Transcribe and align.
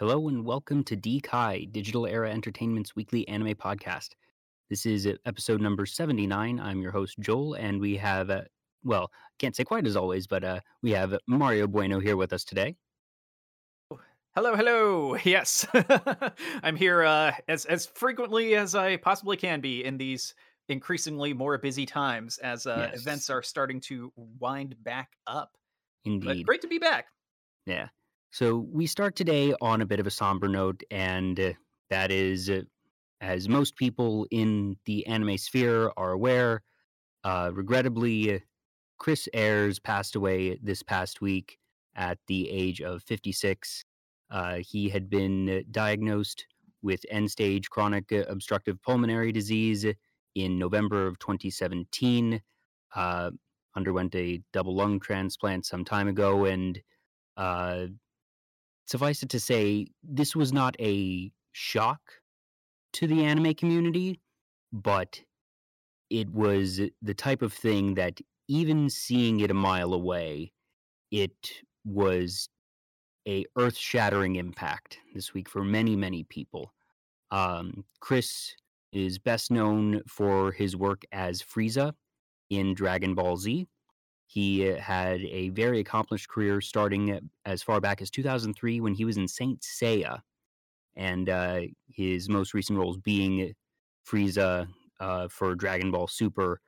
Hello 0.00 0.28
and 0.28 0.46
welcome 0.46 0.82
to 0.84 0.96
DKai, 0.96 1.70
Digital 1.70 2.06
Era 2.06 2.30
Entertainment's 2.30 2.96
weekly 2.96 3.28
anime 3.28 3.54
podcast. 3.54 4.12
This 4.70 4.86
is 4.86 5.06
episode 5.26 5.60
number 5.60 5.84
79. 5.84 6.58
I'm 6.58 6.80
your 6.80 6.90
host, 6.90 7.18
Joel, 7.20 7.52
and 7.52 7.78
we 7.78 7.98
have, 7.98 8.30
uh, 8.30 8.44
well, 8.82 9.10
can't 9.38 9.54
say 9.54 9.62
quite 9.62 9.86
as 9.86 9.96
always, 9.96 10.26
but 10.26 10.42
uh, 10.42 10.60
we 10.80 10.90
have 10.92 11.14
Mario 11.26 11.66
Bueno 11.66 12.00
here 12.00 12.16
with 12.16 12.32
us 12.32 12.44
today. 12.44 12.76
Hello, 14.34 14.56
hello. 14.56 15.18
Yes, 15.24 15.66
I'm 16.62 16.76
here 16.76 17.02
uh, 17.02 17.32
as 17.46 17.66
as 17.66 17.84
frequently 17.84 18.54
as 18.54 18.74
I 18.74 18.96
possibly 18.96 19.36
can 19.36 19.60
be 19.60 19.84
in 19.84 19.98
these 19.98 20.34
increasingly 20.70 21.34
more 21.34 21.58
busy 21.58 21.84
times 21.84 22.38
as 22.38 22.66
uh, 22.66 22.88
Yes. 22.90 23.02
events 23.02 23.28
are 23.28 23.42
starting 23.42 23.82
to 23.82 24.10
wind 24.16 24.82
back 24.82 25.10
up. 25.26 25.58
But 26.06 26.10
Indeed. 26.12 26.46
great 26.46 26.62
to 26.62 26.68
be 26.68 26.78
back. 26.78 27.08
Yeah. 27.66 27.88
So 28.32 28.58
we 28.72 28.86
start 28.86 29.16
today 29.16 29.54
on 29.60 29.80
a 29.80 29.86
bit 29.86 29.98
of 29.98 30.06
a 30.06 30.10
somber 30.10 30.46
note, 30.46 30.84
and 30.92 31.38
uh, 31.38 31.52
that 31.88 32.12
is, 32.12 32.48
uh, 32.48 32.62
as 33.20 33.48
most 33.48 33.74
people 33.74 34.24
in 34.30 34.76
the 34.84 35.04
anime 35.08 35.36
sphere 35.36 35.90
are 35.96 36.12
aware, 36.12 36.62
uh, 37.24 37.50
regrettably, 37.52 38.40
Chris 38.98 39.28
Ayers 39.34 39.80
passed 39.80 40.14
away 40.14 40.56
this 40.62 40.80
past 40.80 41.20
week 41.20 41.58
at 41.96 42.18
the 42.28 42.48
age 42.48 42.80
of 42.80 43.02
56. 43.02 43.84
Uh, 44.30 44.58
he 44.60 44.88
had 44.88 45.10
been 45.10 45.64
diagnosed 45.72 46.46
with 46.82 47.04
end 47.10 47.28
stage 47.32 47.68
chronic 47.68 48.12
uh, 48.12 48.22
obstructive 48.28 48.80
pulmonary 48.82 49.32
disease 49.32 49.84
in 50.36 50.56
November 50.56 51.08
of 51.08 51.18
2017. 51.18 52.40
Uh, 52.94 53.30
underwent 53.74 54.14
a 54.14 54.40
double 54.52 54.76
lung 54.76 55.00
transplant 55.00 55.66
some 55.66 55.84
time 55.84 56.06
ago, 56.06 56.44
and 56.44 56.80
uh, 57.36 57.86
suffice 58.90 59.22
it 59.22 59.28
to 59.30 59.40
say, 59.40 59.86
this 60.02 60.34
was 60.34 60.52
not 60.52 60.74
a 60.80 61.30
shock 61.52 62.00
to 62.94 63.06
the 63.06 63.24
anime 63.24 63.54
community, 63.54 64.20
but 64.72 65.20
it 66.10 66.28
was 66.32 66.80
the 67.00 67.14
type 67.14 67.40
of 67.40 67.52
thing 67.52 67.94
that 67.94 68.20
even 68.48 68.90
seeing 68.90 69.40
it 69.40 69.50
a 69.50 69.54
mile 69.54 69.94
away, 69.94 70.52
it 71.12 71.52
was 71.84 72.48
a 73.28 73.44
earth-shattering 73.56 74.36
impact 74.36 74.98
this 75.14 75.32
week 75.32 75.48
for 75.48 75.62
many, 75.62 75.94
many 75.94 76.24
people. 76.24 76.72
Um, 77.30 77.84
Chris 78.00 78.56
is 78.92 79.18
best 79.18 79.52
known 79.52 80.02
for 80.08 80.50
his 80.50 80.74
work 80.76 81.02
as 81.12 81.40
Frieza 81.42 81.92
in 82.48 82.74
Dragon 82.74 83.14
Ball 83.14 83.36
Z. 83.36 83.68
He 84.30 84.70
uh, 84.70 84.76
had 84.76 85.22
a 85.22 85.48
very 85.48 85.80
accomplished 85.80 86.28
career 86.28 86.60
starting 86.60 87.18
as 87.46 87.64
far 87.64 87.80
back 87.80 88.00
as 88.00 88.10
2003 88.10 88.80
when 88.80 88.94
he 88.94 89.04
was 89.04 89.16
in 89.16 89.26
Saint 89.26 89.60
Seiya, 89.60 90.20
and 90.94 91.28
uh, 91.28 91.62
his 91.88 92.28
most 92.28 92.54
recent 92.54 92.78
roles 92.78 92.96
being 92.96 93.52
Frieza 94.08 94.68
uh, 95.00 95.26
for 95.26 95.56
Dragon 95.56 95.90
Ball 95.90 96.06
Super. 96.06 96.60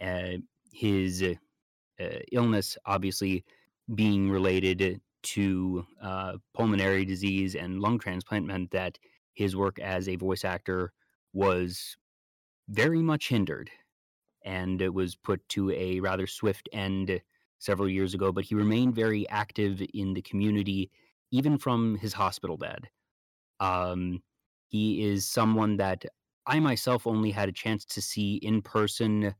Uh, 0.00 0.38
his 0.72 1.22
uh, 1.22 2.04
illness, 2.32 2.78
obviously, 2.86 3.44
being 3.94 4.30
related 4.30 4.98
to 5.24 5.84
uh, 6.00 6.38
pulmonary 6.54 7.04
disease 7.04 7.56
and 7.56 7.82
lung 7.82 7.98
transplant, 7.98 8.46
meant 8.46 8.70
that 8.70 8.98
his 9.34 9.54
work 9.54 9.78
as 9.80 10.08
a 10.08 10.16
voice 10.16 10.46
actor 10.46 10.94
was 11.34 11.94
very 12.70 13.02
much 13.02 13.28
hindered 13.28 13.70
and 14.44 14.82
it 14.82 14.92
was 14.92 15.14
put 15.14 15.46
to 15.50 15.70
a 15.70 16.00
rather 16.00 16.26
swift 16.26 16.68
end 16.72 17.20
several 17.58 17.88
years 17.88 18.14
ago. 18.14 18.32
But 18.32 18.44
he 18.44 18.54
remained 18.54 18.94
very 18.94 19.28
active 19.28 19.82
in 19.94 20.14
the 20.14 20.22
community, 20.22 20.90
even 21.30 21.58
from 21.58 21.96
his 21.98 22.12
hospital 22.12 22.56
bed. 22.56 22.88
Um, 23.60 24.22
he 24.68 25.04
is 25.04 25.28
someone 25.28 25.76
that 25.76 26.04
I 26.46 26.58
myself 26.58 27.06
only 27.06 27.30
had 27.30 27.48
a 27.48 27.52
chance 27.52 27.84
to 27.84 28.02
see 28.02 28.36
in 28.36 28.62
person, 28.62 29.34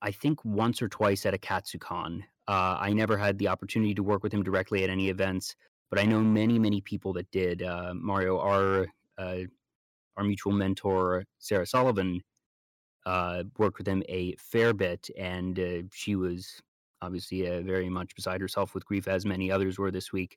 I 0.00 0.10
think 0.12 0.44
once 0.44 0.80
or 0.80 0.88
twice 0.88 1.26
at 1.26 1.34
a 1.34 1.38
KatsuCon. 1.38 2.22
Uh, 2.46 2.76
I 2.80 2.92
never 2.92 3.18
had 3.18 3.38
the 3.38 3.48
opportunity 3.48 3.94
to 3.94 4.02
work 4.02 4.22
with 4.22 4.32
him 4.32 4.42
directly 4.42 4.84
at 4.84 4.90
any 4.90 5.08
events, 5.08 5.56
but 5.90 5.98
I 5.98 6.04
know 6.04 6.20
many, 6.20 6.58
many 6.58 6.80
people 6.80 7.12
that 7.14 7.30
did. 7.30 7.62
Uh, 7.62 7.94
Mario, 7.94 8.38
our 8.38 8.86
uh, 9.18 9.40
our 10.16 10.24
mutual 10.24 10.52
mentor, 10.52 11.24
Sarah 11.38 11.66
Sullivan, 11.66 12.20
uh, 13.08 13.42
worked 13.56 13.78
with 13.78 13.88
him 13.88 14.02
a 14.06 14.34
fair 14.36 14.74
bit, 14.74 15.08
and 15.18 15.58
uh, 15.58 15.82
she 15.90 16.14
was 16.14 16.60
obviously 17.00 17.48
uh, 17.48 17.62
very 17.62 17.88
much 17.88 18.14
beside 18.14 18.38
herself 18.38 18.74
with 18.74 18.84
grief, 18.84 19.08
as 19.08 19.24
many 19.24 19.50
others 19.50 19.78
were 19.78 19.90
this 19.90 20.12
week. 20.12 20.36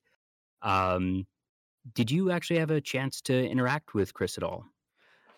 Um, 0.62 1.28
did 1.94 2.10
you 2.10 2.32
actually 2.32 2.60
have 2.60 2.72
a 2.72 2.80
chance 2.80 3.20
to 3.24 3.36
interact 3.50 3.94
with 3.94 4.14
Chris 4.14 4.38
at 4.38 4.44
all? 4.44 4.71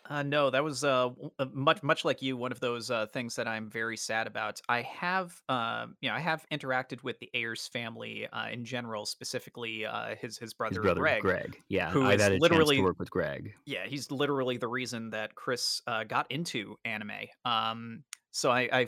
Uh, 0.09 0.21
no, 0.21 0.49
that 0.49 0.63
was 0.63 0.83
uh, 0.83 1.09
uh, 1.39 1.45
much 1.53 1.81
much 1.81 2.03
like 2.03 2.21
you. 2.21 2.35
One 2.35 2.51
of 2.51 2.59
those 2.59 2.91
uh, 2.91 3.05
things 3.07 3.35
that 3.37 3.47
I'm 3.47 3.69
very 3.69 3.95
sad 3.95 4.27
about. 4.27 4.59
I 4.67 4.81
have, 4.81 5.41
um, 5.47 5.95
you 6.01 6.09
know, 6.09 6.15
I 6.15 6.19
have 6.19 6.45
interacted 6.51 7.03
with 7.03 7.19
the 7.19 7.29
Ayers 7.33 7.67
family 7.67 8.27
uh, 8.27 8.49
in 8.49 8.65
general, 8.65 9.05
specifically 9.05 9.85
uh, 9.85 10.15
his 10.15 10.37
his 10.37 10.53
His 10.67 10.79
brother 10.79 10.81
brother 10.81 11.01
Greg, 11.01 11.21
Greg. 11.21 11.57
Yeah, 11.69 11.89
who 11.89 12.03
I've 12.03 12.19
had 12.19 12.33
a 12.33 12.39
chance 12.39 12.69
to 12.69 12.81
work 12.81 12.99
with 12.99 13.09
Greg. 13.11 13.53
yeah, 13.65 13.85
he's 13.85 14.11
literally 14.11 14.57
the 14.57 14.67
reason 14.67 15.11
that 15.11 15.35
Chris 15.35 15.81
uh, 15.87 16.03
got 16.03 16.29
into 16.29 16.75
anime. 16.83 17.27
Um, 17.45 18.03
so 18.31 18.51
I, 18.51 18.69
I 18.71 18.87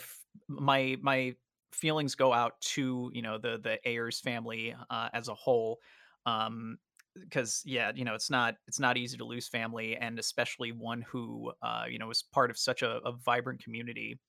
my 0.49 0.97
my 1.01 1.35
feelings 1.71 2.15
go 2.15 2.33
out 2.33 2.59
to 2.61 3.09
you 3.13 3.21
know 3.21 3.37
the 3.37 3.57
the 3.57 3.79
Ayers 3.87 4.19
family 4.19 4.75
uh, 4.89 5.09
as 5.13 5.29
a 5.29 5.33
whole, 5.33 5.79
um, 6.25 6.77
because 7.19 7.61
yeah, 7.65 7.91
you 7.95 8.05
know 8.05 8.15
it's 8.15 8.29
not 8.29 8.55
it's 8.67 8.79
not 8.79 8.97
easy 8.97 9.17
to 9.17 9.25
lose 9.25 9.47
family, 9.47 9.95
and 9.97 10.19
especially 10.19 10.71
one 10.71 11.01
who 11.01 11.51
uh, 11.61 11.85
you 11.89 11.99
know 11.99 12.09
is 12.11 12.23
part 12.23 12.49
of 12.49 12.57
such 12.57 12.81
a, 12.81 12.99
a 13.05 13.11
vibrant 13.11 13.63
community. 13.63 14.19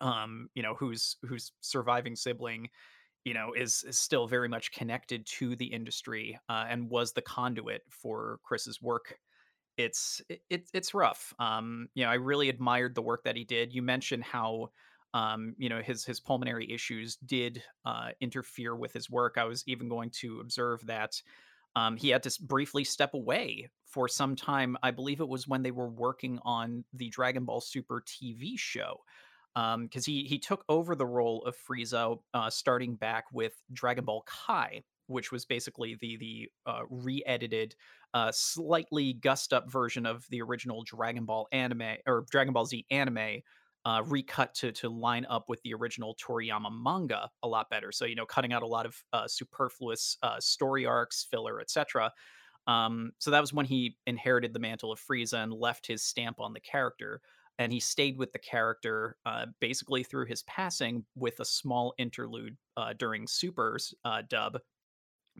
Um, 0.00 0.48
you 0.54 0.62
know 0.62 0.74
whose 0.74 1.16
whose 1.22 1.52
surviving 1.60 2.16
sibling 2.16 2.68
you 3.24 3.32
know 3.34 3.52
is 3.52 3.84
is 3.86 3.98
still 3.98 4.26
very 4.26 4.48
much 4.48 4.72
connected 4.72 5.24
to 5.26 5.54
the 5.56 5.66
industry 5.66 6.38
uh, 6.48 6.66
and 6.68 6.90
was 6.90 7.12
the 7.12 7.22
conduit 7.22 7.82
for 7.88 8.38
Chris's 8.42 8.82
work 8.82 9.16
it's 9.76 10.20
it, 10.28 10.68
it's 10.72 10.94
rough. 10.94 11.34
Um, 11.38 11.88
you 11.94 12.04
know, 12.04 12.10
I 12.10 12.14
really 12.14 12.48
admired 12.48 12.94
the 12.94 13.02
work 13.02 13.24
that 13.24 13.36
he 13.36 13.44
did. 13.44 13.72
You 13.72 13.82
mentioned 13.82 14.22
how 14.24 14.70
um, 15.14 15.54
you 15.58 15.68
know, 15.68 15.80
his 15.80 16.04
his 16.04 16.20
pulmonary 16.20 16.70
issues 16.72 17.16
did 17.24 17.62
uh, 17.84 18.10
interfere 18.20 18.74
with 18.74 18.92
his 18.92 19.08
work. 19.08 19.36
I 19.38 19.44
was 19.44 19.62
even 19.66 19.88
going 19.88 20.10
to 20.20 20.40
observe 20.40 20.84
that 20.86 21.20
um, 21.76 21.96
he 21.96 22.10
had 22.10 22.22
to 22.22 22.42
briefly 22.42 22.84
step 22.84 23.14
away 23.14 23.68
for 23.86 24.08
some 24.08 24.36
time. 24.36 24.76
I 24.82 24.90
believe 24.90 25.20
it 25.20 25.28
was 25.28 25.48
when 25.48 25.62
they 25.62 25.70
were 25.70 25.88
working 25.88 26.38
on 26.42 26.84
the 26.92 27.08
Dragon 27.08 27.44
Ball 27.44 27.60
Super 27.60 28.02
TV 28.06 28.52
show. 28.56 29.00
Because 29.54 30.04
he 30.04 30.24
he 30.24 30.40
took 30.40 30.64
over 30.68 30.96
the 30.96 31.06
role 31.06 31.44
of 31.44 31.54
Frieza, 31.56 32.18
uh, 32.34 32.50
starting 32.50 32.96
back 32.96 33.26
with 33.32 33.52
Dragon 33.72 34.04
Ball 34.04 34.24
Kai, 34.26 34.82
which 35.06 35.30
was 35.30 35.44
basically 35.44 35.96
the 36.00 36.16
the 36.16 36.50
uh, 36.66 36.80
re-edited 36.90 37.76
uh, 38.14 38.32
slightly 38.32 39.12
gussed 39.12 39.52
up 39.52 39.70
version 39.70 40.06
of 40.06 40.24
the 40.30 40.42
original 40.42 40.82
Dragon 40.84 41.24
Ball 41.24 41.46
anime 41.52 41.98
or 42.04 42.26
Dragon 42.30 42.52
Ball 42.52 42.64
Z 42.64 42.84
anime, 42.90 43.42
uh, 43.84 44.02
recut 44.06 44.54
to 44.54 44.72
to 44.72 44.88
line 44.88 45.26
up 45.28 45.48
with 45.48 45.60
the 45.62 45.74
original 45.74 46.16
Toriyama 46.16 46.70
manga 46.72 47.30
a 47.42 47.48
lot 47.48 47.68
better. 47.70 47.92
So 47.92 48.04
you 48.04 48.14
know, 48.14 48.26
cutting 48.26 48.52
out 48.52 48.62
a 48.62 48.66
lot 48.66 48.86
of 48.86 48.96
uh, 49.12 49.28
superfluous 49.28 50.16
uh, 50.22 50.40
story 50.40 50.86
arcs, 50.86 51.26
filler, 51.30 51.60
etc. 51.60 52.12
Um, 52.66 53.12
so 53.18 53.30
that 53.30 53.40
was 53.40 53.52
when 53.52 53.66
he 53.66 53.96
inherited 54.06 54.52
the 54.52 54.58
mantle 54.58 54.90
of 54.90 55.00
Frieza 55.00 55.42
and 55.42 55.52
left 55.52 55.86
his 55.86 56.02
stamp 56.02 56.40
on 56.40 56.54
the 56.54 56.60
character. 56.60 57.20
And 57.58 57.72
he 57.72 57.78
stayed 57.78 58.18
with 58.18 58.32
the 58.32 58.38
character 58.38 59.16
uh, 59.26 59.46
basically 59.60 60.02
through 60.02 60.26
his 60.26 60.42
passing 60.44 61.04
with 61.14 61.38
a 61.40 61.44
small 61.44 61.94
interlude 61.98 62.56
uh, 62.76 62.94
during 62.98 63.26
Super's 63.26 63.94
uh, 64.04 64.22
dub 64.28 64.58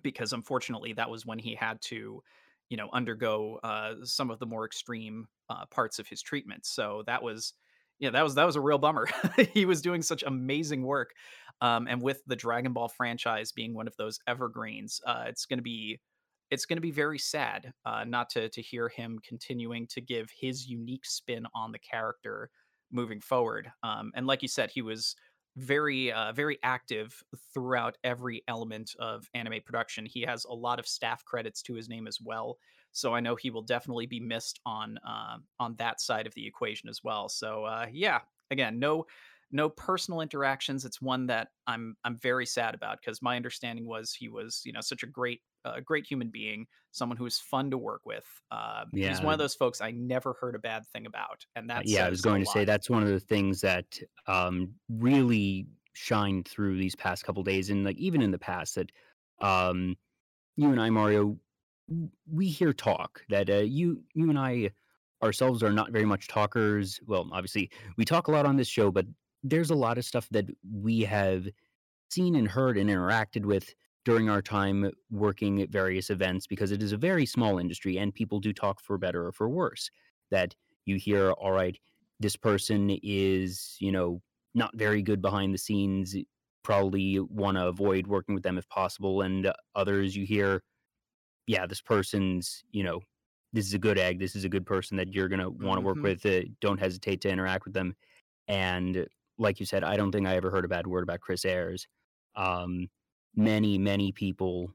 because 0.03 0.33
unfortunately 0.33 0.93
that 0.93 1.11
was 1.11 1.25
when 1.27 1.39
he 1.39 1.55
had 1.55 1.81
to 1.83 2.23
you 2.71 2.77
know 2.77 2.89
undergo 2.93 3.61
uh, 3.63 3.95
some 4.03 4.31
of 4.31 4.39
the 4.39 4.47
more 4.47 4.65
extreme 4.65 5.27
uh, 5.51 5.65
parts 5.67 5.99
of 5.99 6.09
his 6.09 6.23
treatment 6.23 6.65
so 6.67 7.03
that 7.07 7.23
was 7.23 7.55
yeah 7.99 8.11
that 8.11 8.23
was 8.23 8.35
that 8.35 8.45
was 8.45 8.57
a 8.57 8.61
real 8.61 8.79
bummer. 8.79 9.07
He 9.53 9.67
was 9.67 9.83
doing 9.83 10.03
such 10.03 10.23
amazing 10.23 10.83
work 10.83 11.15
um, 11.61 11.87
and 11.89 12.03
with 12.03 12.23
the 12.27 12.37
dragon 12.37 12.73
ball 12.73 12.89
franchise 12.89 13.53
being 13.53 13.75
one 13.75 13.87
of 13.87 13.97
those 13.97 14.19
evergreens 14.27 15.01
uh, 15.07 15.25
it's 15.27 15.47
going 15.47 15.59
to 15.59 15.63
be 15.63 16.01
it's 16.51 16.67
going 16.67 16.77
to 16.77 16.83
be 16.83 16.91
very 16.91 17.19
sad 17.19 17.73
uh, 17.85 18.05
not 18.05 18.29
to 18.31 18.49
to 18.51 18.63
hear 18.63 18.89
him 18.89 19.19
continuing 19.27 19.87
to 19.89 20.01
give 20.01 20.29
his 20.39 20.67
unique 20.67 21.07
spin 21.07 21.47
on 21.55 21.73
the 21.73 21.79
character 21.79 22.51
moving 22.93 23.21
forward 23.21 23.71
um, 23.83 24.13
and 24.15 24.27
like 24.27 24.43
you 24.43 24.49
said 24.49 24.71
he 24.71 24.83
was 24.83 25.17
very 25.57 26.13
uh, 26.13 26.33
very 26.33 26.59
active 26.63 27.23
throughout 27.53 27.97
every 28.03 28.43
element 28.49 28.95
of 28.99 29.29
anime 29.35 29.61
production. 29.65 30.07
He 30.07 30.23
has 30.23 30.45
a 30.45 30.53
lot 30.53 30.79
of 30.79 30.87
staff 30.87 31.25
credits 31.25 31.63
to 31.63 31.75
his 31.75 31.89
name 31.89 32.07
as 32.07 32.21
well, 32.21 32.59
so 32.93 33.15
I 33.15 33.21
know 33.21 33.37
he 33.37 33.51
will 33.51 33.63
definitely 33.63 34.07
be 34.07 34.21
missed 34.21 34.61
on 34.67 34.99
uh, 35.07 35.39
on 35.61 35.77
that 35.77 36.01
side 36.01 36.27
of 36.27 36.35
the 36.35 36.47
equation 36.47 36.89
as 36.89 37.03
well. 37.05 37.29
So 37.29 37.65
uh, 37.65 37.87
yeah, 37.93 38.21
again, 38.51 38.79
no 38.79 39.07
no 39.53 39.69
personal 39.71 40.21
interactions. 40.21 40.85
It's 40.85 41.01
one 41.01 41.27
that 41.27 41.49
I'm 41.67 41.97
I'm 42.05 42.17
very 42.17 42.47
sad 42.47 42.75
about 42.75 42.99
because 43.01 43.23
my 43.23 43.37
understanding 43.37 43.87
was 43.87 44.13
he 44.13 44.29
was 44.29 44.63
you 44.65 44.73
know 44.73 44.81
such 44.81 45.03
a 45.03 45.07
great 45.09 45.43
a 45.65 45.81
great 45.81 46.07
human 46.07 46.29
being, 46.29 46.67
someone 46.91 47.17
who 47.17 47.27
is 47.27 47.39
fun 47.39 47.71
to 47.71 47.79
work 47.79 48.03
with. 48.05 48.27
Uh, 48.51 48.85
he's 48.93 49.21
one 49.21 49.33
of 49.33 49.39
those 49.39 49.55
folks 49.55 49.81
I 49.81 49.91
never 49.91 50.35
heard 50.41 50.55
a 50.55 50.59
bad 50.59 50.87
thing 50.89 51.07
about, 51.07 51.45
and 51.57 51.71
Uh, 51.71 51.75
that 51.75 51.87
yeah, 51.87 52.07
I 52.07 52.11
was 52.11 52.21
going 52.21 52.45
to 52.45 52.51
say 52.51 52.65
that's 52.65 52.91
one 52.91 53.03
of 53.03 53.09
the 53.09 53.21
things 53.21 53.61
that 53.63 53.99
um, 54.27 54.75
really 54.89 55.67
shined 55.93 56.47
through 56.49 56.77
these 56.77 56.95
past 56.95 57.25
couple 57.25 57.43
days, 57.43 57.71
and 57.71 57.85
like 57.85 57.97
even 57.99 58.23
in 58.23 58.31
the 58.31 58.39
past 58.39 58.75
that 58.77 58.91
um, 59.41 59.97
you 60.57 60.71
and 60.71 60.81
I, 60.81 60.91
Mario, 60.91 61.39
we 62.31 62.47
hear 62.47 62.73
talk 62.73 63.23
that 63.29 63.51
uh, 63.51 63.59
you 63.59 64.03
you 64.15 64.31
and 64.31 64.39
I 64.39 64.71
ourselves 65.23 65.63
are 65.63 65.73
not 65.73 65.91
very 65.91 66.05
much 66.05 66.29
talkers. 66.29 67.01
Well, 67.07 67.29
obviously 67.33 67.71
we 67.97 68.05
talk 68.05 68.29
a 68.29 68.31
lot 68.31 68.47
on 68.47 68.57
this 68.57 68.69
show, 68.69 68.91
but 68.91 69.07
there's 69.43 69.71
a 69.71 69.75
lot 69.75 69.99
of 69.99 70.05
stuff 70.05 70.29
that 70.31 70.47
we 70.73 71.01
have 71.01 71.49
seen 72.11 72.37
and 72.37 72.47
heard 72.47 72.77
and 72.79 72.91
interacted 72.91 73.45
with 73.45 73.75
during 74.05 74.29
our 74.29 74.43
time 74.43 74.91
working 75.11 75.61
at 75.63 75.71
various 75.71 76.11
events 76.11 76.47
because 76.47 76.71
it 76.73 76.83
is 76.83 76.93
a 76.93 76.97
very 76.97 77.27
small 77.27 77.59
industry 77.59 77.99
and 77.99 78.15
people 78.15 78.39
do 78.41 78.53
talk 78.53 78.81
for 78.81 78.99
better 78.99 79.27
or 79.27 79.33
for 79.33 79.49
worse. 79.49 79.91
That 80.31 80.55
you 80.85 80.97
hear, 80.97 81.33
all 81.33 81.53
right, 81.53 81.79
this 82.21 82.37
person 82.37 82.91
is, 83.03 83.77
you 83.81 83.93
know, 83.93 84.21
not 84.55 84.77
very 84.77 85.03
good 85.03 85.23
behind 85.23 85.55
the 85.55 85.59
scenes, 85.59 86.15
probably 86.63 87.21
want 87.21 87.57
to 87.57 87.67
avoid 87.67 88.07
working 88.07 88.35
with 88.35 88.45
them 88.45 88.59
if 88.59 88.69
possible. 88.69 89.23
And 89.23 89.53
others 89.75 90.17
you 90.17 90.25
hear, 90.27 90.63
yeah, 91.47 91.67
this 91.67 91.81
person's, 91.83 92.65
you 92.71 92.83
know, 92.83 93.01
this 93.53 93.67
is 93.67 93.75
a 93.75 93.79
good 93.79 93.99
egg. 93.99 94.19
This 94.19 94.35
is 94.35 94.45
a 94.45 94.49
good 94.49 94.67
person 94.67 94.97
that 94.97 95.13
you're 95.13 95.29
going 95.29 95.41
to 95.41 95.51
want 95.51 95.79
to 95.79 95.85
work 95.85 95.97
hmm 95.97 96.03
with. 96.03 96.25
Uh, 96.27 96.43
don't 96.61 96.81
hesitate 96.81 97.21
to 97.23 97.29
interact 97.31 97.65
with 97.65 97.75
them. 97.75 97.95
And 98.49 99.07
like 99.39 99.61
you 99.61 99.67
said, 99.67 99.85
I 99.85 99.97
don't 99.97 100.13
think 100.13 100.27
I 100.27 100.37
ever 100.37 100.51
heard 100.51 100.65
a 100.65 100.69
bad 100.69 100.87
word 100.87 101.03
about 101.05 101.21
Chris 101.21 101.45
Ayers. 101.45 101.87
Um, 102.35 102.89
many, 103.37 103.79
many 103.79 104.13
people 104.13 104.73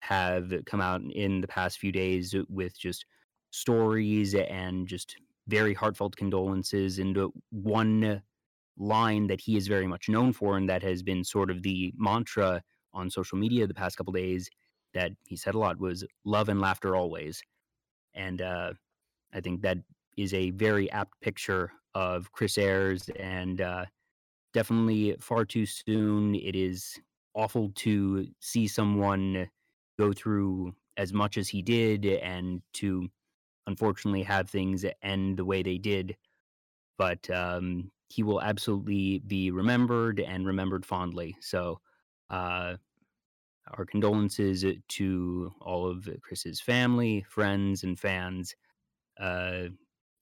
have 0.00 0.52
come 0.66 0.80
out 0.80 1.02
in 1.02 1.40
the 1.40 1.48
past 1.48 1.78
few 1.78 1.92
days 1.92 2.34
with 2.48 2.78
just 2.78 3.04
stories 3.50 4.34
and 4.34 4.86
just 4.86 5.16
very 5.48 5.74
heartfelt 5.74 6.16
condolences. 6.16 6.98
And 6.98 7.16
one 7.50 8.22
line 8.78 9.26
that 9.26 9.40
he 9.40 9.56
is 9.56 9.68
very 9.68 9.86
much 9.86 10.08
known 10.08 10.32
for, 10.32 10.56
and 10.56 10.68
that 10.68 10.82
has 10.82 11.02
been 11.02 11.24
sort 11.24 11.50
of 11.50 11.62
the 11.62 11.92
mantra 11.96 12.62
on 12.92 13.10
social 13.10 13.38
media 13.38 13.66
the 13.66 13.74
past 13.74 13.96
couple 13.96 14.12
days 14.12 14.48
that 14.94 15.12
he 15.26 15.36
said 15.36 15.54
a 15.54 15.58
lot 15.58 15.78
was 15.78 16.04
love 16.24 16.48
and 16.48 16.60
laughter 16.60 16.96
always. 16.96 17.42
And 18.14 18.42
uh, 18.42 18.72
I 19.32 19.40
think 19.40 19.62
that 19.62 19.78
is 20.16 20.34
a 20.34 20.50
very 20.50 20.90
apt 20.90 21.20
picture 21.20 21.72
of 21.94 22.32
Chris 22.32 22.58
Ayers 22.58 23.08
and 23.18 23.60
uh, 23.60 23.84
definitely 24.52 25.16
far 25.20 25.44
too 25.44 25.66
soon. 25.66 26.34
It 26.34 26.56
is 26.56 26.98
awful 27.34 27.70
to 27.76 28.26
see 28.40 28.66
someone 28.66 29.48
go 29.98 30.12
through 30.12 30.74
as 30.96 31.12
much 31.12 31.36
as 31.38 31.48
he 31.48 31.62
did 31.62 32.04
and 32.04 32.62
to 32.74 33.08
unfortunately 33.66 34.22
have 34.22 34.50
things 34.50 34.84
end 35.02 35.36
the 35.36 35.44
way 35.44 35.62
they 35.62 35.78
did. 35.78 36.16
But 36.98 37.28
um, 37.30 37.90
he 38.08 38.22
will 38.22 38.42
absolutely 38.42 39.20
be 39.20 39.50
remembered 39.50 40.20
and 40.20 40.46
remembered 40.46 40.84
fondly. 40.84 41.36
So, 41.40 41.80
uh, 42.28 42.76
our 43.76 43.84
condolences 43.84 44.64
to 44.88 45.52
all 45.60 45.88
of 45.88 46.08
Chris's 46.22 46.60
family, 46.60 47.24
friends, 47.28 47.84
and 47.84 47.98
fans. 47.98 48.56
Uh, 49.18 49.68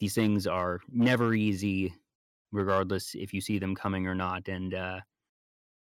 these 0.01 0.15
things 0.15 0.47
are 0.47 0.81
never 0.91 1.35
easy, 1.35 1.95
regardless 2.53 3.15
if 3.15 3.33
you 3.33 3.41
see 3.41 3.59
them 3.59 3.75
coming 3.75 4.07
or 4.07 4.15
not. 4.15 4.49
And 4.49 4.75
uh, 4.75 5.01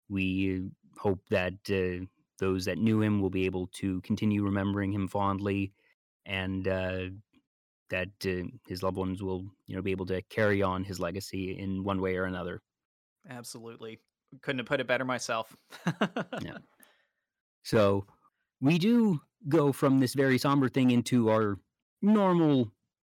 we 0.10 0.70
hope 0.98 1.22
that 1.30 1.54
uh, 1.70 2.06
those 2.40 2.66
that 2.66 2.78
knew 2.78 3.02
him 3.02 3.22
will 3.22 3.30
be 3.30 3.46
able 3.46 3.68
to 3.68 4.02
continue 4.02 4.44
remembering 4.44 4.92
him 4.92 5.08
fondly, 5.08 5.74
and 6.26 6.68
uh, 6.68 7.06
that 7.90 8.10
uh, 8.26 8.48
his 8.68 8.84
loved 8.84 8.98
ones 8.98 9.22
will, 9.22 9.46
you 9.68 9.76
know, 9.76 9.82
be 9.82 9.92
able 9.92 10.06
to 10.08 10.22
carry 10.24 10.62
on 10.62 10.84
his 10.84 11.00
legacy 11.00 11.58
in 11.58 11.84
one 11.84 12.02
way 12.02 12.16
or 12.18 12.26
another. 12.26 12.62
Absolutely, 13.30 14.00
couldn't 14.42 14.60
have 14.60 14.68
put 14.68 14.80
it 14.80 14.88
better 14.88 15.06
myself. 15.06 15.56
Yeah. 16.42 16.58
So 17.66 18.06
we 18.62 18.78
do 18.78 19.20
go 19.50 19.72
from 19.72 20.00
this 20.00 20.14
very 20.14 20.38
somber 20.38 20.70
thing 20.70 20.92
into 20.92 21.32
our 21.32 21.58
normal, 22.02 22.72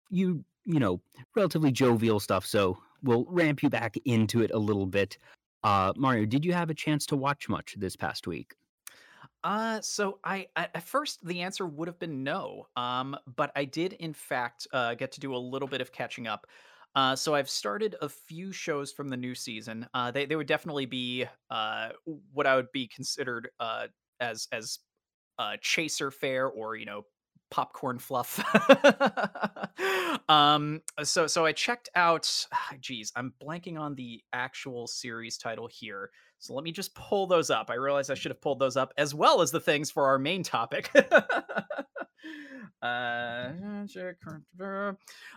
you 0.10 0.44
you 0.66 0.80
know, 0.80 1.01
relatively 1.36 1.72
jovial 1.72 2.19
stuff. 2.19 2.45
So 2.45 2.78
we'll 3.01 3.25
ramp 3.30 3.63
you 3.63 3.69
back 3.69 3.95
into 4.06 4.42
it 4.42 4.51
a 4.51 4.60
little 4.60 4.86
bit. 4.86 5.18
Uh, 5.63 5.93
Mario, 5.95 6.25
did 6.25 6.43
you 6.45 6.53
have 6.53 6.69
a 6.69 6.73
chance 6.73 7.05
to 7.07 7.15
watch 7.15 7.47
much 7.49 7.75
this 7.77 7.95
past 7.95 8.27
week? 8.27 8.55
Uh, 9.43 9.81
so 9.81 10.19
I 10.23 10.47
at 10.55 10.75
at 10.75 10.83
first 10.83 11.25
the 11.25 11.41
answer 11.41 11.65
would 11.65 11.87
have 11.87 11.99
been 11.99 12.23
no. 12.23 12.67
Um, 12.75 13.17
but 13.25 13.51
I 13.55 13.65
did 13.65 13.93
in 13.93 14.13
fact 14.13 14.67
uh, 14.73 14.93
get 14.95 15.11
to 15.13 15.19
do 15.19 15.35
a 15.35 15.37
little 15.37 15.67
bit 15.67 15.81
of 15.81 15.91
catching 15.91 16.27
up. 16.27 16.47
Uh, 16.93 17.15
so 17.15 17.33
I've 17.35 17.49
started 17.49 17.95
a 18.01 18.09
few 18.09 18.51
shows 18.51 18.91
from 18.91 19.09
the 19.09 19.17
new 19.17 19.33
season. 19.33 19.87
Uh, 19.93 20.11
they 20.11 20.25
they 20.25 20.35
would 20.35 20.47
definitely 20.47 20.85
be 20.85 21.25
uh 21.49 21.91
what 22.05 22.45
I 22.47 22.55
would 22.55 22.71
be 22.71 22.87
considered 22.87 23.49
uh 23.59 23.87
as 24.19 24.47
as 24.51 24.79
uh 25.39 25.57
chaser 25.61 26.11
fare 26.11 26.47
or 26.47 26.75
you 26.75 26.85
know 26.85 27.03
popcorn 27.51 28.00
fluff. 28.00 28.44
um 30.30 30.81
so 31.03 31.27
so 31.27 31.45
I 31.45 31.51
checked 31.51 31.89
out 31.95 32.48
geez, 32.80 33.12
I'm 33.15 33.33
blanking 33.44 33.80
on 33.80 33.95
the 33.95 34.24
actual 34.33 34.88
series 34.88 35.38
title 35.38 35.69
here. 35.71 36.09
So 36.39 36.56
let 36.56 36.63
me 36.63 36.71
just 36.71 36.95
pull 36.95 37.27
those 37.27 37.51
up. 37.51 37.69
I 37.69 37.75
realize 37.75 38.09
I 38.09 38.15
should 38.15 38.31
have 38.31 38.42
pulled 38.42 38.57
those 38.59 38.75
up 38.75 38.94
as 38.98 39.13
well 39.13 39.42
as 39.42 39.51
the 39.51 39.59
things 39.59 39.92
for 39.92 40.07
our 40.07 40.18
main 40.18 40.42
topic. 40.42 40.89
uh, 42.81 43.50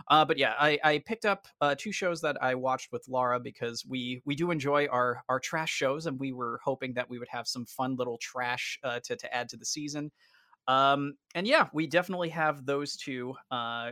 uh, 0.09 0.25
but 0.25 0.39
yeah, 0.39 0.55
I, 0.59 0.79
I 0.83 0.99
picked 1.05 1.27
up 1.27 1.47
uh, 1.61 1.75
two 1.77 1.93
shows 1.93 2.23
that 2.23 2.43
I 2.43 2.55
watched 2.55 2.91
with 2.91 3.05
Laura 3.07 3.39
because 3.39 3.85
we 3.87 4.23
we 4.25 4.35
do 4.35 4.51
enjoy 4.51 4.87
our 4.87 5.23
our 5.29 5.41
trash 5.41 5.71
shows, 5.71 6.07
and 6.07 6.19
we 6.19 6.33
were 6.33 6.59
hoping 6.65 6.95
that 6.95 7.11
we 7.11 7.19
would 7.19 7.29
have 7.29 7.47
some 7.47 7.67
fun 7.67 7.97
little 7.97 8.19
trash 8.19 8.79
uh, 8.83 9.01
to 9.05 9.17
to 9.17 9.35
add 9.35 9.51
to 9.51 9.57
the 9.59 9.67
season. 9.67 10.11
Um, 10.67 11.15
and 11.35 11.47
yeah, 11.47 11.69
we 11.73 11.87
definitely 11.87 12.31
have 12.31 12.65
those 12.65 12.97
two. 12.97 13.35
Uh, 13.51 13.91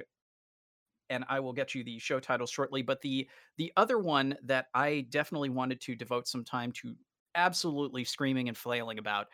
and 1.10 1.24
I 1.28 1.40
will 1.40 1.52
get 1.52 1.74
you 1.74 1.84
the 1.84 1.98
show 1.98 2.20
titles 2.20 2.50
shortly. 2.50 2.82
But 2.82 3.00
the 3.02 3.28
the 3.58 3.72
other 3.76 3.98
one 3.98 4.36
that 4.44 4.66
I 4.74 5.06
definitely 5.10 5.50
wanted 5.50 5.80
to 5.82 5.94
devote 5.94 6.26
some 6.26 6.44
time 6.44 6.72
to 6.82 6.94
absolutely 7.34 8.04
screaming 8.04 8.48
and 8.48 8.56
flailing 8.56 8.98
about 8.98 9.26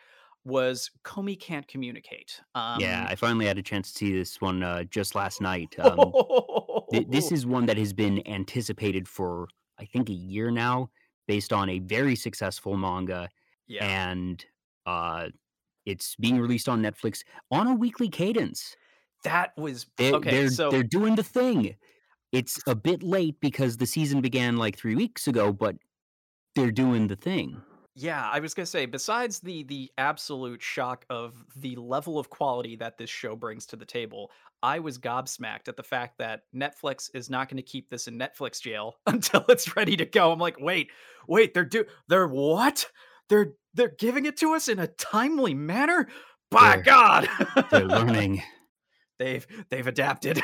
was 0.45 0.89
Komi 1.03 1.39
Can't 1.39 1.67
Communicate. 1.67 2.41
Um, 2.55 2.79
yeah, 2.79 3.05
I 3.09 3.15
finally 3.15 3.45
had 3.45 3.57
a 3.57 3.61
chance 3.61 3.91
to 3.91 3.97
see 3.97 4.13
this 4.13 4.39
one 4.41 4.63
uh, 4.63 4.83
just 4.85 5.15
last 5.15 5.41
night. 5.41 5.75
Um, 5.79 6.13
th- 6.91 7.07
this 7.09 7.31
is 7.31 7.45
one 7.45 7.65
that 7.65 7.77
has 7.83 7.93
been 7.93 8.25
anticipated 8.27 9.07
for 9.07 9.47
I 9.79 9.85
think 9.85 10.09
a 10.09 10.13
year 10.13 10.51
now, 10.51 10.89
based 11.27 11.53
on 11.53 11.69
a 11.69 11.79
very 11.79 12.15
successful 12.15 12.75
manga, 12.75 13.29
yeah. 13.67 13.85
and 13.85 14.43
uh, 14.85 15.27
it's 15.85 16.15
being 16.17 16.39
released 16.39 16.69
on 16.69 16.81
Netflix 16.81 17.23
on 17.51 17.67
a 17.67 17.75
weekly 17.75 18.09
cadence. 18.09 18.75
That 19.23 19.55
was 19.57 19.85
They're 19.97 20.13
okay, 20.13 20.29
they're 20.29 20.49
so 20.49 20.69
they're 20.69 20.83
doing 20.83 21.15
the 21.15 21.23
thing. 21.23 21.75
It's 22.31 22.59
a 22.67 22.75
bit 22.75 23.03
late 23.03 23.39
because 23.41 23.77
the 23.77 23.85
season 23.87 24.21
began, 24.21 24.57
like, 24.57 24.77
3 24.77 24.95
weeks 24.95 25.27
ago, 25.27 25.53
but 25.53 25.77
they're 26.55 26.71
doing 26.71 27.07
the 27.07 27.15
thing. 27.17 27.63
yeah, 27.95 28.29
I 28.29 28.39
was 28.39 28.53
gonna 28.53 28.65
say, 28.65 28.85
besides 28.85 29.39
the 29.39 29.63
the 29.63 29.91
absolute 29.97 30.61
shock 30.61 31.05
of 31.09 31.43
the 31.55 31.75
level 31.75 32.17
of 32.19 32.29
quality 32.29 32.75
that 32.77 32.97
this 32.97 33.09
show 33.09 33.35
brings 33.35 33.65
to 33.67 33.75
the 33.75 33.85
table, 33.85 34.31
I 34.63 34.79
was 34.79 34.97
gobsmacked 34.97 35.67
at 35.67 35.75
the 35.75 35.83
fact 35.83 36.17
that 36.19 36.43
Netflix 36.55 37.09
is 37.13 37.29
not 37.29 37.49
gonna 37.49 37.61
keep 37.61 37.89
this 37.89 38.07
in 38.07 38.17
Netflix 38.17 38.61
jail 38.61 38.95
until 39.07 39.43
it's 39.49 39.75
ready 39.75 39.97
to 39.97 40.05
go. 40.05 40.31
I'm 40.31 40.39
like, 40.39 40.59
wait, 40.59 40.91
wait, 41.27 41.53
they're 41.53 41.65
do 41.65 41.85
they're 42.07 42.27
what? 42.27 42.89
They're 43.27 43.53
they're 43.73 43.93
giving 43.99 44.25
it 44.25 44.37
to 44.37 44.53
us 44.53 44.67
in 44.67 44.79
a 44.79 44.87
timely 44.87 45.53
manner? 45.53 46.07
By 46.51 46.77
They're 46.77 46.83
God. 46.83 47.29
they're 47.71 47.85
learning. 47.87 48.41
they've 49.19 49.45
they've 49.69 49.85
adapted. 49.85 50.41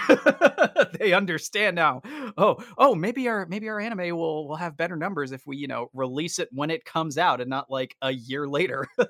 they 0.99 1.13
understand 1.13 1.75
now. 1.75 2.01
Oh, 2.37 2.57
oh, 2.77 2.93
maybe 2.95 3.27
our 3.27 3.45
maybe 3.47 3.69
our 3.69 3.79
anime 3.79 4.15
will 4.17 4.47
will 4.47 4.55
have 4.57 4.77
better 4.77 4.95
numbers 4.97 5.31
if 5.31 5.47
we, 5.47 5.57
you 5.57 5.67
know, 5.67 5.87
release 5.93 6.37
it 6.39 6.49
when 6.51 6.69
it 6.69 6.85
comes 6.85 7.17
out 7.17 7.41
and 7.41 7.49
not 7.49 7.71
like 7.71 7.95
a 8.01 8.11
year 8.11 8.47
later. 8.47 8.85
uh, 8.99 9.07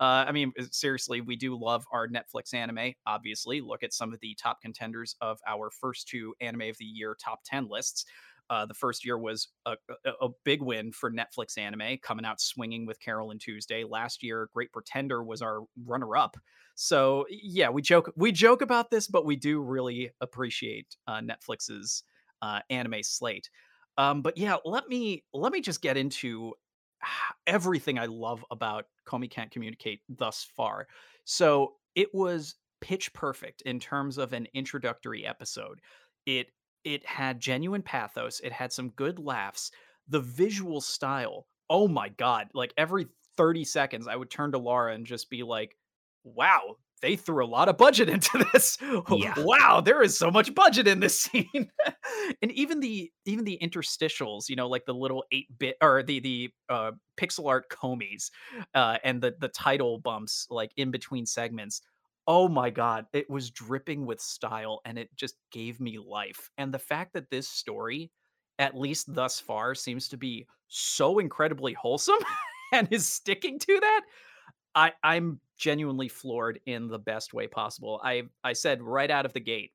I 0.00 0.32
mean, 0.32 0.52
seriously, 0.70 1.20
we 1.20 1.36
do 1.36 1.58
love 1.58 1.84
our 1.92 2.08
Netflix 2.08 2.54
anime. 2.54 2.94
Obviously, 3.06 3.60
look 3.60 3.82
at 3.82 3.92
some 3.92 4.12
of 4.14 4.20
the 4.20 4.34
top 4.40 4.60
contenders 4.62 5.16
of 5.20 5.38
our 5.46 5.70
first 5.70 6.08
two 6.08 6.34
anime 6.40 6.62
of 6.62 6.78
the 6.78 6.84
year 6.84 7.16
top 7.22 7.40
ten 7.44 7.68
lists. 7.68 8.06
Uh, 8.50 8.66
the 8.66 8.74
first 8.74 9.04
year 9.04 9.16
was 9.16 9.48
a, 9.64 9.76
a, 10.04 10.26
a 10.26 10.28
big 10.44 10.60
win 10.60 10.92
for 10.92 11.10
Netflix 11.10 11.56
anime, 11.56 11.98
coming 12.02 12.24
out 12.24 12.40
swinging 12.40 12.86
with 12.86 13.00
Carol 13.00 13.30
and 13.30 13.40
Tuesday. 13.40 13.84
Last 13.84 14.22
year, 14.22 14.48
Great 14.52 14.72
Pretender 14.72 15.22
was 15.22 15.40
our 15.40 15.60
runner-up. 15.86 16.36
So 16.74 17.26
yeah, 17.30 17.70
we 17.70 17.82
joke 17.82 18.12
we 18.16 18.32
joke 18.32 18.62
about 18.62 18.90
this, 18.90 19.06
but 19.06 19.24
we 19.24 19.36
do 19.36 19.60
really 19.60 20.10
appreciate 20.20 20.96
uh, 21.06 21.20
Netflix's 21.20 22.04
uh, 22.42 22.60
anime 22.70 23.02
slate. 23.02 23.48
Um, 23.98 24.22
but 24.22 24.36
yeah, 24.38 24.56
let 24.64 24.88
me 24.88 25.24
let 25.32 25.52
me 25.52 25.60
just 25.60 25.82
get 25.82 25.96
into 25.96 26.52
everything 27.46 27.98
I 27.98 28.06
love 28.06 28.44
about 28.50 28.84
Komi 29.06 29.30
Can't 29.30 29.50
Communicate 29.50 30.00
thus 30.08 30.46
far. 30.56 30.86
So 31.24 31.74
it 31.94 32.08
was 32.12 32.54
pitch 32.80 33.12
perfect 33.12 33.62
in 33.62 33.78
terms 33.78 34.18
of 34.18 34.32
an 34.32 34.46
introductory 34.54 35.26
episode. 35.26 35.80
It 36.26 36.48
it 36.84 37.04
had 37.06 37.40
genuine 37.40 37.82
pathos, 37.82 38.40
it 38.40 38.52
had 38.52 38.72
some 38.72 38.90
good 38.90 39.18
laughs. 39.18 39.70
The 40.08 40.20
visual 40.20 40.80
style, 40.80 41.46
oh 41.70 41.88
my 41.88 42.08
god, 42.08 42.48
like 42.54 42.72
every 42.76 43.06
30 43.36 43.64
seconds 43.64 44.06
I 44.08 44.16
would 44.16 44.30
turn 44.30 44.52
to 44.52 44.58
Laura 44.58 44.94
and 44.94 45.06
just 45.06 45.30
be 45.30 45.42
like, 45.42 45.76
"Wow, 46.24 46.76
they 47.00 47.16
threw 47.16 47.44
a 47.44 47.46
lot 47.46 47.68
of 47.68 47.78
budget 47.78 48.08
into 48.10 48.44
this. 48.52 48.78
Yeah. 49.10 49.34
Wow, 49.38 49.80
there 49.80 50.02
is 50.02 50.16
so 50.16 50.30
much 50.30 50.54
budget 50.54 50.86
in 50.88 51.00
this 51.00 51.20
scene." 51.20 51.70
and 52.42 52.52
even 52.52 52.80
the 52.80 53.10
even 53.24 53.44
the 53.44 53.58
interstitials, 53.62 54.48
you 54.48 54.56
know, 54.56 54.68
like 54.68 54.84
the 54.84 54.94
little 54.94 55.24
8-bit 55.32 55.76
or 55.80 56.02
the 56.02 56.20
the 56.20 56.50
uh 56.68 56.92
pixel 57.16 57.48
art 57.48 57.68
Komis 57.70 58.30
uh 58.74 58.98
and 59.04 59.22
the 59.22 59.34
the 59.38 59.48
title 59.48 59.98
bumps 59.98 60.46
like 60.50 60.72
in 60.76 60.90
between 60.90 61.26
segments 61.26 61.82
Oh 62.26 62.48
my 62.48 62.70
god, 62.70 63.06
it 63.12 63.28
was 63.28 63.50
dripping 63.50 64.06
with 64.06 64.20
style 64.20 64.80
and 64.84 64.98
it 64.98 65.14
just 65.16 65.36
gave 65.50 65.80
me 65.80 65.98
life. 65.98 66.50
And 66.56 66.72
the 66.72 66.78
fact 66.78 67.14
that 67.14 67.30
this 67.30 67.48
story, 67.48 68.12
at 68.58 68.76
least 68.76 69.12
thus 69.12 69.40
far, 69.40 69.74
seems 69.74 70.08
to 70.08 70.16
be 70.16 70.46
so 70.68 71.18
incredibly 71.18 71.72
wholesome 71.72 72.18
and 72.72 72.88
is 72.92 73.06
sticking 73.08 73.58
to 73.60 73.80
that, 73.80 74.02
I 74.74 74.92
I'm 75.02 75.40
genuinely 75.58 76.08
floored 76.08 76.60
in 76.66 76.88
the 76.88 76.98
best 76.98 77.34
way 77.34 77.48
possible. 77.48 78.00
I 78.04 78.24
I 78.44 78.54
said 78.54 78.82
right 78.82 79.10
out 79.10 79.26
of 79.26 79.32
the 79.34 79.40
gate, 79.40 79.72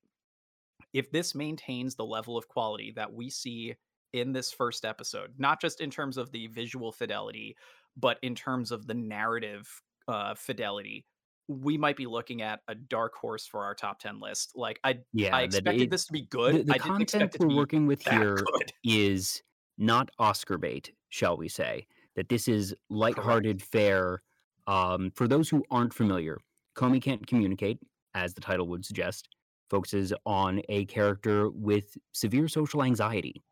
if 0.94 1.12
this 1.12 1.36
maintains 1.36 1.96
the 1.96 2.06
level 2.06 2.38
of 2.38 2.48
quality 2.48 2.92
that 2.96 3.12
we 3.14 3.30
see 3.30 3.76
in 4.14 4.32
this 4.32 4.52
first 4.52 4.86
episode, 4.86 5.34
not 5.38 5.62
just 5.62 5.82
in 5.82 5.90
terms 5.92 6.18
of 6.18 6.32
the 6.32 6.48
visual 6.48 6.92
fidelity, 6.92 7.56
but 7.96 8.18
in 8.22 8.36
terms 8.36 8.72
of 8.72 8.88
the 8.88 8.94
narrative 8.94 9.70
uh, 10.08 10.34
fidelity, 10.36 11.06
we 11.48 11.78
might 11.78 11.96
be 11.98 12.06
looking 12.08 12.42
at 12.42 12.62
a 12.68 12.76
dark 12.76 13.16
horse 13.16 13.46
for 13.48 13.64
our 13.64 13.76
top 13.76 14.00
10 14.00 14.20
list. 14.20 14.54
Like 14.56 14.80
I 14.84 15.00
Yeah, 15.14 15.32
I 15.32 15.44
expected 15.44 15.90
it 15.90 15.92
this 15.92 16.06
to 16.06 16.14
be 16.14 16.22
good. 16.22 16.60
the 16.60 16.64
the 16.64 16.74
I 16.74 16.78
didn't 16.78 17.08
content 17.08 17.36
we're 17.40 17.50
working 17.50 17.88
with 17.88 18.02
here 18.02 18.36
good. 18.46 18.74
is 18.84 19.44
not 19.78 20.10
Oscar 20.20 20.58
bait, 20.58 20.94
shall 21.10 21.38
we 21.38 21.50
say. 21.50 21.88
That 22.16 22.30
this 22.30 22.48
is 22.48 22.76
Correct. 23.12 23.48
lighthearted 23.50 23.62
fare. 23.62 24.22
Um, 24.66 25.12
for 25.12 25.28
those 25.28 25.50
who 25.50 25.64
aren't 25.72 25.94
familiar, 25.94 26.40
Komi 26.76 27.02
Can't 27.02 27.26
Communicate, 27.26 27.80
as 28.16 28.34
the 28.34 28.42
title 28.42 28.68
would 28.68 28.86
suggest, 28.86 29.30
focuses 29.70 30.14
on 30.26 30.62
a 30.70 30.86
character 30.86 31.50
with 31.52 31.98
severe 32.14 32.48
social 32.48 32.84
anxiety. 32.84 33.44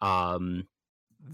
Um, 0.00 0.68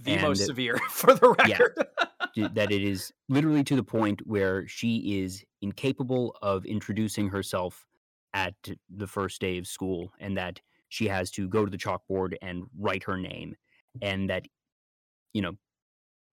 The 0.02 0.18
most 0.18 0.46
severe 0.46 0.78
for 0.90 1.14
the 1.14 1.34
yeah, 1.46 1.58
record. 1.58 1.86
d- 2.34 2.48
that 2.52 2.70
it 2.70 2.82
is 2.82 3.12
literally 3.28 3.64
to 3.64 3.76
the 3.76 3.82
point 3.82 4.20
where 4.26 4.66
she 4.68 5.20
is 5.20 5.44
incapable 5.62 6.36
of 6.42 6.64
introducing 6.64 7.28
herself 7.28 7.86
at 8.32 8.54
the 8.88 9.06
first 9.06 9.40
day 9.40 9.58
of 9.58 9.66
school 9.66 10.12
and 10.20 10.36
that 10.36 10.60
she 10.88 11.08
has 11.08 11.30
to 11.32 11.48
go 11.48 11.64
to 11.64 11.70
the 11.70 11.78
chalkboard 11.78 12.34
and 12.42 12.64
write 12.78 13.02
her 13.04 13.16
name 13.16 13.56
and 14.02 14.30
that 14.30 14.46
you 15.32 15.42
know 15.42 15.52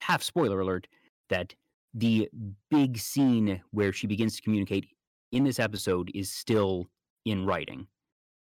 half 0.02 0.22
spoiler 0.22 0.60
alert 0.60 0.88
that 1.30 1.54
the 1.94 2.30
big 2.70 2.98
scene 2.98 3.62
where 3.72 3.92
she 3.92 4.06
begins 4.06 4.36
to 4.36 4.42
communicate 4.42 4.86
in 5.32 5.44
this 5.44 5.60
episode 5.60 6.12
is 6.14 6.32
still 6.32 6.86
in 7.26 7.46
writing 7.46 7.88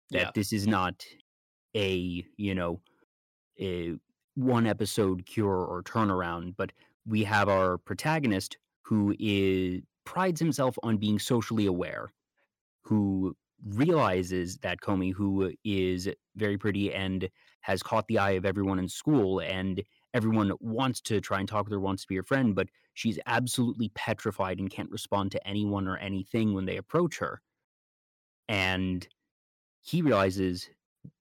yeah. 0.09 0.23
that 0.23 0.33
this 0.33 0.51
is 0.51 0.67
not 0.67 1.05
a 1.75 2.25
you 2.37 2.55
know 2.55 2.79
a 3.59 3.93
one 4.35 4.65
episode 4.65 5.25
cure 5.25 5.65
or 5.65 5.83
turnaround, 5.83 6.55
but 6.57 6.71
we 7.05 7.23
have 7.23 7.49
our 7.49 7.77
protagonist 7.77 8.57
who 8.81 9.15
is 9.19 9.81
prides 10.05 10.39
himself 10.39 10.77
on 10.83 10.97
being 10.97 11.19
socially 11.19 11.65
aware, 11.65 12.11
who 12.81 13.35
realizes 13.65 14.57
that 14.57 14.81
Komi, 14.81 15.13
who 15.13 15.53
is 15.63 16.09
very 16.35 16.57
pretty 16.57 16.93
and 16.93 17.29
has 17.61 17.81
caught 17.81 18.05
the 18.07 18.19
eye 18.19 18.31
of 18.31 18.45
everyone 18.45 18.79
in 18.79 18.89
school, 18.89 19.39
and 19.39 19.81
everyone 20.13 20.51
wants 20.59 20.99
to 21.01 21.21
try 21.21 21.39
and 21.39 21.47
talk 21.47 21.65
with 21.65 21.71
her, 21.71 21.79
wants 21.79 22.03
to 22.03 22.07
be 22.09 22.15
her 22.17 22.23
friend, 22.23 22.55
but 22.55 22.67
she's 22.93 23.19
absolutely 23.25 23.89
petrified 23.95 24.59
and 24.59 24.69
can't 24.69 24.91
respond 24.91 25.31
to 25.31 25.47
anyone 25.47 25.87
or 25.87 25.97
anything 25.97 26.53
when 26.53 26.65
they 26.65 26.77
approach 26.77 27.17
her. 27.19 27.41
And 28.49 29.07
he 29.81 30.01
realizes, 30.01 30.69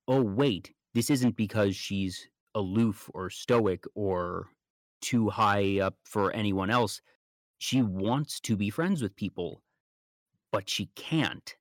oh, 0.09 0.23
wait, 0.23 0.73
this 0.95 1.11
isn't 1.11 1.37
because 1.37 1.76
she's 1.76 2.28
aloof 2.54 3.11
or 3.14 3.30
stoic 3.30 3.85
or 3.94 4.49
too 5.00 5.28
high 5.28 5.80
up 5.80 5.97
for 6.04 6.32
anyone 6.32 6.71
else. 6.71 7.00
She 7.59 7.82
wants 7.82 8.40
to 8.40 8.56
be 8.56 8.71
friends 8.71 9.02
with 9.02 9.16
people, 9.16 9.62
but 10.50 10.68
she 10.68 10.87
can't. 10.94 11.54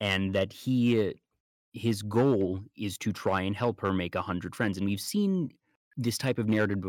And 0.00 0.34
that 0.34 0.52
he, 0.52 1.14
his 1.72 2.02
goal 2.02 2.60
is 2.76 2.96
to 2.98 3.12
try 3.12 3.42
and 3.42 3.54
help 3.54 3.80
her 3.80 3.92
make 3.92 4.14
a 4.14 4.22
hundred 4.22 4.54
friends. 4.56 4.78
And 4.78 4.86
we've 4.86 5.00
seen 5.00 5.50
this 5.96 6.16
type 6.16 6.38
of 6.38 6.48
narrative, 6.48 6.82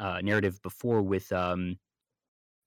uh, 0.00 0.20
narrative 0.22 0.60
before 0.62 1.02
with 1.02 1.30
um, 1.32 1.76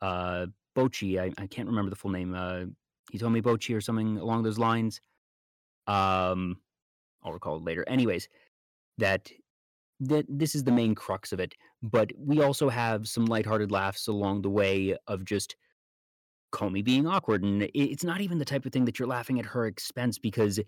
uh, 0.01 0.47
Bocchi. 0.75 1.19
I, 1.19 1.31
I 1.41 1.47
can't 1.47 1.67
remember 1.67 1.89
the 1.89 1.95
full 1.97 2.11
name. 2.11 2.33
Uh, 2.33 2.65
he 3.11 3.17
told 3.17 3.33
me 3.33 3.41
Bocchi 3.41 3.75
or 3.75 3.81
something 3.81 4.17
along 4.17 4.43
those 4.43 4.59
lines. 4.59 5.01
Um, 5.87 6.57
I'll 7.23 7.33
recall 7.33 7.57
it 7.57 7.63
later. 7.63 7.83
Anyways, 7.87 8.29
that 8.99 9.31
that 9.99 10.25
this 10.29 10.55
is 10.55 10.63
the 10.63 10.71
main 10.71 10.95
crux 10.95 11.31
of 11.31 11.39
it, 11.39 11.55
but 11.81 12.11
we 12.17 12.41
also 12.41 12.69
have 12.69 13.07
some 13.07 13.25
lighthearted 13.25 13.71
laughs 13.71 14.07
along 14.07 14.41
the 14.41 14.49
way 14.49 14.95
of 15.07 15.25
just 15.25 15.55
Komi 16.51 16.83
being 16.83 17.05
awkward, 17.05 17.43
and 17.43 17.69
it's 17.75 18.03
not 18.03 18.21
even 18.21 18.39
the 18.39 18.45
type 18.45 18.65
of 18.65 18.71
thing 18.73 18.85
that 18.85 18.97
you're 18.97 19.07
laughing 19.07 19.39
at 19.39 19.45
her 19.45 19.67
expense 19.67 20.17
because 20.17 20.59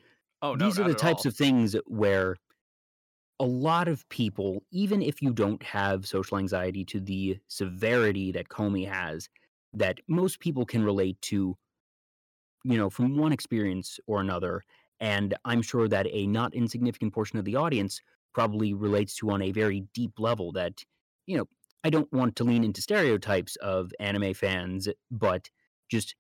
Oh 0.42 0.56
no, 0.56 0.66
these 0.66 0.80
are 0.80 0.84
the 0.84 0.96
types 0.96 1.26
all. 1.26 1.28
of 1.28 1.36
things 1.36 1.76
where 1.88 2.38
a 3.40 3.46
lot 3.46 3.88
of 3.88 4.08
people, 4.10 4.64
even 4.72 5.02
if 5.02 5.22
you 5.22 5.34
don't 5.34 5.62
have 5.64 6.08
social 6.08 6.38
anxiety 6.38 6.86
to 6.86 7.00
the 7.00 7.40
severity 7.48 8.32
that 8.32 8.50
Komi 8.50 8.88
has, 8.88 9.30
that 9.74 10.00
most 10.08 10.40
people 10.40 10.66
can 10.66 10.84
relate 10.84 11.20
to 11.24 11.58
you 12.64 12.78
know, 12.78 12.90
from 12.90 13.18
one 13.18 13.32
experience 13.32 14.00
or 14.08 14.22
another. 14.22 14.64
And 15.00 15.36
I'm 15.46 15.62
sure 15.62 15.88
that 15.88 16.08
a 16.12 16.28
not 16.28 16.54
insignificant 16.54 17.14
portion 17.14 17.40
of 17.40 17.46
the 17.46 17.56
audience 17.56 18.02
probably 18.34 18.74
relates 18.74 19.16
to 19.18 19.32
on 19.32 19.42
a 19.42 19.52
very 19.52 19.86
deep 19.94 20.20
level 20.20 20.52
that, 20.54 20.84
you 21.26 21.38
know, 21.38 21.46
I 21.84 21.90
don't 21.90 22.12
want 22.14 22.36
to 22.38 22.44
lean 22.44 22.64
into 22.64 22.82
stereotypes 22.82 23.56
of 23.58 23.92
anime 24.00 24.34
fans, 24.34 24.88
but 25.10 25.50
just 25.90 26.16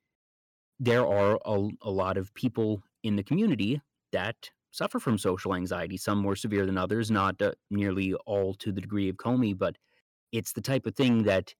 there 0.79 1.05
are 1.05 1.39
a, 1.45 1.69
a 1.83 1.91
lot 1.91 2.17
of 2.17 2.33
people 2.33 2.81
in 3.03 3.15
the 3.15 3.23
community 3.23 3.81
that 4.11 4.49
suffer 4.71 4.99
from 4.99 5.17
social 5.17 5.53
anxiety, 5.53 5.97
some 5.97 6.17
more 6.17 6.35
severe 6.35 6.65
than 6.65 6.77
others, 6.77 7.11
not 7.11 7.41
uh, 7.41 7.51
nearly 7.69 8.13
all 8.25 8.53
to 8.55 8.71
the 8.71 8.81
degree 8.81 9.09
of 9.09 9.17
Komi, 9.17 9.57
but 9.57 9.77
it's 10.31 10.53
the 10.53 10.61
type 10.61 10.85
of 10.85 10.95
thing 10.95 11.23
that 11.23 11.53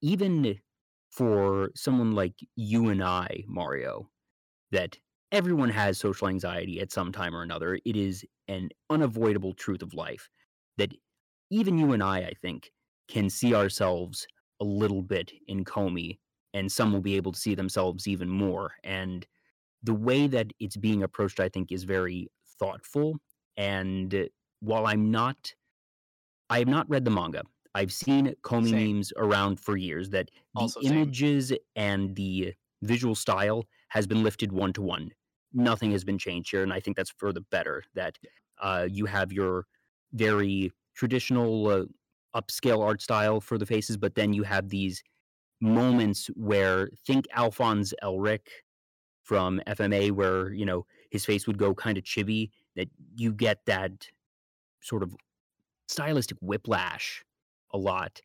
even 0.00 0.58
for 1.10 1.70
someone 1.74 2.12
like 2.12 2.34
you 2.56 2.88
and 2.88 3.04
I, 3.04 3.44
Mario, 3.46 4.08
that 4.70 4.96
everyone 5.30 5.70
has 5.70 5.98
social 5.98 6.28
anxiety 6.28 6.80
at 6.80 6.92
some 6.92 7.12
time 7.12 7.34
or 7.34 7.42
another. 7.42 7.78
It 7.84 7.96
is 7.96 8.24
an 8.52 8.70
unavoidable 8.90 9.54
truth 9.54 9.82
of 9.82 9.94
life 9.94 10.28
that 10.78 10.92
even 11.50 11.78
you 11.78 11.92
and 11.92 12.02
I, 12.02 12.18
I 12.20 12.34
think, 12.34 12.72
can 13.08 13.30
see 13.30 13.54
ourselves 13.54 14.26
a 14.60 14.64
little 14.64 15.02
bit 15.02 15.32
in 15.48 15.64
Komi, 15.64 16.18
and 16.54 16.70
some 16.72 16.92
will 16.92 17.00
be 17.00 17.16
able 17.16 17.32
to 17.32 17.40
see 17.40 17.54
themselves 17.54 18.08
even 18.08 18.28
more. 18.28 18.74
And 18.84 19.26
the 19.82 19.94
way 19.94 20.26
that 20.28 20.52
it's 20.60 20.76
being 20.78 21.02
approached, 21.02 21.40
I 21.40 21.48
think, 21.50 21.72
is 21.72 21.84
very 21.84 22.28
thoughtful. 22.58 23.18
And 23.56 24.28
while 24.60 24.86
I'm 24.86 25.10
not 25.10 25.54
I 26.50 26.58
have 26.58 26.68
not 26.68 26.88
read 26.88 27.04
the 27.04 27.10
manga. 27.10 27.42
I've 27.74 27.92
seen 27.92 28.34
Komi 28.42 28.68
Same. 28.70 28.88
memes 28.96 29.12
around 29.16 29.58
for 29.60 29.76
years 29.76 30.10
that 30.10 30.30
the 30.54 30.60
Also 30.62 30.80
same. 30.80 30.98
images 30.98 31.52
and 31.74 32.14
the 32.16 32.54
visual 32.82 33.14
style 33.14 33.64
has 33.88 34.06
been 34.06 34.22
lifted 34.22 34.52
one 34.52 34.72
to 34.74 34.82
one. 34.82 35.12
Nothing 35.52 35.92
has 35.92 36.04
been 36.04 36.18
changed 36.18 36.50
here, 36.50 36.62
and 36.62 36.72
I 36.72 36.80
think 36.80 36.96
that's 36.96 37.10
for 37.18 37.32
the 37.32 37.40
better. 37.40 37.84
That 37.94 38.18
uh, 38.62 38.88
you 38.90 39.06
have 39.06 39.32
your 39.32 39.66
very 40.12 40.72
traditional 40.94 41.68
uh, 41.68 41.84
upscale 42.34 42.82
art 42.82 43.02
style 43.02 43.40
for 43.40 43.58
the 43.58 43.66
faces, 43.66 43.96
but 43.96 44.14
then 44.14 44.32
you 44.32 44.42
have 44.42 44.68
these 44.68 45.02
moments 45.60 46.28
where 46.34 46.88
think 47.06 47.26
Alphonse 47.34 47.94
Elric 48.02 48.46
from 49.22 49.60
FMA, 49.66 50.10
where 50.12 50.52
you 50.52 50.64
know 50.64 50.86
his 51.10 51.24
face 51.24 51.46
would 51.46 51.58
go 51.58 51.74
kind 51.74 51.98
of 51.98 52.04
chibi. 52.04 52.50
That 52.76 52.88
you 53.16 53.32
get 53.32 53.58
that 53.66 53.92
sort 54.80 55.02
of 55.02 55.14
stylistic 55.88 56.38
whiplash 56.40 57.22
a 57.72 57.78
lot 57.78 58.20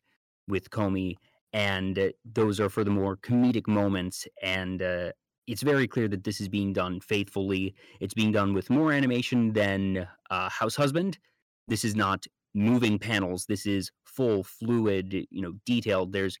with 0.48 0.70
Komi, 0.70 1.16
and 1.52 1.98
uh, 1.98 2.08
those 2.24 2.60
are 2.60 2.68
for 2.70 2.84
the 2.84 2.90
more 2.90 3.16
comedic 3.16 3.68
moments. 3.68 4.26
And 4.42 4.82
uh, 4.82 5.12
it's 5.48 5.62
very 5.62 5.88
clear 5.88 6.08
that 6.08 6.24
this 6.24 6.40
is 6.40 6.48
being 6.48 6.72
done 6.72 7.00
faithfully. 7.00 7.74
It's 8.00 8.14
being 8.14 8.32
done 8.32 8.52
with 8.54 8.70
more 8.70 8.92
animation 8.92 9.52
than 9.52 10.06
uh, 10.30 10.48
House 10.48 10.76
Husband. 10.76 11.18
This 11.66 11.84
is 11.84 11.96
not 11.96 12.26
moving 12.54 12.98
panels. 12.98 13.46
This 13.46 13.66
is 13.66 13.90
full, 14.04 14.44
fluid, 14.44 15.12
you 15.30 15.42
know, 15.42 15.54
detailed. 15.66 16.12
There's 16.12 16.38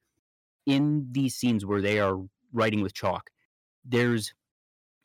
in 0.66 1.06
these 1.10 1.34
scenes 1.34 1.64
where 1.64 1.80
they 1.80 1.98
are 1.98 2.18
writing 2.52 2.82
with 2.82 2.92
chalk, 2.94 3.30
there's 3.84 4.34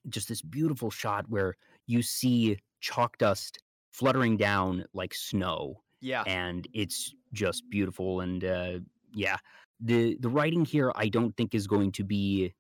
just 0.09 0.27
this 0.27 0.41
beautiful 0.41 0.91
shot 0.91 1.25
where 1.29 1.55
you 1.87 2.01
see 2.01 2.57
chalk 2.81 3.17
dust 3.17 3.59
fluttering 3.91 4.35
down 4.37 4.83
like 4.93 5.13
snow 5.13 5.81
Yeah. 6.01 6.23
and 6.27 6.67
it's 6.73 7.13
just 7.31 7.69
beautiful 7.69 8.19
and 8.21 8.43
uh 8.43 8.79
yeah 9.13 9.37
the 9.79 10.17
the 10.19 10.29
writing 10.29 10.65
here 10.65 10.91
i 10.95 11.07
don't 11.07 11.35
think 11.37 11.55
is 11.55 11.67
going 11.67 11.91
to 11.93 12.03
be 12.03 12.53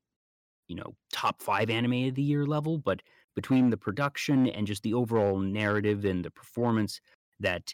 you 0.67 0.75
know 0.75 0.95
top 1.11 1.41
5 1.41 1.69
anime 1.69 2.07
of 2.09 2.15
the 2.15 2.23
year 2.23 2.45
level 2.45 2.77
but 2.77 3.01
between 3.35 3.69
the 3.69 3.77
production 3.77 4.47
and 4.47 4.67
just 4.67 4.83
the 4.83 4.93
overall 4.93 5.39
narrative 5.39 6.05
and 6.05 6.23
the 6.23 6.31
performance 6.31 6.99
that 7.39 7.73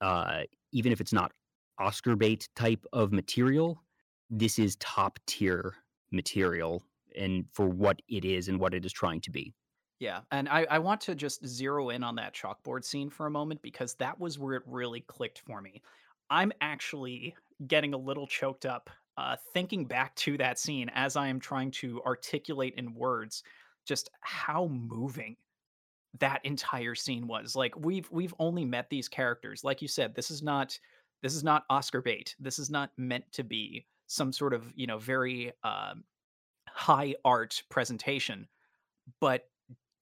uh 0.00 0.42
even 0.72 0.92
if 0.92 1.00
it's 1.00 1.12
not 1.12 1.32
oscar 1.78 2.16
bait 2.16 2.48
type 2.56 2.84
of 2.92 3.12
material 3.12 3.82
this 4.30 4.58
is 4.58 4.76
top 4.76 5.18
tier 5.26 5.76
material 6.12 6.82
and 7.16 7.46
for 7.52 7.68
what 7.68 8.00
it 8.08 8.24
is 8.24 8.48
and 8.48 8.60
what 8.60 8.74
it 8.74 8.84
is 8.84 8.92
trying 8.92 9.20
to 9.20 9.30
be 9.30 9.54
Yeah, 10.00 10.22
and 10.32 10.48
I, 10.48 10.64
I 10.64 10.78
want 10.80 11.00
to 11.02 11.14
just 11.14 11.46
zero 11.46 11.90
in 11.90 12.02
on 12.02 12.16
that 12.16 12.34
chalkboard 12.34 12.84
scene 12.84 13.08
for 13.08 13.26
a 13.26 13.30
moment 13.30 13.62
because 13.62 13.94
that 13.96 14.18
was 14.18 14.38
where 14.38 14.54
it 14.54 14.62
really 14.66 15.00
clicked 15.02 15.40
for 15.40 15.60
me. 15.60 15.82
I'm 16.28 16.52
actually 16.60 17.36
getting 17.66 17.94
a 17.94 17.98
little 17.98 18.26
choked 18.26 18.66
up 18.66 18.90
uh, 19.16 19.36
thinking 19.52 19.84
back 19.84 20.14
to 20.16 20.36
that 20.38 20.58
scene 20.58 20.90
as 20.94 21.16
I 21.16 21.28
am 21.28 21.40
trying 21.40 21.70
to 21.72 22.02
articulate 22.04 22.74
in 22.76 22.94
words 22.94 23.42
just 23.86 24.10
how 24.20 24.68
moving 24.68 25.36
that 26.20 26.44
entire 26.44 26.94
scene 26.94 27.26
was. 27.26 27.56
Like 27.56 27.74
we've 27.76 28.10
we've 28.10 28.34
only 28.38 28.64
met 28.64 28.88
these 28.90 29.08
characters. 29.08 29.64
Like 29.64 29.82
you 29.82 29.88
said, 29.88 30.14
this 30.14 30.30
is 30.30 30.42
not 30.42 30.78
this 31.22 31.34
is 31.34 31.44
not 31.44 31.64
Oscar 31.70 32.02
bait. 32.02 32.34
This 32.38 32.58
is 32.58 32.70
not 32.70 32.90
meant 32.96 33.24
to 33.32 33.44
be 33.44 33.86
some 34.06 34.32
sort 34.32 34.54
of 34.54 34.70
you 34.74 34.86
know 34.86 34.98
very 34.98 35.52
um, 35.64 36.04
high 36.68 37.14
art 37.24 37.62
presentation. 37.70 38.46
But 39.20 39.48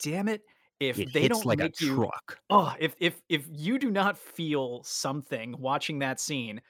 damn 0.03 0.29
it, 0.29 0.43
if 0.81 0.99
it 0.99 1.13
they 1.13 1.29
don't 1.29 1.45
like 1.45 1.61
a 1.61 1.65
make 1.65 1.81
you 1.81 1.95
truck 1.95 2.39
oh, 2.49 2.75
if 2.79 2.95
if 2.99 3.21
if 3.29 3.47
you 3.51 3.79
do 3.79 3.91
not 3.91 4.19
feel 4.19 4.83
something 4.83 5.55
watching 5.59 5.99
that 6.01 6.19
scene, 6.19 6.61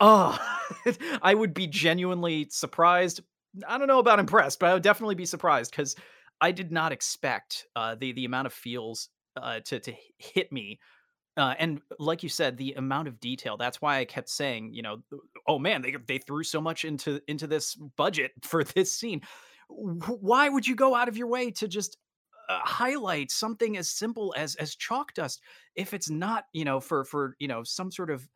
oh, 0.00 0.38
I 1.22 1.34
would 1.34 1.54
be 1.54 1.66
genuinely 1.66 2.48
surprised. 2.50 3.20
I 3.66 3.78
don't 3.78 3.88
know 3.88 3.98
about 3.98 4.18
impressed, 4.18 4.60
but 4.60 4.70
I 4.70 4.74
would 4.74 4.82
definitely 4.82 5.16
be 5.16 5.26
surprised 5.26 5.70
because 5.72 5.96
I 6.40 6.52
did 6.52 6.72
not 6.72 6.92
expect 6.92 7.66
uh, 7.76 7.96
the 7.96 8.12
the 8.12 8.24
amount 8.24 8.46
of 8.46 8.52
feels 8.52 9.08
uh, 9.36 9.60
to 9.66 9.80
to 9.80 9.92
hit 10.18 10.52
me 10.52 10.78
uh, 11.36 11.54
and 11.58 11.80
like 11.98 12.22
you 12.22 12.28
said, 12.28 12.56
the 12.56 12.72
amount 12.72 13.08
of 13.08 13.20
detail. 13.20 13.56
That's 13.56 13.80
why 13.80 13.98
I 13.98 14.04
kept 14.04 14.28
saying, 14.28 14.74
you 14.74 14.82
know, 14.82 14.98
oh 15.46 15.58
man, 15.58 15.82
they 15.82 15.96
they 16.06 16.18
threw 16.18 16.42
so 16.42 16.60
much 16.60 16.84
into 16.84 17.20
into 17.28 17.46
this 17.46 17.74
budget 17.74 18.32
for 18.42 18.64
this 18.64 18.92
scene. 18.92 19.22
Why 19.68 20.48
would 20.48 20.66
you 20.66 20.74
go 20.74 20.94
out 20.94 21.08
of 21.08 21.16
your 21.16 21.28
way 21.28 21.50
to 21.52 21.68
just 21.68 21.96
uh, 22.48 22.58
highlight 22.62 23.30
something 23.30 23.76
as 23.76 23.88
simple 23.88 24.34
as 24.36 24.56
as 24.56 24.74
chalk 24.74 25.14
dust 25.14 25.40
if 25.76 25.94
it's 25.94 26.10
not, 26.10 26.44
you 26.52 26.64
know, 26.64 26.80
for 26.80 27.04
for 27.04 27.36
you 27.38 27.48
know 27.48 27.62
some 27.62 27.90
sort 27.90 28.10
of 28.10 28.28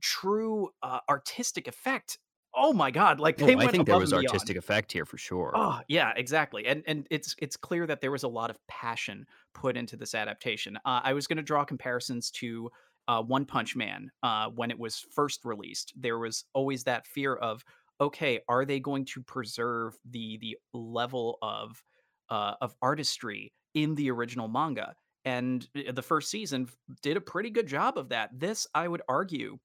true 0.00 0.70
uh, 0.82 1.00
artistic 1.08 1.68
effect? 1.68 2.18
Oh 2.54 2.72
my 2.72 2.90
god, 2.90 3.20
like 3.20 3.36
they 3.36 3.54
oh 3.54 3.58
i 3.60 3.66
think 3.68 3.86
there 3.86 3.96
was 3.96 4.12
artistic 4.12 4.56
effect 4.56 4.90
here 4.92 5.04
for 5.06 5.16
sure 5.18 5.52
Oh, 5.54 5.80
yeah, 5.88 6.12
exactly. 6.16 6.66
And 6.66 6.82
and 6.86 7.06
it's 7.10 7.34
it's 7.38 7.56
clear 7.56 7.86
that 7.86 8.00
there 8.00 8.12
was 8.12 8.22
a 8.22 8.28
lot 8.28 8.50
of 8.50 8.58
passion 8.68 9.26
put 9.54 9.76
into 9.76 9.96
this 9.96 10.14
adaptation. 10.14 10.76
Uh, 10.84 11.00
I 11.02 11.12
was 11.12 11.26
going 11.26 11.38
to 11.38 11.42
draw 11.42 11.64
comparisons 11.64 12.30
to 12.32 12.70
uh, 13.08 13.22
One 13.22 13.44
Punch 13.44 13.74
Man 13.74 14.10
uh, 14.22 14.48
when 14.50 14.70
it 14.70 14.78
was 14.78 15.04
first 15.12 15.44
released. 15.44 15.92
There 15.96 16.18
was 16.18 16.44
always 16.54 16.84
that 16.84 17.06
fear 17.06 17.34
of, 17.34 17.64
okay, 18.00 18.40
are 18.48 18.64
they 18.64 18.78
going 18.78 19.04
to 19.06 19.22
preserve 19.22 19.98
the 20.08 20.38
the 20.40 20.56
level 20.72 21.38
of 21.42 21.82
uh, 22.28 22.54
of 22.60 22.74
artistry 22.80 23.52
in 23.74 23.94
the 23.96 24.10
original 24.10 24.48
manga? 24.48 24.94
And 25.24 25.68
uh, 25.76 25.92
the 25.92 26.02
first 26.02 26.30
season 26.30 26.68
did 27.02 27.16
a 27.16 27.20
pretty 27.20 27.50
good 27.50 27.66
job 27.66 27.98
of 27.98 28.08
that. 28.10 28.30
This, 28.32 28.66
I 28.74 28.88
would 28.88 29.02
argue, 29.08 29.58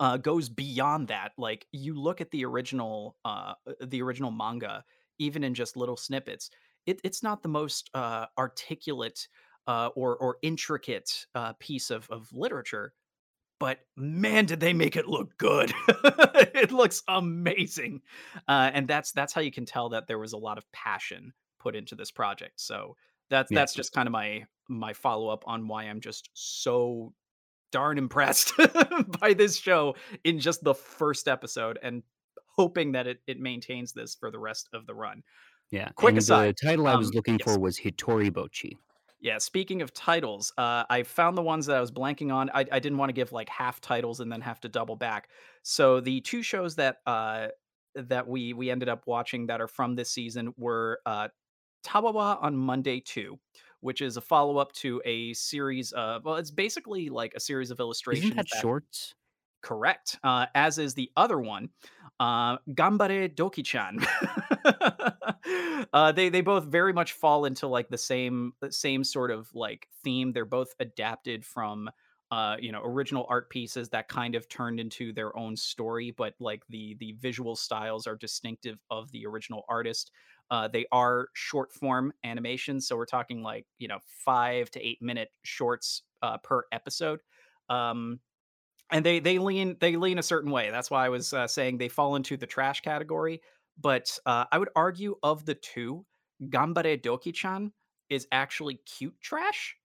uh, 0.00 0.16
goes 0.16 0.48
beyond 0.48 1.08
that. 1.08 1.32
Like 1.38 1.66
you 1.72 1.94
look 1.94 2.20
at 2.20 2.30
the 2.30 2.44
original, 2.44 3.16
uh, 3.24 3.54
uh, 3.66 3.72
the 3.80 4.02
original 4.02 4.30
manga, 4.30 4.84
even 5.18 5.44
in 5.44 5.54
just 5.54 5.76
little 5.76 5.96
snippets, 5.96 6.50
it, 6.86 7.00
it's 7.04 7.22
not 7.22 7.42
the 7.42 7.48
most 7.48 7.90
uh, 7.94 8.26
articulate 8.38 9.28
uh, 9.66 9.88
or 9.96 10.16
or 10.16 10.36
intricate 10.42 11.26
uh, 11.34 11.52
piece 11.58 11.90
of 11.90 12.08
of 12.10 12.28
literature. 12.32 12.92
But 13.58 13.78
man, 13.96 14.44
did 14.44 14.60
they 14.60 14.74
make 14.74 14.96
it 14.96 15.08
look 15.08 15.36
good! 15.38 15.72
it 15.88 16.70
looks 16.72 17.02
amazing, 17.08 18.02
uh, 18.48 18.70
and 18.72 18.86
that's 18.86 19.12
that's 19.12 19.32
how 19.32 19.40
you 19.40 19.50
can 19.50 19.64
tell 19.64 19.88
that 19.90 20.06
there 20.06 20.18
was 20.18 20.34
a 20.34 20.38
lot 20.38 20.58
of 20.58 20.70
passion 20.72 21.32
put 21.58 21.74
into 21.74 21.94
this 21.94 22.10
project. 22.10 22.60
So 22.60 22.96
that's 23.30 23.50
yeah 23.50 23.60
that's 23.60 23.74
just 23.74 23.92
kind 23.92 24.06
of 24.06 24.12
my 24.12 24.44
my 24.68 24.92
follow 24.92 25.28
up 25.28 25.44
on 25.46 25.68
why 25.68 25.84
I'm 25.84 26.00
just 26.00 26.30
so 26.34 27.12
darn 27.72 27.98
impressed 27.98 28.52
by 29.20 29.34
this 29.34 29.56
show 29.56 29.94
in 30.24 30.38
just 30.40 30.62
the 30.64 30.74
first 30.74 31.28
episode 31.28 31.78
and 31.82 32.02
hoping 32.56 32.92
that 32.92 33.06
it, 33.06 33.18
it 33.26 33.38
maintains 33.38 33.92
this 33.92 34.14
for 34.14 34.30
the 34.30 34.38
rest 34.38 34.68
of 34.72 34.86
the 34.86 34.94
run. 34.94 35.22
Yeah, 35.70 35.88
Quick 35.96 36.10
and 36.10 36.18
aside. 36.18 36.54
the 36.60 36.66
title 36.68 36.86
I 36.86 36.94
was 36.94 37.08
Um, 37.08 37.12
looking 37.14 37.38
yes. 37.40 37.44
for 37.54 37.58
was 37.58 37.78
Hitori 37.78 38.30
Bocchi. 38.30 38.72
Yeah. 39.20 39.38
Speaking 39.38 39.82
of 39.82 39.92
titles, 39.92 40.52
uh, 40.56 40.84
I 40.88 41.02
found 41.02 41.36
the 41.36 41.42
ones 41.42 41.66
that 41.66 41.76
I 41.76 41.80
was 41.80 41.90
blanking 41.90 42.32
on. 42.32 42.50
I, 42.54 42.64
I 42.70 42.78
didn't 42.78 42.98
want 42.98 43.08
to 43.08 43.14
give 43.14 43.32
like 43.32 43.48
half 43.48 43.80
titles 43.80 44.20
and 44.20 44.30
then 44.30 44.40
have 44.42 44.60
to 44.60 44.68
double 44.68 44.94
back. 44.94 45.28
So 45.62 46.00
the 46.00 46.20
two 46.20 46.42
shows 46.42 46.76
that 46.76 46.98
uh, 47.06 47.48
that 47.94 48.28
we 48.28 48.52
we 48.52 48.70
ended 48.70 48.88
up 48.88 49.04
watching 49.06 49.46
that 49.46 49.60
are 49.60 49.66
from 49.68 49.96
this 49.96 50.10
season 50.10 50.52
were 50.56 51.00
uh, 51.06 51.28
Tawawa 51.84 52.42
on 52.42 52.56
Monday 52.56 53.00
2, 53.00 53.38
which 53.80 54.00
is 54.00 54.16
a 54.16 54.20
follow 54.20 54.58
up 54.58 54.72
to 54.72 55.02
a 55.04 55.32
series 55.34 55.92
of, 55.92 56.24
well, 56.24 56.36
it's 56.36 56.50
basically 56.50 57.08
like 57.08 57.32
a 57.34 57.40
series 57.40 57.70
of 57.70 57.80
illustrations 57.80 58.26
Isn't 58.26 58.36
that 58.36 58.48
that 58.50 58.60
shorts? 58.60 59.14
Correct. 59.62 60.18
Uh, 60.22 60.46
as 60.54 60.78
is 60.78 60.94
the 60.94 61.10
other 61.16 61.40
one, 61.40 61.70
uh, 62.20 62.58
Gambare 62.68 63.34
Doki-chan. 63.34 63.98
uh, 65.92 66.12
they 66.12 66.28
they 66.28 66.40
both 66.40 66.64
very 66.64 66.92
much 66.92 67.12
fall 67.12 67.44
into 67.44 67.66
like 67.66 67.88
the 67.88 67.98
same 67.98 68.52
same 68.70 69.02
sort 69.04 69.30
of 69.30 69.48
like 69.54 69.88
theme. 70.04 70.32
They're 70.32 70.44
both 70.44 70.74
adapted 70.78 71.44
from 71.44 71.90
uh, 72.30 72.56
you 72.60 72.72
know 72.72 72.82
original 72.84 73.26
art 73.28 73.50
pieces 73.50 73.88
that 73.90 74.08
kind 74.08 74.34
of 74.34 74.48
turned 74.48 74.80
into 74.80 75.12
their 75.12 75.36
own 75.36 75.56
story, 75.56 76.14
but 76.16 76.34
like 76.40 76.62
the 76.68 76.96
the 76.98 77.12
visual 77.20 77.56
styles 77.56 78.06
are 78.06 78.16
distinctive 78.16 78.78
of 78.90 79.10
the 79.12 79.26
original 79.26 79.64
artist. 79.68 80.10
Uh, 80.50 80.68
they 80.68 80.86
are 80.92 81.28
short 81.34 81.72
form 81.72 82.12
animations, 82.24 82.86
so 82.86 82.96
we're 82.96 83.06
talking 83.06 83.42
like 83.42 83.66
you 83.78 83.88
know 83.88 83.98
five 84.24 84.70
to 84.70 84.86
eight 84.86 85.00
minute 85.02 85.30
shorts 85.42 86.02
uh, 86.22 86.38
per 86.38 86.64
episode. 86.72 87.20
Um, 87.68 88.20
and 88.90 89.04
they 89.04 89.18
they 89.18 89.38
lean 89.38 89.76
they 89.80 89.96
lean 89.96 90.18
a 90.18 90.22
certain 90.22 90.50
way. 90.50 90.70
That's 90.70 90.90
why 90.90 91.06
I 91.06 91.08
was 91.08 91.32
uh, 91.32 91.46
saying 91.46 91.78
they 91.78 91.88
fall 91.88 92.16
into 92.16 92.36
the 92.36 92.46
trash 92.46 92.80
category. 92.80 93.40
But 93.78 94.18
uh, 94.24 94.46
I 94.50 94.58
would 94.58 94.70
argue 94.74 95.16
of 95.22 95.44
the 95.44 95.54
two, 95.54 96.06
Gambare 96.44 97.00
Doki-chan 97.00 97.72
is 98.08 98.26
actually 98.32 98.80
cute 98.86 99.20
trash. 99.20 99.76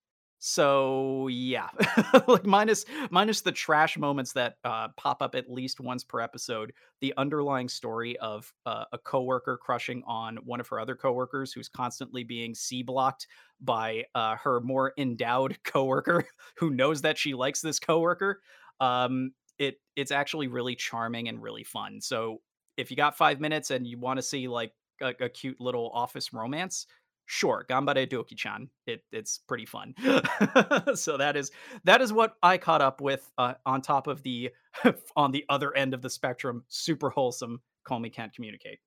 So 0.43 1.27
yeah, 1.27 1.69
like 2.27 2.47
minus 2.47 2.83
minus 3.11 3.41
the 3.41 3.51
trash 3.51 3.95
moments 3.95 4.33
that 4.33 4.55
uh, 4.63 4.87
pop 4.97 5.21
up 5.21 5.35
at 5.35 5.51
least 5.51 5.79
once 5.79 6.03
per 6.03 6.19
episode. 6.19 6.73
The 6.99 7.13
underlying 7.15 7.69
story 7.69 8.17
of 8.17 8.51
uh, 8.65 8.85
a 8.91 8.97
coworker 8.97 9.59
crushing 9.61 10.01
on 10.07 10.37
one 10.37 10.59
of 10.59 10.67
her 10.69 10.79
other 10.79 10.95
coworkers 10.95 11.53
who's 11.53 11.69
constantly 11.69 12.23
being 12.23 12.55
c 12.55 12.81
blocked 12.81 13.27
by 13.59 14.05
uh, 14.15 14.35
her 14.37 14.61
more 14.61 14.93
endowed 14.97 15.59
coworker 15.63 16.25
who 16.57 16.71
knows 16.71 17.03
that 17.03 17.19
she 17.19 17.35
likes 17.35 17.61
this 17.61 17.79
coworker 17.79 18.41
um 18.79 19.31
it 19.59 19.75
it's 19.95 20.11
actually 20.11 20.47
really 20.47 20.75
charming 20.75 21.27
and 21.27 21.39
really 21.43 21.63
fun 21.63 22.01
so 22.01 22.41
if 22.77 22.89
you 22.89 22.97
got 22.97 23.15
five 23.15 23.39
minutes 23.39 23.69
and 23.69 23.85
you 23.85 23.99
want 23.99 24.17
to 24.17 24.23
see 24.23 24.47
like 24.47 24.73
a, 25.01 25.13
a 25.19 25.29
cute 25.29 25.59
little 25.59 25.91
office 25.93 26.33
romance 26.33 26.87
sure 27.31 27.65
gambare 27.69 28.05
doki-chan 28.05 28.69
it, 28.87 29.05
it's 29.13 29.37
pretty 29.47 29.65
fun. 29.65 29.95
So 30.95 31.15
that 31.15 31.37
is 31.37 31.51
that 31.85 32.01
is 32.01 32.11
what 32.11 32.35
i 32.43 32.57
caught 32.57 32.81
up 32.81 32.99
with 32.99 33.31
uh, 33.37 33.53
on 33.65 33.81
top 33.81 34.07
of 34.07 34.21
the 34.23 34.51
on 35.15 35.31
the 35.31 35.45
other 35.47 35.73
end 35.75 35.93
of 35.93 36.01
the 36.01 36.09
spectrum 36.09 36.65
super 36.67 37.09
wholesome 37.09 37.61
Komi 37.87 38.13
can't 38.13 38.33
communicate. 38.33 38.79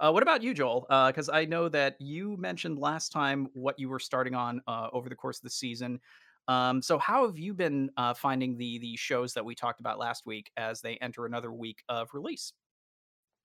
Uh, 0.00 0.10
what 0.10 0.24
about 0.24 0.42
you 0.42 0.54
joel? 0.54 0.86
Because 0.88 1.28
i 1.28 1.44
know 1.44 1.68
that 1.68 1.96
you 2.00 2.36
mentioned 2.36 2.78
last 2.78 3.12
time 3.12 3.46
what 3.52 3.78
you 3.78 3.88
were 3.88 4.00
starting 4.00 4.34
on 4.34 4.60
uh, 4.66 4.88
over 4.92 5.08
the 5.08 5.14
course 5.14 5.38
of 5.38 5.44
the 5.44 5.50
season. 5.50 6.00
Um, 6.48 6.82
so 6.82 6.98
how 6.98 7.26
have 7.26 7.38
you 7.38 7.54
been 7.54 7.90
uh, 7.96 8.14
finding 8.14 8.56
the 8.56 8.78
the 8.80 8.96
shows 8.96 9.34
that 9.34 9.44
we 9.44 9.54
talked 9.54 9.78
about 9.78 10.00
last 10.00 10.26
week 10.26 10.50
as 10.56 10.80
they 10.80 10.96
enter 10.96 11.26
another 11.26 11.52
week 11.52 11.84
of 11.88 12.08
release? 12.12 12.52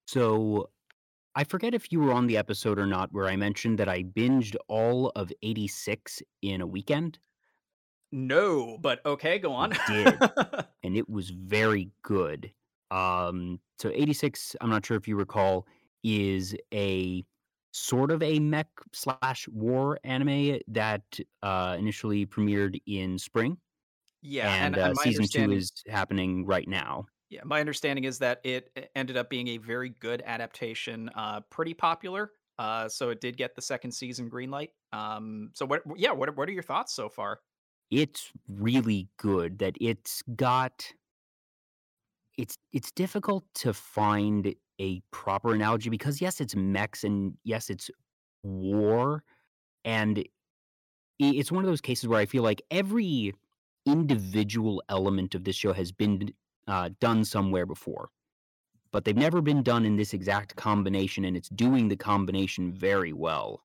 So 0.07 0.69
I 1.35 1.43
forget 1.43 1.73
if 1.73 1.91
you 1.91 1.99
were 1.99 2.13
on 2.13 2.27
the 2.27 2.37
episode 2.37 2.77
or 2.77 2.85
not 2.85 3.11
where 3.11 3.27
I 3.27 3.35
mentioned 3.35 3.79
that 3.79 3.89
I 3.89 4.03
binged 4.03 4.55
all 4.67 5.09
of 5.15 5.31
86 5.41 6.21
in 6.41 6.61
a 6.61 6.67
weekend. 6.67 7.19
No, 8.11 8.77
but 8.77 9.03
okay, 9.05 9.39
go 9.39 9.53
on. 9.53 9.71
did. 9.87 10.13
and 10.83 10.95
it 10.95 11.09
was 11.09 11.31
very 11.31 11.91
good. 12.03 12.53
Um, 12.91 13.59
so 13.79 13.89
86, 13.91 14.55
I'm 14.61 14.69
not 14.69 14.85
sure 14.85 14.97
if 14.97 15.07
you 15.07 15.15
recall, 15.15 15.65
is 16.03 16.55
a 16.71 17.25
sort 17.71 18.11
of 18.11 18.21
a 18.21 18.39
mech 18.39 18.67
slash 18.91 19.47
war 19.47 19.99
anime 20.03 20.59
that 20.67 21.19
uh, 21.41 21.75
initially 21.79 22.27
premiered 22.27 22.79
in 22.85 23.17
spring, 23.17 23.57
Yeah, 24.21 24.53
and 24.53 24.75
and 24.75 24.77
uh, 24.77 24.85
and 24.89 24.97
season 24.99 25.25
two 25.27 25.51
is 25.51 25.71
happening 25.87 26.45
right 26.45 26.67
now. 26.67 27.07
Yeah, 27.33 27.41
my 27.43 27.59
understanding 27.59 28.03
is 28.03 28.19
that 28.19 28.39
it 28.43 28.91
ended 28.95 29.17
up 29.17 29.27
being 29.27 29.47
a 29.49 29.57
very 29.57 29.89
good 29.89 30.21
adaptation, 30.23 31.09
uh, 31.15 31.41
pretty 31.49 31.73
popular, 31.73 32.31
uh, 32.59 32.87
so 32.87 33.09
it 33.09 33.21
did 33.21 33.37
get 33.37 33.55
the 33.55 33.61
2nd 33.61 33.91
season 33.91 34.29
green 34.29 34.51
light. 34.51 34.69
Um, 34.91 35.49
so 35.53 35.65
what 35.65 35.81
yeah, 35.95 36.11
what 36.11 36.35
what 36.37 36.47
are 36.47 36.51
your 36.51 36.61
thoughts 36.61 36.93
so 36.93 37.09
far? 37.09 37.39
It's 37.89 38.31
really 38.47 39.09
good 39.17 39.57
that 39.59 39.75
it's 39.81 40.21
got 40.35 40.93
it's 42.37 42.55
it's 42.71 42.91
difficult 42.91 43.45
to 43.55 43.73
find 43.73 44.53
a 44.79 45.01
proper 45.09 45.55
analogy 45.55 45.89
because 45.89 46.21
yes, 46.21 46.39
it's 46.39 46.55
mechs 46.55 47.03
and 47.03 47.33
yes, 47.43 47.71
it's 47.71 47.89
war, 48.43 49.23
and 49.83 50.23
it's 51.17 51.51
one 51.51 51.63
of 51.63 51.69
those 51.69 51.81
cases 51.81 52.07
where 52.07 52.19
I 52.19 52.27
feel 52.27 52.43
like 52.43 52.61
every 52.69 53.33
individual 53.87 54.83
element 54.87 55.33
of 55.33 55.45
this 55.45 55.55
show 55.55 55.73
has 55.73 55.91
been 55.91 56.31
uh, 56.67 56.89
done 56.99 57.25
somewhere 57.25 57.65
before, 57.65 58.09
but 58.91 59.05
they've 59.05 59.15
never 59.15 59.41
been 59.41 59.63
done 59.63 59.85
in 59.85 59.95
this 59.95 60.13
exact 60.13 60.55
combination, 60.55 61.25
and 61.25 61.35
it's 61.37 61.49
doing 61.49 61.87
the 61.87 61.97
combination 61.97 62.73
very 62.73 63.13
well. 63.13 63.63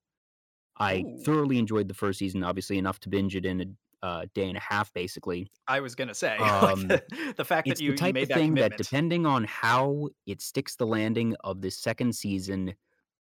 I 0.79 1.05
Ooh. 1.07 1.19
thoroughly 1.25 1.59
enjoyed 1.59 1.89
the 1.89 1.95
first 1.95 2.19
season, 2.19 2.45
obviously 2.45 2.79
enough 2.79 3.01
to 3.01 3.09
binge 3.09 3.35
it 3.37 3.45
in 3.45 3.61
a 3.61 3.67
uh, 4.03 4.27
day 4.35 4.49
and 4.49 4.57
a 4.57 4.61
half, 4.61 4.93
basically. 4.93 5.51
I 5.67 5.81
was 5.81 5.95
gonna 5.95 6.15
say, 6.15 6.37
like, 6.41 6.63
Um, 6.63 6.89
the 6.89 7.03
the 7.37 7.45
fact 7.45 7.69
that 7.69 7.73
it's 7.73 7.81
the 7.81 7.85
you 7.85 7.91
you 7.93 7.97
type 7.97 8.17
of 8.17 8.29
that 8.29 8.35
thing 8.35 8.55
that, 8.55 8.77
depending 8.77 9.27
on 9.27 9.45
how 9.45 10.09
it 10.27 10.41
sticks 10.41 10.77
the 10.77 10.87
landing 10.87 11.35
of 11.45 11.61
this 11.61 11.79
second 11.79 12.15
season, 12.15 12.75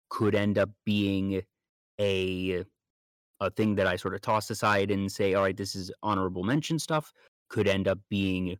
could 0.10 0.36
end 0.36 0.58
up 0.58 0.70
being 0.86 1.44
a 2.00 2.66
a 3.40 3.52
thing 3.52 3.76
that 3.76 3.88
I 3.88 3.96
sort 3.96 4.16
of 4.16 4.22
toss 4.22 4.50
aside 4.50 4.92
and 4.92 5.12
say, 5.12 5.34
"All 5.34 5.44
right, 5.44 5.56
this 5.56 5.76
is 5.76 5.92
honorable 6.04 6.44
mention 6.44 6.80
stuff." 6.80 7.14
Could 7.50 7.68
end 7.68 7.88
up 7.88 8.00
being 8.10 8.58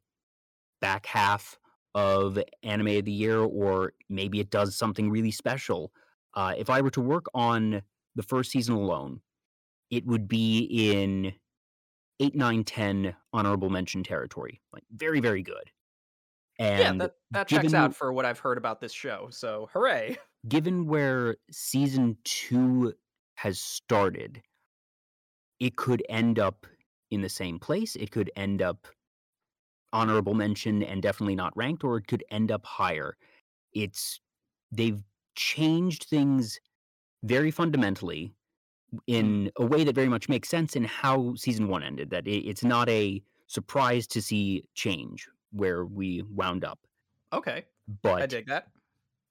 back 0.82 1.06
half 1.06 1.58
of 1.96 2.38
anime 2.64 2.88
of 2.88 3.06
the 3.06 3.12
year, 3.12 3.40
or 3.40 3.94
maybe 4.10 4.40
it 4.40 4.50
does 4.50 4.76
something 4.76 5.10
really 5.10 5.32
special. 5.32 5.92
Uh, 6.34 6.54
if 6.58 6.70
I 6.70 6.82
were 6.82 6.92
to 6.92 7.02
work 7.02 7.26
on 7.34 7.82
the 8.16 8.24
first 8.24 8.52
season 8.52 8.76
alone, 8.76 9.22
it 9.90 10.06
would 10.06 10.28
be 10.28 10.60
in 10.92 11.34
8, 12.20 12.36
9, 12.36 12.64
10 12.64 13.16
honorable 13.34 13.70
mention 13.70 14.04
territory. 14.04 14.62
Like, 14.74 14.84
very, 14.92 15.20
very 15.20 15.42
good. 15.42 15.72
Yeah, 16.60 16.90
And 16.90 17.02
that 17.02 17.16
that 17.32 17.48
checks 17.48 17.74
out 17.74 17.96
for 17.96 18.12
what 18.12 18.26
I've 18.26 18.40
heard 18.40 18.58
about 18.58 18.82
this 18.82 18.92
show, 18.92 19.28
so 19.30 19.70
hooray. 19.74 20.18
given 20.48 20.88
where 20.88 21.38
season 21.52 22.18
2 22.24 22.94
has 23.36 23.60
started, 23.60 24.42
it 25.60 25.76
could 25.76 26.04
end 26.10 26.40
up 26.40 26.66
in 27.12 27.22
the 27.22 27.30
same 27.30 27.60
place, 27.60 27.96
it 27.96 28.12
could 28.12 28.32
end 28.36 28.62
up 28.62 28.88
honorable 29.94 30.34
mention 30.34 30.84
and 30.84 31.02
definitely 31.02 31.36
not 31.36 31.56
ranked, 31.58 31.84
or 31.84 31.98
it 31.98 32.08
could 32.08 32.24
end 32.30 32.52
up 32.52 32.66
higher. 32.66 33.18
It's 33.74 34.22
they've 34.72 35.04
changed 35.36 36.06
things 36.06 36.60
very 37.24 37.52
fundamentally 37.52 38.34
Mm, 39.20 39.32
in 39.32 39.52
a 39.58 39.66
way 39.66 39.84
that 39.84 39.96
very 39.96 40.10
much 40.10 40.30
makes 40.30 40.50
sense 40.50 40.76
in 40.76 40.84
how 40.86 41.36
season 41.36 41.68
1 41.68 41.84
ended, 41.84 42.10
that 42.12 42.28
it's 42.28 42.64
not 42.64 42.90
a 42.90 43.24
surprise 43.48 44.08
to 44.08 44.22
see 44.22 44.64
change 44.76 45.28
where 45.52 45.86
we 45.86 46.24
wound 46.24 46.66
up. 46.66 46.80
okay, 47.32 47.66
but 48.02 48.18
I 48.20 48.26
dig 48.28 48.48
that. 48.48 48.72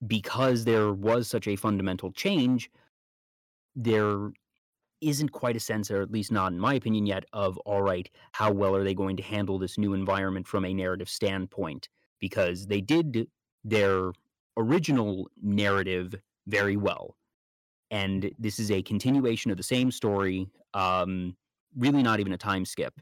because 0.07 0.64
there 0.64 0.92
was 0.92 1.29
such 1.29 1.47
a 1.49 1.57
fundamental 1.57 2.12
change, 2.12 2.71
there 3.75 4.33
isn't 5.01 5.31
quite 5.31 5.57
a 5.57 5.61
sense, 5.61 5.91
or 5.91 6.03
at 6.03 6.11
least 6.11 6.33
not 6.33 6.53
in 6.53 6.59
my 6.59 6.75
opinion 6.75 7.07
yet, 7.07 7.25
of 7.33 7.59
all 7.59 7.83
right, 7.83 8.09
how 8.33 8.51
well 8.51 8.75
are 8.75 8.85
they 8.85 8.95
going 8.95 9.17
to 9.17 9.23
handle 9.23 9.59
this 9.59 9.79
new 9.79 9.93
environment 9.95 10.47
from 10.47 10.65
a 10.65 10.75
narrative 10.75 11.09
standpoint? 11.09 11.89
Because 12.21 12.67
they 12.67 12.81
did 12.81 13.29
their 13.65 14.13
original 14.57 15.29
narrative 15.43 16.15
very 16.47 16.77
well. 16.77 17.17
And 17.91 18.31
this 18.39 18.59
is 18.59 18.71
a 18.71 18.83
continuation 18.83 19.51
of 19.51 19.57
the 19.57 19.63
same 19.63 19.91
story, 19.91 20.49
um, 20.75 21.37
really 21.77 22.03
not 22.03 22.21
even 22.21 22.33
a 22.33 22.39
time 22.39 22.65
skip. 22.65 22.95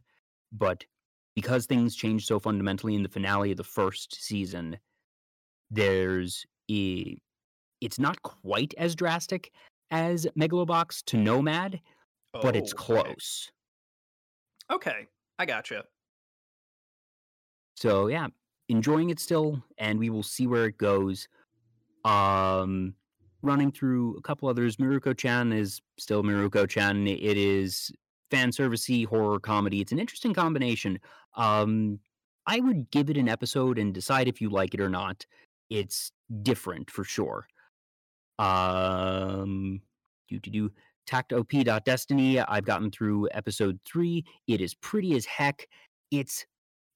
But 0.52 0.84
because 1.34 1.66
things 1.66 1.96
changed 1.96 2.26
so 2.26 2.38
fundamentally 2.38 2.94
in 2.94 3.02
the 3.02 3.08
finale 3.08 3.50
of 3.50 3.56
the 3.56 3.64
first 3.64 4.22
season, 4.22 4.78
there's 5.70 6.44
a 6.70 7.16
it's 7.80 7.98
not 7.98 8.22
quite 8.22 8.72
as 8.78 8.94
drastic 8.94 9.52
as 9.90 10.26
Megalobox 10.38 11.04
to 11.06 11.16
Nomad, 11.16 11.80
but 12.32 12.56
it's 12.56 12.72
Oh, 12.72 12.94
okay. 12.94 13.02
close. 13.02 13.50
Okay, 14.70 15.06
I 15.38 15.46
gotcha. 15.46 15.84
So 17.76 18.06
yeah, 18.06 18.28
enjoying 18.68 19.10
it 19.10 19.20
still, 19.20 19.62
and 19.78 19.98
we 19.98 20.10
will 20.10 20.22
see 20.22 20.46
where 20.46 20.66
it 20.66 20.78
goes. 20.78 21.28
Um, 22.04 22.94
running 23.42 23.72
through 23.72 24.16
a 24.16 24.22
couple 24.22 24.48
others, 24.48 24.76
Mieruko-chan 24.76 25.52
is 25.52 25.80
still 25.98 26.22
Mieruko-chan. 26.22 27.06
It 27.06 27.36
is 27.36 27.90
fan 28.30 28.50
servicey 28.50 29.06
horror 29.06 29.38
comedy. 29.38 29.80
It's 29.80 29.92
an 29.92 29.98
interesting 29.98 30.32
combination. 30.34 30.98
Um, 31.36 31.98
I 32.46 32.60
would 32.60 32.90
give 32.90 33.10
it 33.10 33.16
an 33.16 33.28
episode 33.28 33.78
and 33.78 33.92
decide 33.92 34.28
if 34.28 34.40
you 34.40 34.50
like 34.50 34.74
it 34.74 34.80
or 34.80 34.88
not. 34.90 35.24
It's 35.70 36.12
different 36.42 36.90
for 36.90 37.04
sure. 37.04 37.46
Um, 38.38 39.80
do 40.28 40.38
to 40.38 40.50
do 40.50 40.70
takt 41.06 41.32
op 41.32 41.52
destiny. 41.84 42.40
I've 42.40 42.64
gotten 42.64 42.90
through 42.90 43.28
episode 43.32 43.78
three. 43.84 44.24
It 44.46 44.60
is 44.60 44.74
pretty 44.74 45.14
as 45.14 45.24
heck. 45.24 45.66
It's 46.10 46.46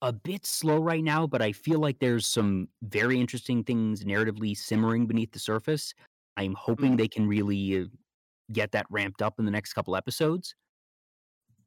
a 0.03 0.13
bit 0.13 0.47
slow 0.47 0.79
right 0.79 1.03
now, 1.03 1.27
but 1.27 1.43
I 1.43 1.53
feel 1.53 1.81
like 1.81 1.99
there's 1.99 2.27
some 2.27 2.69
very 2.83 3.21
interesting 3.21 3.65
things 3.65 4.05
narratively 4.05 4.57
simmering 4.57 5.07
beneath 5.07 5.33
the 5.33 5.39
surface. 5.39 5.93
I'm 6.37 6.55
hoping 6.55 6.93
Mm, 6.93 6.99
they 6.99 7.09
can 7.09 7.27
really 7.27 7.91
get 8.53 8.71
that 8.73 8.87
ramped 8.91 9.23
up 9.23 9.39
in 9.39 9.45
the 9.45 9.51
next 9.51 9.73
couple 9.73 9.97
episodes. 9.97 10.55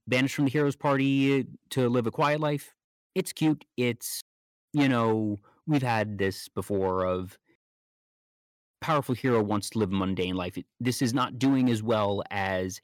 Banished 0.07 0.36
from 0.36 0.45
the 0.45 0.51
Heroes 0.51 0.75
Party 0.75 1.45
to 1.71 1.89
live 1.89 2.07
a 2.07 2.12
quiet 2.12 2.39
life. 2.39 2.73
It's 3.15 3.34
cute. 3.34 3.65
It's, 3.77 4.21
you 4.73 4.88
know, 4.88 5.39
we've 5.67 5.84
had 5.84 6.17
this 6.17 6.47
before 6.47 7.05
of 7.05 7.38
powerful 8.82 9.15
hero 9.15 9.41
wants 9.41 9.70
to 9.72 9.80
live 9.80 9.91
a 9.91 9.96
mundane 9.96 10.36
life. 10.36 10.58
This 10.80 11.02
is 11.02 11.13
not 11.13 11.39
doing 11.39 11.70
as 11.70 11.82
well 11.82 12.24
as 12.32 12.82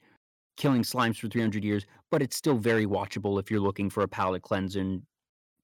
killing 0.56 0.82
slimes 0.82 1.18
for 1.18 1.28
300 1.28 1.62
years, 1.62 1.84
but 2.10 2.22
it's 2.22 2.36
still 2.36 2.56
very 2.56 2.86
watchable 2.86 3.38
if 3.38 3.50
you're 3.50 3.60
looking 3.60 3.90
for 3.90 4.02
a 4.02 4.08
palate 4.08 4.42
cleanser 4.42 4.80
and 4.80 5.02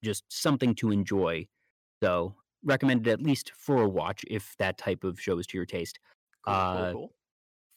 just 0.03 0.23
something 0.29 0.75
to 0.75 0.91
enjoy. 0.91 1.47
So, 2.03 2.35
recommended 2.63 3.07
at 3.11 3.21
least 3.21 3.51
for 3.57 3.81
a 3.83 3.89
watch 3.89 4.23
if 4.27 4.55
that 4.59 4.77
type 4.77 5.03
of 5.03 5.19
show 5.19 5.37
is 5.39 5.47
to 5.47 5.57
your 5.57 5.65
taste. 5.65 5.99
cool, 6.45 6.53
cool, 6.53 6.61
Uh, 6.63 6.91
cool. 6.93 7.13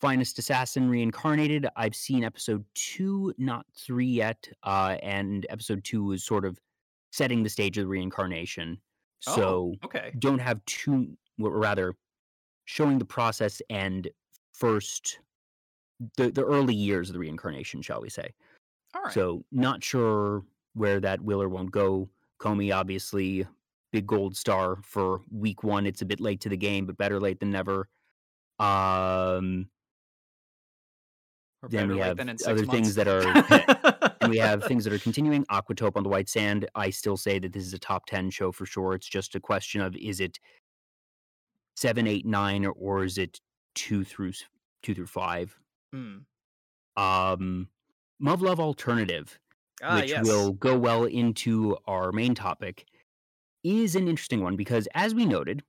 Finest 0.01 0.39
Assassin 0.39 0.89
Reincarnated. 0.89 1.67
I've 1.77 1.97
seen 1.97 2.23
episode 2.23 2.65
two, 2.75 3.35
not 3.37 3.67
three 3.77 4.07
yet. 4.07 4.49
Uh, 4.63 4.97
and 5.03 5.45
episode 5.51 5.83
two 5.83 6.13
is 6.13 6.25
sort 6.25 6.45
of 6.45 6.59
setting 7.11 7.43
the 7.43 7.49
stage 7.49 7.79
of 7.79 7.85
the 7.85 7.89
reincarnation. 7.89 8.79
Oh, 9.27 9.35
So, 9.35 9.75
okay. 9.85 10.13
don't 10.21 10.39
have 10.39 10.65
too, 10.67 11.17
or 11.41 11.51
rather, 11.59 11.95
showing 12.69 12.99
the 12.99 13.05
process 13.05 13.63
and 13.71 14.09
first, 14.53 15.21
the, 16.19 16.31
the 16.31 16.45
early 16.45 16.75
years 16.75 17.09
of 17.09 17.15
the 17.15 17.19
reincarnation, 17.19 17.81
shall 17.81 18.03
we 18.03 18.11
say. 18.11 18.29
Alright. 18.95 19.15
So, 19.15 19.43
not 19.51 19.83
sure 19.83 20.45
where 20.75 21.01
that 21.01 21.19
will 21.23 21.41
or 21.43 21.49
won't 21.49 21.71
go. 21.71 22.11
Komi, 22.39 22.75
obviously, 22.75 23.47
big 23.91 24.07
gold 24.07 24.37
star 24.37 24.77
for 24.83 25.23
week 25.31 25.65
one. 25.65 25.87
It's 25.87 26.03
a 26.03 26.05
bit 26.05 26.21
late 26.21 26.43
to 26.43 26.51
the 26.51 26.59
game, 26.59 26.85
but 26.85 26.99
better 26.99 27.19
late 27.19 27.41
than 27.41 27.51
never. 27.51 27.89
Um, 28.59 29.71
then 31.71 31.89
we 31.89 31.99
have 31.99 32.19
than 32.19 32.29
in 32.29 32.37
6 32.37 32.49
other 32.49 32.67
things 32.67 32.95
that 32.95 33.09
are, 33.09 34.15
and 34.21 34.31
we 34.31 34.37
have 34.37 34.65
things 34.65 34.85
that 34.85 34.93
are 34.93 34.99
continuing. 34.99 35.47
Aquatope 35.47 35.97
on 35.97 36.03
the 36.03 36.11
White 36.11 36.29
Sand. 36.29 36.69
I 36.75 36.91
still 36.91 37.17
say 37.17 37.39
that 37.39 37.55
this 37.55 37.65
is 37.65 37.73
a 37.73 37.79
top 37.79 38.05
10 38.07 38.29
show 38.29 38.53
for 38.53 38.67
sure. 38.67 38.95
It's 38.95 39.09
just 39.09 39.35
a 39.35 39.41
question 39.41 39.81
of 39.81 39.97
is 39.97 40.21
it 40.21 40.39
seven, 41.79 42.07
eight, 42.09 42.27
nine, 42.27 42.65
or, 42.65 42.73
or 42.73 43.05
is 43.05 43.19
it 43.19 43.41
two 43.75 44.03
through 44.03 44.33
two 44.83 44.95
through 44.95 45.07
five? 45.07 45.57
Mm. 45.95 46.25
Um, 46.97 47.69
Muv-Luv 48.21 48.59
Alternative. 48.59 49.39
Ah, 49.81 50.01
which 50.01 50.11
yes. 50.11 50.27
will 50.27 50.55
go 50.55 50.77
well 50.77 51.05
into 51.05 51.77
our 51.87 52.11
main 52.11 52.35
topic, 52.35 52.85
is 53.63 53.95
an 53.95 54.09
interesting 54.09 54.43
one 54.43 54.57
because, 54.57 54.89
as 54.95 55.15
we 55.15 55.25
noted, 55.25 55.63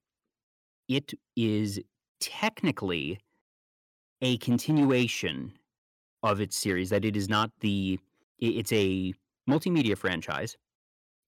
it 0.87 1.13
is 1.35 1.79
technically 2.19 3.19
a 4.23 4.37
continuation 4.37 5.53
of 6.23 6.41
its 6.41 6.57
series. 6.57 6.89
That 6.89 7.05
it 7.05 7.15
is 7.15 7.29
not 7.29 7.51
the. 7.59 7.99
It's 8.39 8.71
a 8.71 9.13
multimedia 9.47 9.95
franchise, 9.95 10.57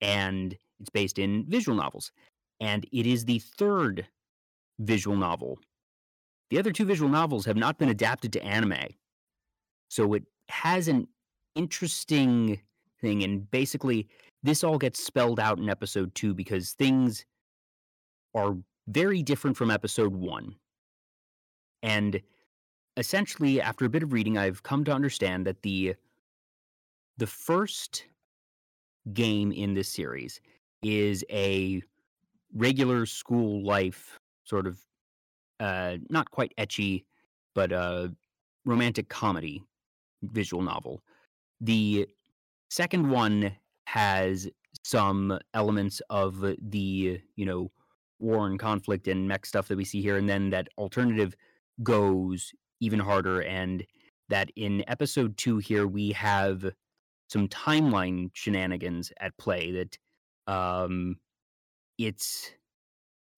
and 0.02 0.58
it's 0.80 0.90
based 0.90 1.20
in 1.20 1.46
visual 1.48 1.78
novels. 1.78 2.12
And 2.62 2.88
it 2.92 3.06
is 3.06 3.26
the 3.26 3.40
third 3.40 4.08
visual 4.82 5.16
novel. 5.16 5.60
The 6.50 6.60
other 6.60 6.72
two 6.72 6.86
visual 6.86 7.10
novels 7.10 7.46
have 7.46 7.56
not 7.56 7.78
been 7.78 7.90
adapted 7.90 8.34
to 8.34 8.44
anime. 8.44 8.88
So 9.90 10.14
it 10.14 10.24
has 10.50 10.88
an 10.88 11.08
interesting 11.56 12.60
thing. 13.00 13.24
And 13.24 13.50
basically, 13.52 14.08
this 14.44 14.64
all 14.64 14.78
gets 14.78 15.04
spelled 15.04 15.40
out 15.40 15.60
in 15.60 15.70
episode 15.70 16.14
two 16.16 16.34
because 16.34 16.74
things 16.74 17.26
are 18.36 18.58
very 18.88 19.24
different 19.24 19.58
from 19.58 19.72
episode 19.72 20.14
one. 20.14 20.56
And 21.84 22.22
essentially, 22.98 23.62
after 23.62 23.86
a 23.86 23.90
bit 23.90 24.04
of 24.04 24.14
reading, 24.14 24.38
I've 24.38 24.64
come 24.64 24.84
to 24.86 24.94
understand 24.94 25.46
that 25.48 25.62
the 25.62 25.96
the 27.18 27.28
first 27.28 28.06
game 29.14 29.52
in 29.52 29.74
this 29.74 29.90
series 29.90 30.42
is 30.82 31.24
a 31.30 31.82
regular 32.54 33.06
school 33.06 33.64
life 33.64 34.21
sort 34.44 34.68
of 34.68 34.80
uh 35.60 35.98
not 36.10 36.32
quite 36.32 36.54
ecchi, 36.58 37.06
but 37.56 37.72
romantic 38.66 39.10
comedy 39.10 39.64
visual 40.24 40.62
novel. 40.62 41.02
The 41.60 42.08
second 42.70 43.10
one 43.10 43.56
has 43.86 44.50
some 44.84 45.38
elements 45.54 46.02
of 46.10 46.42
the 46.42 47.22
you 47.36 47.46
know 47.46 47.72
war 48.20 48.48
and 48.48 48.60
conflict 48.60 49.08
and 49.08 49.28
mech 49.28 49.46
stuff 49.46 49.68
that 49.68 49.78
we 49.78 49.84
see 49.84 50.02
here 50.02 50.18
and 50.18 50.30
then 50.30 50.50
that 50.52 50.70
alternative 50.78 51.36
goes 51.84 52.52
even 52.80 53.00
harder 53.00 53.42
and 53.42 53.84
that 54.30 54.50
in 54.56 54.84
episode 54.88 55.36
2 55.38 55.58
here 55.58 55.88
we 55.88 56.12
have 56.12 56.72
some 57.28 57.48
timeline 57.48 58.30
shenanigans 58.34 59.12
at 59.20 59.36
play 59.38 59.72
that 59.72 59.98
um 60.52 61.18
it's 61.98 62.52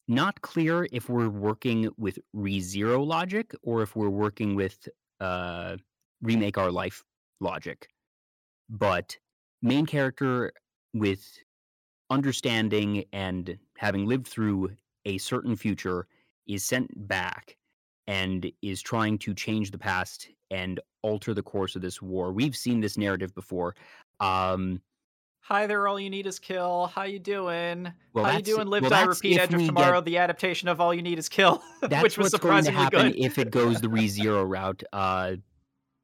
not 0.07 0.41
clear 0.41 0.87
if 0.91 1.09
we're 1.09 1.29
working 1.29 1.89
with 1.97 2.19
ReZero 2.35 3.05
logic 3.05 3.53
or 3.63 3.81
if 3.81 3.95
we're 3.95 4.09
working 4.09 4.55
with 4.55 4.87
uh 5.19 5.77
remake 6.21 6.57
our 6.57 6.71
life 6.71 7.03
logic 7.39 7.87
but 8.69 9.17
main 9.61 9.85
character 9.85 10.51
with 10.93 11.25
understanding 12.09 13.03
and 13.13 13.57
having 13.77 14.05
lived 14.05 14.27
through 14.27 14.69
a 15.05 15.17
certain 15.17 15.55
future 15.55 16.07
is 16.47 16.63
sent 16.63 16.89
back 17.07 17.57
and 18.07 18.51
is 18.61 18.81
trying 18.81 19.17
to 19.17 19.33
change 19.33 19.71
the 19.71 19.77
past 19.77 20.29
and 20.51 20.79
alter 21.01 21.33
the 21.33 21.41
course 21.41 21.75
of 21.75 21.81
this 21.81 22.01
war. 22.01 22.31
We've 22.31 22.55
seen 22.55 22.79
this 22.79 22.97
narrative 22.97 23.33
before. 23.33 23.75
Um, 24.19 24.81
Hi 25.47 25.67
there, 25.67 25.87
all 25.89 25.99
you 25.99 26.09
need 26.09 26.25
is 26.25 26.39
kill. 26.39 26.87
How 26.95 27.03
you 27.03 27.19
doing? 27.19 27.91
Well, 28.13 28.23
How 28.25 28.37
you 28.37 28.41
doing? 28.43 28.67
Live, 28.67 28.83
well, 28.83 28.89
die, 28.91 29.03
repeat. 29.03 29.37
Edge 29.39 29.53
of 29.53 29.65
Tomorrow, 29.65 29.99
get- 29.99 30.05
the 30.05 30.17
adaptation 30.17 30.69
of 30.69 30.79
All 30.79 30.93
You 30.93 31.01
Need 31.01 31.19
Is 31.19 31.27
Kill, 31.27 31.61
that's 31.81 32.01
which 32.01 32.17
was 32.17 32.31
what's 32.31 32.41
going 32.43 32.63
to 32.63 32.71
surprisingly 32.71 32.81
happen 32.83 33.11
good. 33.11 33.19
if 33.25 33.37
it 33.37 33.51
goes 33.51 33.81
the 33.81 33.87
ReZero 33.89 34.47
route. 34.47 34.83
Uh, 34.93 35.33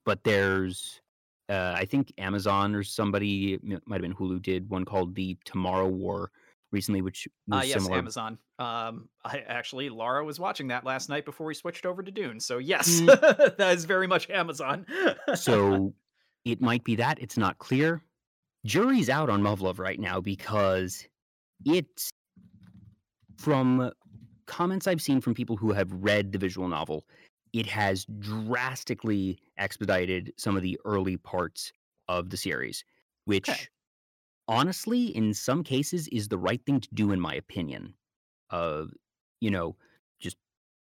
but 0.06 0.24
there's, 0.26 1.00
uh, 1.48 1.74
I 1.76 1.86
think 1.86 2.12
Amazon 2.18 2.76
or 2.76 2.84
somebody 2.84 3.58
might 3.86 3.96
have 3.96 4.02
been 4.02 4.14
Hulu 4.14 4.42
did 4.42 4.70
one 4.70 4.84
called 4.84 5.16
the 5.16 5.38
Tomorrow 5.46 5.88
War 5.88 6.32
recently, 6.74 7.02
which 7.02 7.26
Uh, 7.50 7.62
yes, 7.64 7.82
similar. 7.82 7.98
Amazon. 7.98 8.38
Um, 8.60 9.08
I 9.24 9.40
actually, 9.48 9.88
Laura 9.90 10.24
was 10.26 10.38
watching 10.38 10.68
that 10.68 10.84
last 10.84 11.08
night 11.08 11.24
before 11.24 11.48
we 11.48 11.54
switched 11.54 11.86
over 11.86 12.04
to 12.04 12.12
Dune. 12.12 12.42
So 12.42 12.58
yes, 12.58 13.00
Mm. 13.00 13.56
that 13.58 13.74
is 13.78 13.86
very 13.86 14.06
much 14.06 14.30
Amazon. 14.30 14.86
so 15.34 15.94
it 16.44 16.60
might 16.60 16.84
be 16.84 16.98
that 16.98 17.20
it's 17.22 17.38
not 17.38 17.58
clear. 17.58 18.04
Jury's 18.66 19.10
out 19.10 19.30
on 19.30 19.42
Muv-Luv 19.42 19.80
right 19.80 20.00
now 20.00 20.20
because 20.20 21.08
it's 21.66 22.10
from 23.38 23.92
comments 24.48 24.88
I've 24.88 25.02
seen 25.02 25.22
from 25.22 25.34
people 25.34 25.58
who 25.58 25.72
have 25.72 25.92
read 25.92 26.32
the 26.32 26.40
visual 26.40 26.68
novel, 26.68 27.06
it 27.54 27.66
has 27.68 28.06
drastically 28.20 29.40
expedited 29.58 30.34
some 30.38 30.58
of 30.58 30.64
the 30.64 30.80
early 30.86 31.18
parts 31.18 31.72
of 32.08 32.30
the 32.30 32.38
series, 32.38 32.84
which 33.26 33.48
Okay. 33.50 33.68
honestly, 34.48 35.16
in 35.16 35.34
some 35.34 35.64
cases, 35.64 36.08
is 36.10 36.28
the 36.28 36.38
right 36.38 36.64
thing 36.66 36.80
to 36.82 36.90
do, 36.94 37.12
in 37.12 37.20
my 37.20 37.36
opinion. 37.36 37.94
Uh, 38.50 38.86
you 39.42 39.52
know, 39.52 39.76
just 40.20 40.38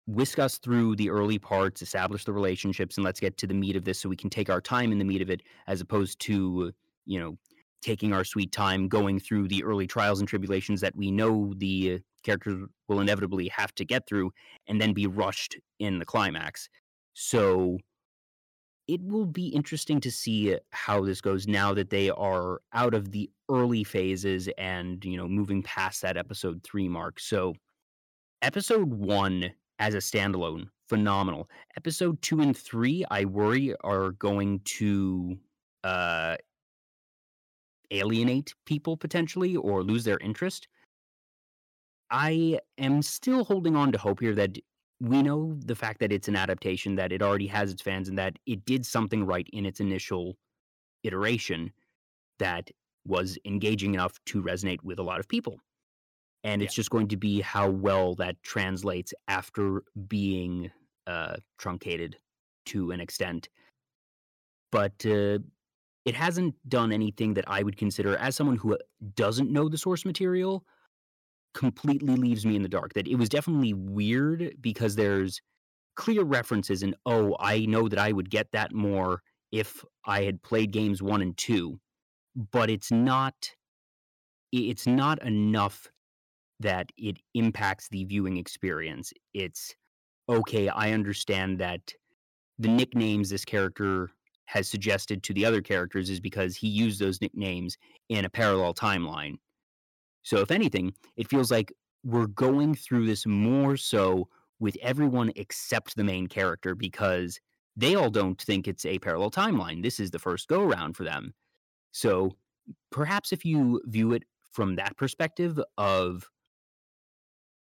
whisk 0.08 0.40
us 0.40 0.58
through 0.60 0.96
the 0.96 1.10
early 1.10 1.40
parts, 1.40 1.82
establish 1.82 2.26
the 2.26 2.34
relationships, 2.34 2.98
and 2.98 3.06
let's 3.06 3.20
get 3.20 3.38
to 3.38 3.48
the 3.48 3.54
meat 3.54 3.76
of 3.76 3.86
this 3.86 4.00
so 4.00 4.10
we 4.10 4.16
can 4.16 4.30
take 4.30 4.50
our 4.50 4.62
time 4.62 4.92
in 4.92 5.00
the 5.00 5.06
meat 5.06 5.22
of 5.22 5.30
it, 5.30 5.42
as 5.68 5.82
opposed 5.82 6.20
to, 6.22 6.74
you 7.06 7.20
know, 7.20 7.38
taking 7.86 8.14
our 8.14 8.24
sweet 8.24 8.52
time 8.52 8.88
going 8.88 9.20
through 9.20 9.48
the 9.48 9.64
early 9.64 9.86
trials 9.86 10.20
and 10.20 10.28
tribulations 10.28 10.82
that 10.82 10.96
we 10.96 11.12
know 11.12 11.54
the 11.58 11.94
uh, 11.94 11.98
characters 12.24 12.68
will 12.88 13.00
inevitably 13.00 13.48
have 13.50 13.74
to 13.76 13.86
get 13.86 14.08
through 14.08 14.32
and 14.68 14.82
then 14.82 14.92
be 14.92 15.06
rushed 15.06 15.56
in 15.80 16.00
the 16.00 16.06
climax. 16.06 16.68
So 17.14 17.78
it 18.88 19.02
will 19.04 19.28
be 19.28 19.50
interesting 19.50 20.00
to 20.02 20.12
see 20.12 20.58
how 20.72 21.06
this 21.06 21.22
goes 21.22 21.48
now 21.48 21.76
that 21.76 21.92
they 21.92 22.10
are 22.10 22.60
out 22.74 22.96
of 22.96 23.12
the 23.12 23.30
early 23.50 23.84
phases 23.84 24.50
and, 24.58 25.06
you 25.06 25.16
know, 25.16 25.28
moving 25.28 25.62
past 25.62 26.02
that 26.02 26.18
episode 26.18 26.64
3 26.64 26.90
mark. 26.90 27.20
So 27.20 27.54
episode 28.42 28.92
1 28.92 29.52
as 29.78 29.94
a 29.94 30.00
standalone 30.00 30.70
phenomenal. 30.90 31.50
Episode 31.78 32.20
2 32.24 32.42
and 32.42 32.58
3 32.58 33.06
I 33.12 33.26
worry 33.26 33.76
are 33.84 34.12
going 34.12 34.62
to 34.78 35.38
uh 35.84 36.36
alienate 37.92 38.54
people 38.66 38.98
potentially 38.98 39.56
or 39.56 39.84
lose 39.84 40.04
their 40.04 40.18
interest. 40.20 40.68
I 42.12 42.60
am 42.78 43.02
still 43.02 43.44
holding 43.44 43.76
on 43.76 43.92
to 43.92 43.98
hope 43.98 44.20
here 44.20 44.36
that 44.36 44.58
we 45.02 45.22
know 45.22 45.54
the 45.66 45.76
fact 45.76 46.00
that 46.00 46.12
it's 46.12 46.28
an 46.28 46.36
adaptation, 46.36 46.96
that 46.96 47.12
it 47.12 47.22
already 47.22 47.48
has 47.48 47.72
its 47.72 47.82
fans, 47.82 48.08
and 48.10 48.18
that 48.18 48.38
it 48.46 48.64
did 48.66 48.86
something 48.86 49.26
right 49.26 49.48
in 49.52 49.66
its 49.66 49.80
initial 49.80 50.38
iteration 51.04 51.72
that 52.40 52.70
was 53.08 53.38
engaging 53.46 53.94
enough 53.94 54.18
to 54.26 54.42
resonate 54.42 54.82
with 54.84 55.00
a 55.00 55.04
lot 55.04 55.20
of 55.20 55.28
people. 55.28 55.60
And 56.44 56.62
it's 56.62 56.76
just 56.76 56.92
going 56.92 57.08
to 57.08 57.18
be 57.18 57.42
how 57.42 57.70
well 57.70 58.14
that 58.16 58.42
translates 58.44 59.14
after 59.28 59.84
being 60.08 60.72
uh, 61.08 61.38
truncated 61.58 62.18
to 62.68 62.92
an 62.92 63.00
extent. 63.00 63.50
But 64.72 65.06
uh, 65.06 65.40
it 66.06 66.16
hasn't 66.16 66.56
done 66.70 66.92
anything 66.92 67.34
that 67.34 67.46
I 67.48 67.64
would 67.64 67.78
consider, 67.78 68.16
as 68.18 68.36
someone 68.36 68.58
who 68.58 68.76
uh, 68.76 68.78
doesn't 69.16 69.52
know 69.52 69.68
the 69.70 69.78
source 69.78 70.06
material, 70.06 70.66
completely 71.54 72.16
leaves 72.16 72.46
me 72.46 72.56
in 72.56 72.62
the 72.62 72.70
dark. 72.70 72.94
That 72.94 73.08
it 73.08 73.16
was 73.16 73.30
definitely 73.30 73.74
weird 73.74 74.56
because 74.62 74.96
there's 74.96 75.42
clear 75.96 76.24
references, 76.24 76.84
and 76.84 76.96
oh, 77.06 77.36
I 77.40 77.66
know 77.66 77.90
that 77.90 78.00
I 78.00 78.12
would 78.12 78.30
get 78.30 78.52
that 78.54 78.74
more 78.74 79.22
if 79.52 79.84
I 80.06 80.24
had 80.24 80.44
played 80.44 80.72
games 80.72 81.02
one 81.02 81.22
and 81.22 81.36
two, 81.38 81.80
but 82.52 82.70
it's 82.70 82.92
not 82.92 83.52
it's 84.52 84.88
not 84.88 85.22
enough 85.24 85.90
that 86.60 86.90
it 86.98 87.18
impacts 87.34 87.90
the 87.90 88.06
viewing 88.06 88.38
experience. 88.38 89.12
It's 89.34 89.76
okay. 90.30 90.70
I 90.70 90.92
understand 90.92 91.60
that 91.60 91.94
the 92.58 92.70
nicknames 92.70 93.30
this 93.30 93.44
character 93.44 94.12
has 94.46 94.68
suggested 94.68 95.24
to 95.24 95.34
the 95.34 95.46
other 95.46 95.62
characters 95.62 96.10
is 96.10 96.20
because 96.20 96.56
he 96.56 96.68
used 96.68 97.00
those 97.00 97.22
nicknames 97.22 97.78
in 98.10 98.26
a 98.26 98.30
parallel 98.30 98.74
timeline. 98.74 99.38
So, 100.24 100.40
if 100.40 100.52
anything, 100.52 100.94
it 101.18 101.30
feels 101.30 101.52
like 101.52 101.74
we're 102.04 102.28
going 102.28 102.76
through 102.76 103.06
this 103.08 103.26
more 103.26 103.78
so 103.78 104.28
with 104.60 104.78
everyone 104.82 105.32
except 105.36 105.96
the 105.96 106.04
main 106.04 106.28
character 106.28 106.76
because 106.76 107.40
they 107.76 107.96
all 107.96 108.10
don't 108.10 108.42
think 108.42 108.68
it's 108.68 108.86
a 108.86 109.00
parallel 109.00 109.32
timeline. 109.32 109.84
This 109.84 110.00
is 110.00 110.12
the 110.12 110.20
first 110.20 110.48
go 110.48 110.62
around 110.62 110.96
for 110.96 111.04
them. 111.04 111.34
So, 111.92 112.32
perhaps 112.92 113.32
if 113.32 113.46
you 113.46 113.82
view 113.86 114.14
it 114.14 114.24
from 114.52 114.76
that 114.76 114.96
perspective 114.98 115.60
of 115.78 116.30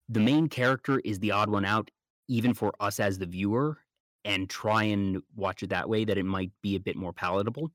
the 0.08 0.20
main 0.20 0.48
character 0.48 1.00
is 1.04 1.18
the 1.20 1.30
odd 1.30 1.48
one 1.48 1.64
out, 1.64 1.90
even 2.28 2.54
for 2.54 2.72
us 2.80 3.00
as 3.00 3.18
the 3.18 3.26
viewer, 3.26 3.78
and 4.24 4.48
try 4.50 4.84
and 4.84 5.22
watch 5.34 5.62
it 5.62 5.70
that 5.70 5.88
way, 5.88 6.04
that 6.04 6.18
it 6.18 6.24
might 6.24 6.52
be 6.62 6.76
a 6.76 6.80
bit 6.80 6.96
more 6.96 7.12
palatable. 7.12 7.70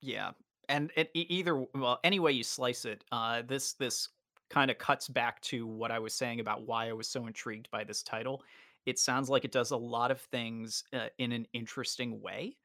Yeah, 0.00 0.32
and 0.68 0.92
it, 0.96 1.10
either 1.14 1.56
well, 1.74 2.00
any 2.04 2.20
way 2.20 2.32
you 2.32 2.42
slice 2.44 2.84
it, 2.84 3.04
uh, 3.12 3.42
this 3.42 3.74
this 3.74 4.08
kind 4.50 4.70
of 4.70 4.78
cuts 4.78 5.08
back 5.08 5.40
to 5.40 5.66
what 5.66 5.90
I 5.90 5.98
was 5.98 6.14
saying 6.14 6.40
about 6.40 6.66
why 6.66 6.88
I 6.88 6.92
was 6.92 7.08
so 7.08 7.26
intrigued 7.26 7.70
by 7.70 7.84
this 7.84 8.02
title. 8.02 8.42
It 8.86 8.98
sounds 8.98 9.30
like 9.30 9.44
it 9.44 9.52
does 9.52 9.70
a 9.70 9.76
lot 9.76 10.10
of 10.10 10.20
things 10.20 10.84
uh, 10.92 11.08
in 11.18 11.32
an 11.32 11.46
interesting 11.54 12.20
way, 12.20 12.58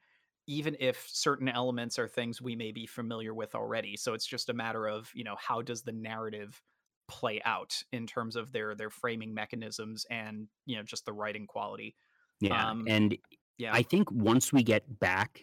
even 0.46 0.76
if 0.80 1.08
certain 1.08 1.48
elements 1.48 1.98
are 1.98 2.08
things 2.08 2.42
we 2.42 2.54
may 2.56 2.72
be 2.72 2.86
familiar 2.86 3.32
with 3.34 3.54
already. 3.54 3.96
So 3.96 4.12
it's 4.14 4.26
just 4.26 4.50
a 4.50 4.54
matter 4.54 4.86
of 4.88 5.10
you 5.14 5.24
know 5.24 5.36
how 5.36 5.62
does 5.62 5.82
the 5.82 5.92
narrative 5.92 6.62
play 7.10 7.40
out 7.44 7.82
in 7.92 8.06
terms 8.06 8.36
of 8.36 8.52
their 8.52 8.74
their 8.74 8.90
framing 8.90 9.34
mechanisms 9.34 10.06
and 10.10 10.46
you 10.64 10.76
know 10.76 10.82
just 10.82 11.04
the 11.04 11.12
writing 11.12 11.46
quality. 11.46 11.94
Yeah. 12.40 12.70
Um, 12.70 12.84
and 12.88 13.16
Yeah, 13.58 13.74
I 13.74 13.82
think 13.82 14.10
once 14.10 14.52
we 14.52 14.62
get 14.62 14.98
back 15.00 15.42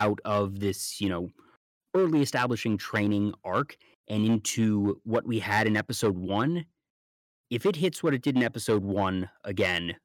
out 0.00 0.20
of 0.24 0.60
this, 0.60 1.00
you 1.00 1.08
know, 1.08 1.28
early 1.94 2.22
establishing 2.22 2.78
training 2.78 3.34
arc 3.44 3.76
and 4.08 4.24
into 4.24 5.00
what 5.04 5.26
we 5.26 5.40
had 5.40 5.66
in 5.66 5.76
episode 5.76 6.16
one, 6.16 6.64
if 7.50 7.66
it 7.66 7.76
hits 7.76 8.02
what 8.02 8.14
it 8.14 8.22
did 8.22 8.36
in 8.36 8.42
episode 8.42 8.84
one 8.84 9.28
again, 9.44 9.96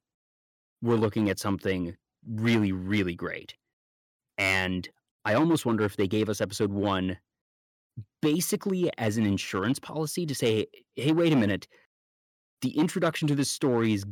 we're 0.82 0.95
looking 0.95 1.30
at 1.30 1.39
something 1.39 1.95
really, 2.28 2.71
really 2.71 3.15
great. 3.15 3.56
And 4.38 4.89
I 5.23 5.36
almost 5.36 5.65
wonder 5.65 5.86
if 5.86 5.95
they 5.95 6.08
gave 6.08 6.28
us 6.28 6.41
episode 6.41 6.71
one 6.71 7.17
basically 8.21 8.89
as 8.97 9.17
an 9.17 9.25
insurance 9.25 9.79
policy 9.79 10.25
to 10.25 10.36
say, 10.36 10.67
hey, 10.95 11.12
wait 11.12 11.34
a 11.34 11.36
minute, 11.36 11.67
the 12.62 12.77
introduction 12.77 13.27
to 13.27 13.36
this 13.36 13.51
story 13.51 13.93
is 13.93 14.06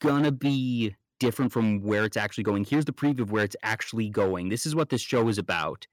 gonna 0.00 0.32
be 0.32 0.94
different 1.20 1.52
from 1.52 1.82
where 1.82 2.04
it's 2.04 2.16
actually 2.16 2.44
going. 2.44 2.64
Here's 2.64 2.84
the 2.84 2.92
preview 2.92 3.20
of 3.20 3.30
where 3.30 3.44
it's 3.44 3.56
actually 3.62 4.10
going. 4.10 4.48
This 4.48 4.66
is 4.66 4.74
what 4.74 4.90
this 4.90 5.00
show 5.00 5.28
is 5.28 5.38
about. 5.38 5.86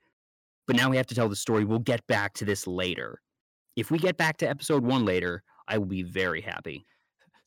But 0.68 0.76
now 0.76 0.90
we 0.90 0.98
have 0.98 1.08
to 1.08 1.16
tell 1.16 1.30
the 1.30 1.36
story. 1.36 1.66
We'll 1.66 1.80
get 1.80 2.06
back 2.08 2.34
to 2.36 2.46
this 2.46 2.68
later. 2.68 3.22
If 3.76 3.92
we 3.92 3.98
get 3.98 4.18
back 4.18 4.38
to 4.38 4.50
episode 4.50 4.84
one 4.84 5.06
later, 5.06 5.44
I 5.68 5.78
will 5.78 5.86
be 5.86 6.04
very 6.04 6.42
happy. 6.42 6.86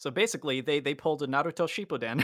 So 0.05 0.11
basically, 0.11 0.61
they 0.61 0.81
they 0.81 0.93
pulled 0.93 1.23
a 1.23 1.27
Naruto 1.27 1.67
Shippuden 1.67 2.23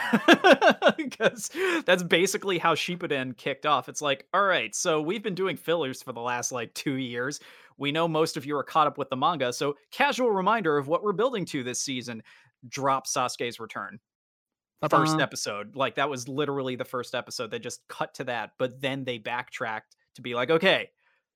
because 0.98 1.50
that's 1.86 2.02
basically 2.02 2.58
how 2.58 2.74
Shippuden 2.74 3.34
kicked 3.34 3.64
off. 3.64 3.88
It's 3.88 4.02
like, 4.02 4.26
all 4.34 4.42
right, 4.42 4.74
so 4.74 5.00
we've 5.00 5.22
been 5.22 5.34
doing 5.34 5.56
fillers 5.56 6.02
for 6.02 6.12
the 6.12 6.20
last 6.20 6.52
like 6.52 6.74
two 6.74 6.96
years. 6.96 7.40
We 7.78 7.90
know 7.90 8.06
most 8.06 8.36
of 8.36 8.44
you 8.44 8.54
are 8.58 8.62
caught 8.62 8.86
up 8.86 8.98
with 8.98 9.08
the 9.08 9.16
manga, 9.16 9.50
so 9.50 9.76
casual 9.90 10.30
reminder 10.30 10.76
of 10.76 10.88
what 10.88 11.02
we're 11.02 11.14
building 11.14 11.46
to 11.46 11.64
this 11.64 11.80
season. 11.80 12.22
Drop 12.68 13.06
Sasuke's 13.06 13.58
return. 13.58 13.98
1st 14.84 14.92
uh-huh. 14.92 15.18
episode. 15.22 15.74
Like 15.74 15.94
that 15.94 16.10
was 16.10 16.28
literally 16.28 16.76
the 16.76 16.84
first 16.84 17.14
episode. 17.14 17.50
They 17.50 17.60
just 17.60 17.80
cut 17.88 18.12
to 18.16 18.24
that, 18.24 18.50
but 18.58 18.78
then 18.82 19.04
they 19.04 19.16
backtracked 19.16 19.96
to 20.16 20.20
be 20.20 20.34
like, 20.34 20.50
okay, 20.50 20.90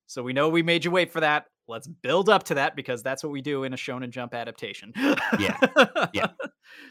so 0.06 0.22
we 0.22 0.34
know 0.34 0.50
we 0.50 0.62
made 0.62 0.84
you 0.84 0.90
wait 0.90 1.10
for 1.10 1.20
that 1.20 1.46
let's 1.68 1.86
build 1.86 2.28
up 2.28 2.44
to 2.44 2.54
that 2.54 2.76
because 2.76 3.02
that's 3.02 3.22
what 3.22 3.32
we 3.32 3.40
do 3.40 3.64
in 3.64 3.72
a 3.72 3.76
Shonen 3.76 4.10
Jump 4.10 4.34
adaptation. 4.34 4.92
yeah, 5.38 5.58
yeah. 6.12 6.26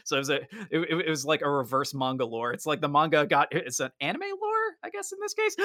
So 0.04 0.16
it 0.16 0.20
was 0.20 0.30
a, 0.30 0.40
it, 0.70 1.04
it, 1.06 1.08
was 1.08 1.24
like 1.24 1.42
a 1.42 1.50
reverse 1.50 1.94
manga 1.94 2.24
lore. 2.24 2.52
It's 2.52 2.66
like 2.66 2.80
the 2.80 2.88
manga 2.88 3.26
got 3.26 3.48
it's 3.50 3.80
an 3.80 3.90
anime 4.00 4.22
lore, 4.22 4.74
I 4.82 4.90
guess 4.90 5.12
in 5.12 5.18
this 5.20 5.34
case. 5.34 5.56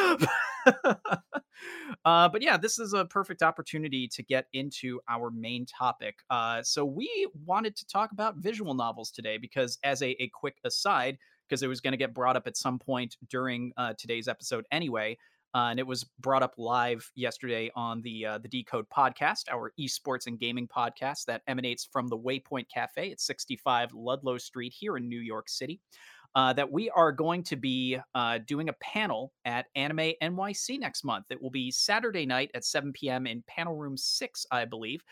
uh, 2.06 2.30
but 2.30 2.42
yeah, 2.42 2.58
this 2.58 2.80
is 2.80 2.94
a 2.94 3.06
perfect 3.06 3.42
opportunity 3.42 4.08
to 4.14 4.24
get 4.24 4.46
into 4.54 5.00
our 5.10 5.32
main 5.32 5.66
topic. 5.66 6.20
Uh, 6.30 6.62
so 6.64 6.86
we 6.86 7.28
wanted 7.46 7.76
to 7.78 7.88
talk 7.88 8.12
about 8.12 8.38
visual 8.38 8.74
novels 8.74 9.12
today 9.12 9.38
because, 9.38 9.78
as 9.84 10.02
a, 10.02 10.22
a 10.22 10.30
quick 10.34 10.58
aside, 10.66 11.18
because 11.48 11.64
it 11.64 11.68
was 11.68 11.82
going 11.82 11.94
to 11.94 11.98
get 11.98 12.14
brought 12.14 12.36
up 12.36 12.48
at 12.48 12.56
some 12.56 12.80
point 12.80 13.16
during 13.30 13.72
uh, 13.78 13.94
today's 13.98 14.28
episode 14.28 14.66
anyway. 14.72 15.18
Uh, 15.56 15.70
and 15.72 15.80
it 15.80 15.88
was 15.88 16.04
brought 16.20 16.44
up 16.44 16.54
live 16.58 17.10
yesterday 17.16 17.72
on 17.76 18.02
the 18.02 18.26
uh, 18.26 18.38
the 18.38 18.48
Decode 18.48 18.86
podcast, 18.90 19.44
our 19.52 19.74
esports 19.80 20.28
and 20.28 20.40
gaming 20.40 20.68
podcast 20.68 21.26
that 21.26 21.42
emanates 21.48 21.88
from 21.92 22.08
the 22.08 22.18
Waypoint 22.18 22.66
Cafe 22.74 23.12
at 23.12 23.20
65 23.20 23.94
Ludlow 23.94 24.38
Street 24.38 24.74
here 24.78 24.98
in 24.98 25.10
New 25.10 25.20
York 25.20 25.50
City. 25.50 25.80
Uh, 26.36 26.54
that 26.54 26.72
we 26.72 26.92
are 26.92 27.12
going 27.12 27.42
to 27.42 27.56
be 27.56 27.98
uh, 28.14 28.38
doing 28.46 28.70
a 28.70 28.74
panel 28.74 29.34
at 29.46 29.66
Anime 29.76 30.12
NYC 30.22 30.80
next 30.80 31.04
month. 31.04 31.26
It 31.32 31.42
will 31.42 31.50
be 31.50 31.72
Saturday 31.72 32.28
night 32.28 32.52
at 32.54 32.64
7 32.64 32.94
p.m. 32.94 33.26
in 33.26 33.44
panel 33.48 33.76
room 33.76 33.98
six, 33.98 34.46
I 34.52 34.66
believe. 34.66 35.04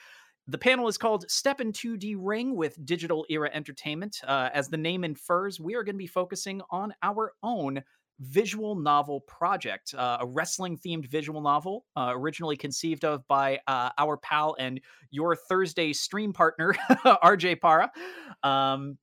The 0.49 0.57
panel 0.59 0.87
is 0.87 0.97
called 0.97 1.29
Step 1.29 1.59
in 1.59 1.73
2D 1.73 2.15
Ring 2.19 2.55
with 2.55 2.85
Digital 2.85 3.25
Era 3.29 3.49
Entertainment. 3.51 4.21
Uh, 4.25 4.49
as 4.53 4.69
the 4.69 4.77
name 4.77 5.03
infers, 5.03 5.59
we 5.59 5.73
are 5.73 5.83
going 5.83 5.95
to 5.95 5.99
be 5.99 6.07
focusing 6.07 6.61
on 6.69 6.93
our 7.01 7.33
own 7.41 7.83
visual 8.19 8.75
novel 8.75 9.21
project, 9.21 9.93
uh, 9.93 10.17
a 10.21 10.25
wrestling 10.25 10.77
themed 10.77 11.07
visual 11.07 11.41
novel, 11.41 11.85
uh, 11.95 12.11
originally 12.13 12.57
conceived 12.57 13.05
of 13.05 13.27
by 13.27 13.59
uh, 13.67 13.89
our 13.97 14.17
pal 14.17 14.55
and 14.59 14.81
your 15.11 15.35
Thursday 15.35 15.93
stream 15.93 16.33
partner, 16.33 16.73
RJ 17.05 17.61
Para. 17.61 17.91
Um, 18.43 18.97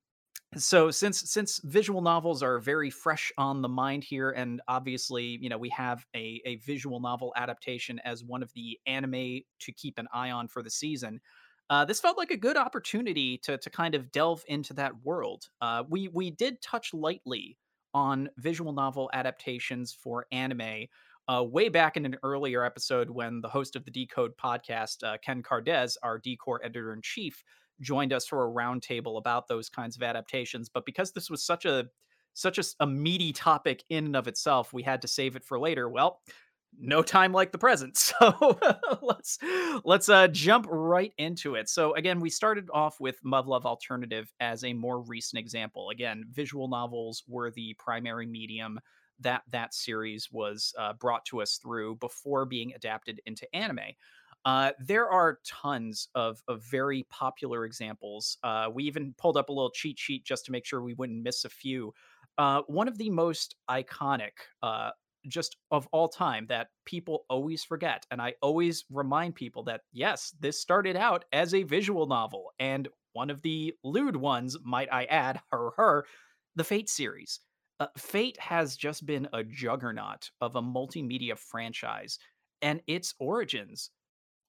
so 0.57 0.91
since 0.91 1.31
since 1.31 1.61
visual 1.65 2.01
novels 2.01 2.43
are 2.43 2.61
very 2.61 2.91
fresh 2.91 3.33
on 3.39 3.61
the 3.61 3.69
mind 3.69 4.05
here 4.05 4.31
and 4.31 4.63
obviously 4.69 5.37
you 5.41 5.49
know 5.49 5.59
we 5.59 5.69
have 5.71 6.07
a, 6.15 6.41
a 6.47 6.57
visual 6.57 7.01
novel 7.01 7.33
adaptation 7.37 8.01
as 8.05 8.23
one 8.23 8.41
of 8.41 8.53
the 8.55 8.79
anime 8.87 9.41
to 9.59 9.73
keep 9.73 9.99
an 9.99 10.07
eye 10.13 10.31
on 10.31 10.47
for 10.47 10.63
the 10.63 10.71
season 10.71 11.21
uh, 11.71 11.85
this 11.85 12.01
felt 12.01 12.19
like 12.19 12.31
a 12.31 12.37
good 12.37 12.57
opportunity 12.57 13.39
to 13.39 13.57
to 13.59 13.71
kind 13.71 13.95
of 13.95 14.13
delve 14.13 14.45
into 14.49 14.75
that 14.75 14.93
world. 15.03 15.49
Uh, 15.61 15.83
we 15.89 16.09
we 16.09 16.31
did 16.31 16.61
touch 16.61 16.93
lightly 16.93 17.57
on 17.95 18.29
visual 18.39 18.73
novel 18.73 19.09
adaptations 19.15 19.97
for 19.99 20.27
anime 20.33 20.87
uh, 21.29 21.43
way 21.43 21.69
back 21.69 21.97
in 21.97 22.05
an 22.05 22.17
earlier 22.23 22.65
episode 22.65 23.09
when 23.09 23.41
the 23.41 23.49
host 23.49 23.77
of 23.77 23.85
the 23.85 23.91
Decode 23.91 24.37
podcast, 24.37 25.03
uh, 25.03 25.17
Ken 25.25 25.43
Cardez, 25.43 25.97
our 26.03 26.19
Decor 26.19 26.61
editor 26.65 26.93
in 26.93 27.01
chief, 27.03 27.43
joined 27.81 28.13
us 28.13 28.27
for 28.27 28.47
a 28.47 28.53
roundtable 28.53 29.19
about 29.19 29.49
those 29.49 29.69
kinds 29.69 29.97
of 29.97 30.03
adaptations. 30.03 30.69
But 30.69 30.85
because 30.85 31.13
this 31.13 31.31
was 31.31 31.45
such 31.45 31.65
a 31.65 31.87
such 32.37 32.59
a, 32.59 32.65
a 32.81 32.87
meaty 32.87 33.33
topic 33.33 33.85
in 33.89 34.07
and 34.07 34.17
of 34.17 34.27
itself, 34.27 34.73
we 34.73 34.83
had 34.83 35.01
to 35.03 35.09
save 35.09 35.37
it 35.37 35.45
for 35.45 35.59
later. 35.59 35.89
Well, 35.89 36.21
no 36.79 37.03
time 37.03 37.33
like 37.33 37.53
the 37.53 37.59
present. 37.59 37.97
So 38.21 38.59
let's 39.03 39.39
let's 39.85 40.09
uh, 40.09 40.29
jump 40.29 40.67
right 40.69 41.13
into 41.19 41.55
it. 41.55 41.69
So 41.69 41.95
again, 41.95 42.21
we 42.21 42.31
started 42.31 42.69
off 42.73 43.01
with 43.01 43.23
Muv-Luv 43.25 43.67
Alternative 43.67 44.31
as 44.41 44.65
a 44.65 44.73
more 44.73 45.01
recent 45.03 45.41
example. 45.41 45.91
Again, 45.91 46.25
visual 46.31 46.69
novels 46.69 47.25
were 47.27 47.51
the 47.51 47.75
primary 47.79 48.27
medium 48.27 48.79
that 49.21 49.43
that 49.51 49.75
series 49.75 50.29
was 50.31 50.73
uh, 50.79 50.93
brought 50.95 51.25
to 51.27 51.41
us 51.43 51.59
through 51.63 51.97
before 51.97 52.45
being 52.45 52.73
adapted 52.75 53.21
into 53.27 53.53
anime. 53.55 53.81
Uh, 54.45 54.73
there 54.79 55.09
are 55.09 55.39
tons 55.47 56.09
of, 56.15 56.43
of 56.49 56.63
very 56.65 57.07
popular 57.09 57.65
examples. 57.65 58.37
Uh, 58.45 58.69
we 58.73 58.85
even 58.85 59.15
pulled 59.17 59.37
up 59.37 59.49
a 59.49 59.53
little 59.53 59.71
cheat 59.71 59.99
sheet 59.99 60.25
just 60.25 60.45
to 60.45 60.53
make 60.53 60.67
sure 60.67 60.83
we 60.83 60.95
wouldn't 60.95 61.23
miss 61.23 61.45
a 61.45 61.49
few. 61.49 61.95
Uh, 62.37 62.61
one 62.67 62.89
of 62.89 62.99
the 62.99 63.09
most 63.09 63.55
iconic 63.71 64.33
uh, 64.63 64.91
just 65.29 65.57
of 65.71 65.89
all 65.93 66.09
time 66.09 66.47
that 66.49 66.69
people 66.85 67.25
always 67.29 67.65
forget. 67.65 68.07
And 68.11 68.21
I 68.21 68.35
always 68.43 68.85
remind 68.91 69.35
people 69.35 69.65
that, 69.65 69.83
yes, 69.93 70.35
this 70.41 70.61
started 70.61 70.97
out 70.97 71.25
as 71.33 71.55
a 71.55 71.63
visual 71.63 72.07
novel 72.07 72.53
and 72.59 72.89
one 73.13 73.31
of 73.31 73.43
the 73.43 73.75
lewd 73.85 74.17
ones, 74.17 74.57
might 74.65 74.93
I 74.93 75.05
add, 75.05 75.41
her, 75.51 75.71
her, 75.77 76.05
the 76.57 76.65
Fate 76.65 76.89
series. 76.89 77.41
Uh, 77.81 77.87
Fate 77.97 78.39
has 78.39 78.77
just 78.77 79.07
been 79.07 79.29
a 79.33 79.43
juggernaut 79.43 80.31
of 80.41 80.57
a 80.57 80.63
multimedia 80.63 81.39
franchise, 81.39 82.19
and 82.63 82.81
its 82.87 83.15
origins 83.19 83.91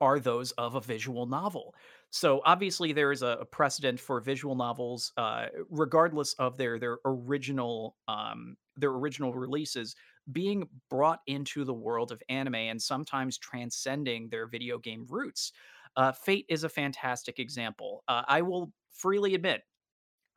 are 0.02 0.20
those 0.20 0.52
of 0.54 0.76
a 0.76 0.82
visual 0.82 1.26
novel. 1.26 1.74
So 2.10 2.42
obviously 2.46 2.92
there 2.92 3.12
is 3.12 3.22
a, 3.22 3.46
precedent 3.52 4.00
for 4.00 4.20
visual 4.20 4.56
novels, 4.56 5.12
uh, 5.18 5.48
regardless 5.70 6.34
of 6.34 6.58
their 6.58 6.80
their 6.80 6.98
original 7.06 7.96
um, 8.08 8.58
their 8.76 8.92
original 8.92 9.34
releases 9.34 9.96
being 10.32 10.68
brought 10.90 11.22
into 11.28 11.64
the 11.64 11.74
world 11.74 12.12
of 12.12 12.22
anime 12.30 12.56
and 12.56 12.82
sometimes 12.82 13.38
transcending 13.38 14.30
their 14.30 14.48
video 14.48 14.78
game 14.78 15.06
roots. 15.10 15.52
Uh, 15.96 16.12
Fate 16.12 16.46
is 16.50 16.64
a 16.64 16.70
fantastic 16.70 17.40
example. 17.40 18.04
Uh, 18.08 18.24
I 18.28 18.42
will 18.42 18.74
freely 18.92 19.36
admit, 19.36 19.64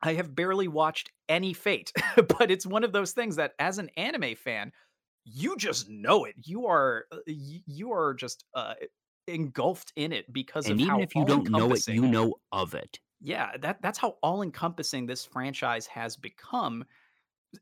I 0.01 0.13
have 0.13 0.35
barely 0.35 0.67
watched 0.67 1.11
any 1.27 1.53
Fate, 1.53 1.91
but 2.15 2.51
it's 2.51 2.65
one 2.65 2.83
of 2.83 2.93
those 2.93 3.11
things 3.11 3.35
that, 3.35 3.53
as 3.59 3.77
an 3.77 3.89
anime 3.97 4.35
fan, 4.35 4.71
you 5.25 5.57
just 5.57 5.89
know 5.89 6.25
it. 6.25 6.35
You 6.37 6.67
are 6.67 7.05
uh, 7.11 7.19
you 7.27 7.91
are 7.91 8.13
just 8.13 8.45
uh, 8.55 8.75
engulfed 9.27 9.93
in 9.95 10.13
it 10.13 10.31
because 10.33 10.69
and 10.69 10.79
of 10.79 10.79
even 10.79 10.99
if 11.01 11.15
you 11.15 11.25
don't 11.25 11.49
know 11.49 11.73
it, 11.73 11.83
you 11.87 12.07
know 12.07 12.35
of 12.51 12.73
it. 12.75 12.99
Yeah, 13.21 13.57
that 13.57 13.81
that's 13.81 13.97
how 13.97 14.17
all 14.23 14.41
encompassing 14.41 15.05
this 15.05 15.25
franchise 15.25 15.85
has 15.87 16.15
become 16.15 16.85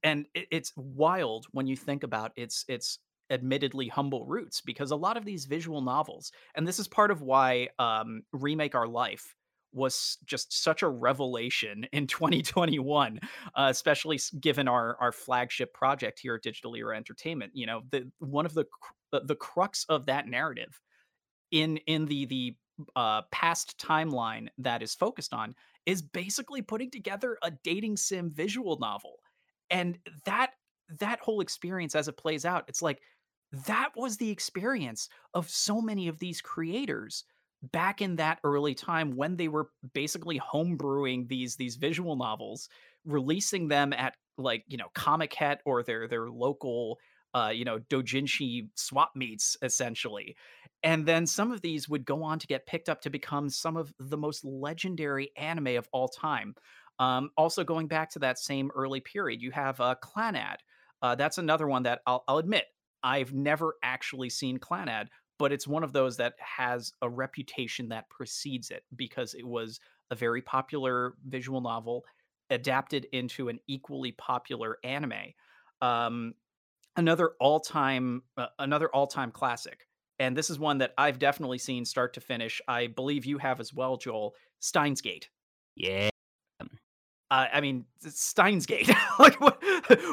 and 0.04 0.26
it, 0.34 0.47
it's 0.52 0.73
wild 0.76 1.45
when 1.52 1.67
you 1.67 1.76
think 1.76 2.04
about 2.04 2.32
its 2.36 2.65
its 2.67 3.00
admittedly 3.30 3.88
humble 3.88 4.26
roots 4.26 4.62
because 4.62 4.91
a 4.91 4.95
lot 4.95 5.17
of 5.17 5.26
these 5.26 5.45
visual 5.45 5.82
novels 5.82 6.32
and 6.55 6.68
this 6.68 6.80
is 6.80 6.88
part 6.88 7.12
of 7.12 7.22
why 7.22 7.68
um, 7.78 8.22
remake 8.32 8.74
our 8.74 8.88
life 8.88 9.36
was 9.74 10.18
just 10.26 10.64
such 10.64 10.82
a 10.82 10.88
revelation 10.88 11.86
in 11.91 12.07
2021 12.07 13.20
uh, 13.55 13.68
especially 13.70 14.20
given 14.39 14.68
our 14.68 14.97
our 15.01 15.12
flagship 15.12 15.74
project 15.74 16.20
here 16.22 16.36
at 16.36 16.41
digital 16.41 16.76
era 16.76 16.95
entertainment 16.95 17.51
you 17.53 17.66
know 17.66 17.82
the 17.91 18.09
one 18.20 18.45
of 18.45 18.53
the 18.53 18.66
the 19.12 19.36
crux 19.36 19.86
of 19.89 20.05
that 20.05 20.28
narrative 20.28 20.80
in 21.51 21.78
in 21.86 22.05
the 22.05 22.26
the 22.26 22.55
uh, 22.95 23.24
past 23.32 23.78
timeline 23.80 24.47
that 24.57 24.84
is 24.84 24.93
focused 24.93 25.34
on 25.34 25.55
is 25.86 26.01
basically 26.01 26.62
putting 26.62 26.91
together 26.91 27.38
a 27.41 27.51
dating 27.64 27.97
sim 27.97 28.32
visual 28.34 28.78
novel 28.80 29.16
and 29.70 29.97
that 30.26 30.51
that 30.99 31.20
whole 31.20 31.41
experience 31.41 31.95
as 31.95 32.07
it 32.07 32.18
plays 32.18 32.45
out 32.45 32.63
it's 32.68 32.82
like 32.82 33.01
that 33.65 33.89
was 33.95 34.18
the 34.18 34.30
experience 34.30 35.09
of 35.34 35.49
so 35.49 35.82
many 35.82 36.07
of 36.07 36.20
these 36.20 36.41
creators 36.41 37.24
back 37.72 38.01
in 38.01 38.15
that 38.18 38.39
early 38.43 38.76
time 38.76 39.15
when 39.15 39.36
they 39.36 39.47
were 39.47 39.70
basically 39.93 40.39
homebrewing 40.39 41.28
these 41.28 41.55
these 41.55 41.76
visual 41.76 42.15
novels 42.15 42.70
releasing 43.05 43.68
them 43.68 43.93
at 43.93 44.15
like 44.38 44.63
you 44.68 44.78
know 44.78 44.88
Comiket 44.95 45.57
or 45.65 45.82
their 45.84 46.07
their 46.07 46.30
local 46.30 46.99
uh, 47.34 47.49
you 47.49 47.65
know, 47.65 47.80
dojinshi 47.80 48.70
swap 48.76 49.11
meets 49.15 49.57
essentially. 49.61 50.36
And 50.84 51.05
then 51.05 51.26
some 51.26 51.51
of 51.51 51.61
these 51.61 51.89
would 51.89 52.05
go 52.05 52.24
on 52.24 52.39
to 52.39 52.47
get 52.47 52.65
picked 52.65 52.89
up 52.89 53.01
to 53.01 53.09
become 53.09 53.49
some 53.49 53.78
of 53.78 53.93
the 53.99 54.18
most 54.18 54.45
legendary 54.45 55.32
anime 55.36 55.78
of 55.78 55.88
all 55.91 56.07
time. 56.07 56.55
Um, 57.00 57.30
also, 57.38 57.64
going 57.64 57.88
back 57.88 58.10
to 58.12 58.20
that 58.20 58.39
same 58.39 58.72
early 58.76 59.00
period, 59.00 59.41
you 59.41 59.52
have 59.52 59.80
uh, 59.80 59.95
Clannad. 60.04 60.58
Uh, 61.02 61.16
that's 61.16 61.38
another 61.38 61.68
one 61.68 61.84
that 61.84 62.02
I'll, 62.08 62.24
I'll 62.28 62.39
admit 62.39 62.66
I've 63.04 63.34
never 63.34 63.76
actually 63.84 64.30
seen 64.30 64.58
Clannad, 64.58 65.08
but 65.38 65.52
it's 65.52 65.68
one 65.68 65.84
of 65.84 65.93
those 65.93 66.18
that 66.18 66.34
has 66.39 66.91
a 67.02 67.10
reputation 67.10 67.89
that 67.89 68.10
precedes 68.10 68.72
it 68.72 68.84
because 68.95 69.36
it 69.36 69.45
was 69.45 69.80
a 70.10 70.16
very 70.16 70.41
popular 70.41 71.14
visual 71.28 71.62
novel 71.62 72.04
adapted 72.50 73.06
into 73.12 73.50
an 73.50 73.60
equally 73.68 74.14
popular 74.14 74.78
anime. 74.84 75.34
Um, 75.82 76.34
another 76.95 77.32
all-time 77.39 78.24
uh, 78.38 78.48
another 78.58 78.89
all-time 78.89 79.32
classic. 79.32 79.88
And 80.20 80.36
this 80.36 80.50
is 80.50 80.58
one 80.58 80.80
that 80.80 80.93
I've 80.98 81.20
definitely 81.20 81.60
seen 81.60 81.86
start 81.86 82.16
to 82.16 82.22
finish. 82.22 82.60
I 82.68 82.88
believe 82.88 83.26
you 83.26 83.38
have 83.38 83.60
as 83.60 83.72
well, 83.72 83.98
Joel. 83.98 84.34
Steins 84.60 85.02
Gate. 85.02 85.30
Yeah. 85.76 86.10
Uh, 87.30 87.47
I 87.51 87.59
mean, 87.59 87.86
Steins 87.99 88.65
Gate. 88.65 88.89
like, 89.19 89.38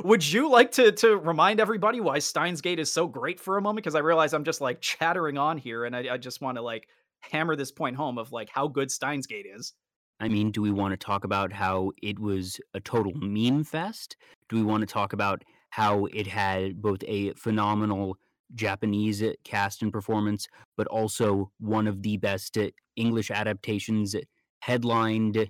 would 0.05 0.27
you 0.27 0.51
like 0.51 0.73
to 0.73 0.91
to 0.93 1.17
remind 1.17 1.61
everybody 1.61 2.01
why 2.01 2.19
Steins 2.19 2.61
Gate 2.61 2.81
is 2.81 2.91
so 2.91 3.07
great 3.07 3.39
for 3.39 3.57
a 3.57 3.63
moment? 3.63 3.85
Because 3.85 3.95
I 3.95 4.01
realize 4.01 4.35
I'm 4.35 4.45
just 4.45 4.61
like 4.61 4.81
chattering 4.81 5.39
on 5.39 5.57
here, 5.59 5.85
and 5.85 5.95
I, 5.95 6.15
I 6.15 6.17
just 6.17 6.41
want 6.41 6.57
to 6.57 6.63
like 6.63 6.89
hammer 7.21 7.57
this 7.57 7.71
point 7.71 7.97
home 7.97 8.19
of 8.19 8.33
like 8.33 8.49
how 8.49 8.67
good 8.67 8.91
Steins 8.91 9.27
Gate 9.27 9.47
is. 9.47 9.75
I 10.21 10.29
mean, 10.29 10.51
do 10.51 10.63
we 10.63 10.71
want 10.71 10.93
to 10.93 10.97
talk 10.97 11.25
about 11.25 11.53
how 11.53 11.93
it 12.03 12.19
was 12.19 12.61
a 12.73 12.81
total 12.81 13.13
meme 13.15 13.65
fest? 13.65 14.17
Do 14.49 14.57
we 14.57 14.63
want 14.63 14.81
to 14.81 14.87
talk 14.87 15.13
about 15.13 15.43
how 15.71 16.07
it 16.07 16.27
had 16.27 16.81
both 16.81 17.03
a 17.07 17.33
phenomenal 17.35 18.17
Japanese 18.55 19.23
cast 19.45 19.83
and 19.83 19.93
performance, 19.93 20.47
but 20.77 20.87
also 20.87 21.51
one 21.59 21.87
of 21.87 22.03
the 22.03 22.17
best 22.17 22.57
English 22.97 23.31
adaptations 23.31 24.15
headlined 24.61 25.49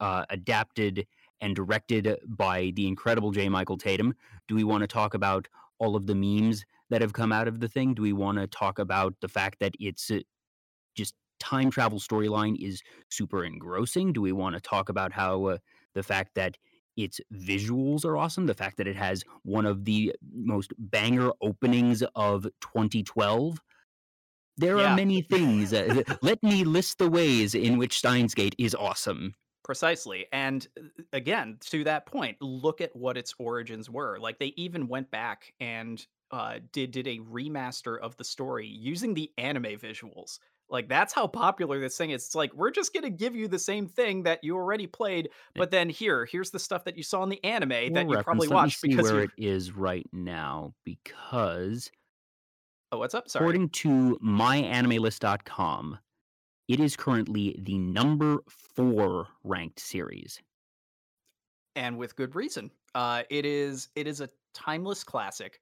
uh, 0.00 0.24
adapted 0.30 1.06
and 1.40 1.56
directed 1.56 2.18
by 2.26 2.72
the 2.74 2.86
incredible 2.86 3.30
J. 3.30 3.48
Michael 3.48 3.78
Tatum. 3.78 4.14
Do 4.48 4.54
we 4.54 4.64
want 4.64 4.82
to 4.82 4.86
talk 4.86 5.14
about 5.14 5.48
all 5.78 5.96
of 5.96 6.06
the 6.06 6.14
memes 6.14 6.64
that 6.90 7.00
have 7.00 7.12
come 7.12 7.32
out 7.32 7.48
of 7.48 7.60
the 7.60 7.68
thing? 7.68 7.94
Do 7.94 8.02
we 8.02 8.12
want 8.12 8.38
to 8.38 8.46
talk 8.46 8.78
about 8.78 9.14
the 9.20 9.28
fact 9.28 9.58
that 9.60 9.74
it's 9.80 10.10
uh, 10.10 10.20
just 10.94 11.14
time 11.38 11.70
travel 11.70 11.98
storyline 11.98 12.56
is 12.60 12.82
super 13.08 13.44
engrossing? 13.44 14.12
Do 14.12 14.20
we 14.20 14.32
want 14.32 14.54
to 14.54 14.60
talk 14.60 14.88
about 14.88 15.12
how 15.12 15.44
uh, 15.46 15.58
the 15.94 16.02
fact 16.02 16.34
that 16.34 16.56
its 16.96 17.20
visuals 17.32 18.04
are 18.04 18.16
awesome, 18.16 18.46
the 18.46 18.54
fact 18.54 18.76
that 18.76 18.86
it 18.86 18.96
has 18.96 19.24
one 19.42 19.66
of 19.66 19.84
the 19.84 20.14
most 20.32 20.72
banger 20.78 21.32
openings 21.40 22.02
of 22.14 22.44
2012? 22.60 23.58
There 24.56 24.78
yeah. 24.78 24.92
are 24.92 24.96
many 24.96 25.22
things. 25.22 25.72
Uh, 25.72 26.02
let 26.22 26.42
me 26.42 26.64
list 26.64 26.98
the 26.98 27.08
ways 27.08 27.54
in 27.54 27.78
which 27.78 27.98
Steins 27.98 28.34
Gate 28.34 28.54
is 28.58 28.74
awesome. 28.74 29.34
Precisely. 29.62 30.26
And 30.32 30.66
uh, 30.78 31.02
again, 31.12 31.58
to 31.66 31.84
that 31.84 32.06
point, 32.06 32.36
look 32.40 32.80
at 32.80 32.94
what 32.96 33.16
its 33.16 33.34
origins 33.38 33.90
were. 33.90 34.18
Like 34.18 34.38
they 34.38 34.52
even 34.56 34.88
went 34.88 35.10
back 35.10 35.52
and 35.60 36.04
uh, 36.30 36.60
did 36.72 36.92
did 36.92 37.06
a 37.06 37.18
remaster 37.18 37.98
of 37.98 38.16
the 38.16 38.24
story 38.24 38.66
using 38.66 39.14
the 39.14 39.30
anime 39.36 39.64
visuals. 39.64 40.38
Like 40.70 40.88
that's 40.88 41.12
how 41.12 41.26
popular 41.26 41.80
this 41.80 41.96
thing 41.96 42.10
is. 42.10 42.24
It's 42.24 42.34
like 42.34 42.54
we're 42.54 42.70
just 42.70 42.94
gonna 42.94 43.10
give 43.10 43.34
you 43.34 43.48
the 43.48 43.58
same 43.58 43.88
thing 43.88 44.22
that 44.22 44.44
you 44.44 44.56
already 44.56 44.86
played, 44.86 45.30
but 45.56 45.70
then 45.70 45.88
here, 45.90 46.24
here's 46.24 46.50
the 46.50 46.60
stuff 46.60 46.84
that 46.84 46.96
you 46.96 47.02
saw 47.02 47.22
in 47.24 47.28
the 47.28 47.42
anime 47.44 47.92
that 47.92 48.08
you 48.08 48.22
probably 48.22 48.48
watched 48.48 48.80
because 48.80 49.04
where 49.04 49.14
you're... 49.14 49.24
it 49.24 49.30
is 49.36 49.72
right 49.72 50.08
now. 50.12 50.72
Because 50.84 51.90
oh, 52.92 52.98
what's 52.98 53.14
up? 53.14 53.28
Sorry. 53.28 53.42
According 53.42 53.70
to 53.70 54.18
myanimelist.com, 54.24 55.98
it 56.70 56.78
is 56.78 56.94
currently 56.94 57.56
the 57.58 57.76
number 57.78 58.38
four 58.76 59.26
ranked 59.42 59.80
series, 59.80 60.40
and 61.74 61.98
with 61.98 62.14
good 62.14 62.36
reason. 62.36 62.70
Uh, 62.94 63.24
it 63.28 63.44
is 63.44 63.88
it 63.96 64.06
is 64.06 64.20
a 64.20 64.28
timeless 64.54 65.02
classic. 65.02 65.60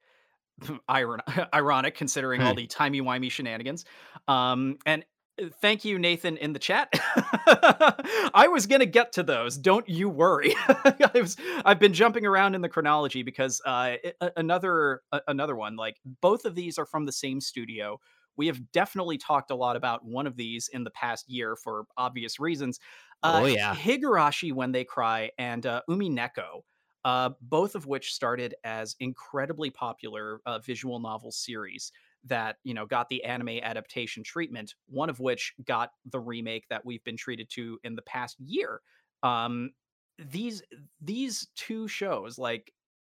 Iron- 0.88 1.22
ironic 1.54 1.94
considering 1.94 2.42
all 2.42 2.54
the 2.54 2.66
timey 2.66 3.00
wimey 3.00 3.30
shenanigans. 3.30 3.86
Um, 4.26 4.76
and 4.84 5.02
uh, 5.40 5.46
thank 5.62 5.84
you, 5.84 5.98
Nathan, 5.98 6.36
in 6.36 6.52
the 6.52 6.58
chat. 6.58 6.88
I 6.92 8.48
was 8.52 8.66
gonna 8.66 8.84
get 8.84 9.12
to 9.12 9.22
those. 9.22 9.56
Don't 9.56 9.88
you 9.88 10.10
worry. 10.10 10.54
I 10.68 11.10
was, 11.14 11.38
I've 11.64 11.78
been 11.78 11.94
jumping 11.94 12.26
around 12.26 12.54
in 12.54 12.60
the 12.60 12.68
chronology 12.68 13.22
because 13.22 13.62
uh, 13.64 13.96
another 14.36 15.00
another 15.26 15.56
one. 15.56 15.76
Like 15.76 15.96
both 16.20 16.44
of 16.44 16.54
these 16.54 16.76
are 16.76 16.86
from 16.86 17.06
the 17.06 17.12
same 17.12 17.40
studio, 17.40 17.98
we 18.38 18.46
have 18.46 18.72
definitely 18.72 19.18
talked 19.18 19.50
a 19.50 19.54
lot 19.54 19.76
about 19.76 20.04
one 20.04 20.26
of 20.26 20.36
these 20.36 20.68
in 20.68 20.84
the 20.84 20.90
past 20.90 21.28
year 21.28 21.56
for 21.56 21.84
obvious 21.96 22.40
reasons. 22.40 22.80
Uh, 23.22 23.40
oh 23.42 23.46
yeah, 23.46 23.74
Higurashi 23.74 24.52
when 24.52 24.72
they 24.72 24.84
cry 24.84 25.30
and 25.38 25.66
uh, 25.66 25.82
Umineko. 25.90 26.62
Uh, 27.04 27.30
both 27.40 27.74
of 27.74 27.86
which 27.86 28.12
started 28.12 28.54
as 28.64 28.96
incredibly 29.00 29.70
popular 29.70 30.40
uh, 30.46 30.58
visual 30.58 30.98
novel 30.98 31.30
series 31.30 31.92
that 32.24 32.56
you 32.64 32.74
know 32.74 32.86
got 32.86 33.08
the 33.08 33.24
anime 33.24 33.60
adaptation 33.62 34.22
treatment. 34.22 34.74
One 34.86 35.10
of 35.10 35.20
which 35.20 35.54
got 35.64 35.92
the 36.04 36.20
remake 36.20 36.68
that 36.68 36.84
we've 36.84 37.04
been 37.04 37.16
treated 37.16 37.50
to 37.50 37.78
in 37.84 37.94
the 37.94 38.02
past 38.02 38.38
year. 38.40 38.80
Um, 39.22 39.70
these 40.18 40.62
these 41.00 41.48
two 41.54 41.88
shows, 41.88 42.38
like 42.38 42.72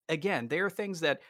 again, 0.10 0.48
they 0.48 0.60
are 0.60 0.70
things 0.70 1.00
that 1.02 1.22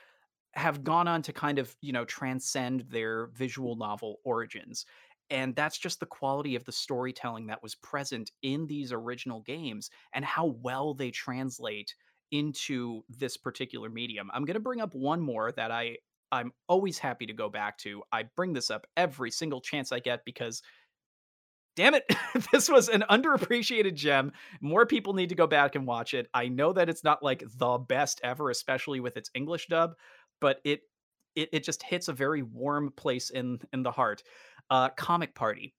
have 0.55 0.83
gone 0.83 1.07
on 1.07 1.21
to 1.23 1.33
kind 1.33 1.59
of, 1.59 1.75
you 1.81 1.91
know, 1.91 2.05
transcend 2.05 2.85
their 2.89 3.27
visual 3.27 3.75
novel 3.75 4.19
origins. 4.23 4.85
And 5.29 5.55
that's 5.55 5.77
just 5.77 5.99
the 5.99 6.05
quality 6.05 6.55
of 6.55 6.65
the 6.65 6.71
storytelling 6.71 7.47
that 7.47 7.63
was 7.63 7.75
present 7.75 8.31
in 8.43 8.67
these 8.67 8.91
original 8.91 9.41
games 9.41 9.89
and 10.13 10.23
how 10.23 10.45
well 10.61 10.93
they 10.93 11.11
translate 11.11 11.95
into 12.31 13.01
this 13.09 13.37
particular 13.37 13.89
medium. 13.89 14.29
I'm 14.33 14.45
going 14.45 14.55
to 14.55 14.59
bring 14.59 14.81
up 14.81 14.93
one 14.93 15.21
more 15.21 15.51
that 15.53 15.71
I 15.71 15.97
I'm 16.31 16.51
always 16.67 16.97
happy 16.97 17.25
to 17.27 17.33
go 17.33 17.49
back 17.49 17.77
to. 17.79 18.03
I 18.11 18.23
bring 18.35 18.53
this 18.53 18.69
up 18.69 18.85
every 18.97 19.31
single 19.31 19.61
chance 19.61 19.91
I 19.91 19.99
get 19.99 20.25
because 20.25 20.61
damn 21.75 21.93
it, 21.93 22.03
this 22.51 22.69
was 22.69 22.89
an 22.89 23.03
underappreciated 23.09 23.95
gem. 23.95 24.31
More 24.61 24.85
people 24.85 25.13
need 25.13 25.29
to 25.29 25.35
go 25.35 25.47
back 25.47 25.75
and 25.75 25.85
watch 25.85 26.13
it. 26.13 26.27
I 26.33 26.47
know 26.47 26.73
that 26.73 26.89
it's 26.89 27.03
not 27.03 27.23
like 27.23 27.43
the 27.57 27.77
best 27.77 28.21
ever, 28.23 28.49
especially 28.49 28.99
with 28.99 29.17
its 29.17 29.29
English 29.33 29.67
dub, 29.67 29.93
but 30.39 30.59
it 30.63 30.81
it, 31.35 31.49
it 31.51 31.63
just 31.63 31.83
hits 31.83 32.07
a 32.07 32.13
very 32.13 32.43
warm 32.43 32.91
place 32.95 33.29
in 33.29 33.59
in 33.73 33.83
the 33.83 33.91
heart. 33.91 34.23
Uh, 34.69 34.89
Comic 34.89 35.35
Party. 35.35 35.73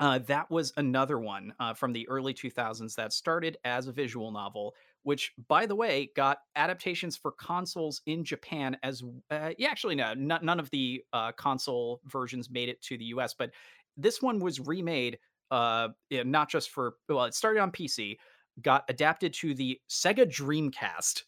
Uh, 0.00 0.18
that 0.18 0.50
was 0.50 0.72
another 0.76 1.20
one 1.20 1.54
uh, 1.60 1.72
from 1.72 1.92
the 1.92 2.08
early 2.08 2.34
2000s 2.34 2.96
that 2.96 3.12
started 3.12 3.56
as 3.64 3.86
a 3.86 3.92
visual 3.92 4.32
novel, 4.32 4.74
which, 5.04 5.32
by 5.46 5.66
the 5.66 5.76
way, 5.76 6.10
got 6.16 6.38
adaptations 6.56 7.16
for 7.16 7.30
consoles 7.30 8.02
in 8.06 8.24
Japan 8.24 8.76
as 8.82 9.04
uh, 9.30 9.50
yeah, 9.56 9.68
actually 9.68 9.94
no, 9.94 10.12
none 10.14 10.58
of 10.58 10.68
the 10.70 11.04
uh, 11.12 11.30
console 11.32 12.00
versions 12.06 12.50
made 12.50 12.68
it 12.68 12.82
to 12.82 12.98
the 12.98 13.04
US, 13.06 13.34
but 13.34 13.50
this 13.96 14.20
one 14.20 14.40
was 14.40 14.58
remade 14.58 15.18
uh, 15.50 15.88
not 16.10 16.50
just 16.50 16.70
for 16.70 16.94
well, 17.08 17.24
it 17.24 17.34
started 17.34 17.60
on 17.60 17.70
PC, 17.70 18.16
got 18.62 18.84
adapted 18.88 19.32
to 19.34 19.54
the 19.54 19.80
Sega 19.88 20.26
Dreamcast. 20.26 21.22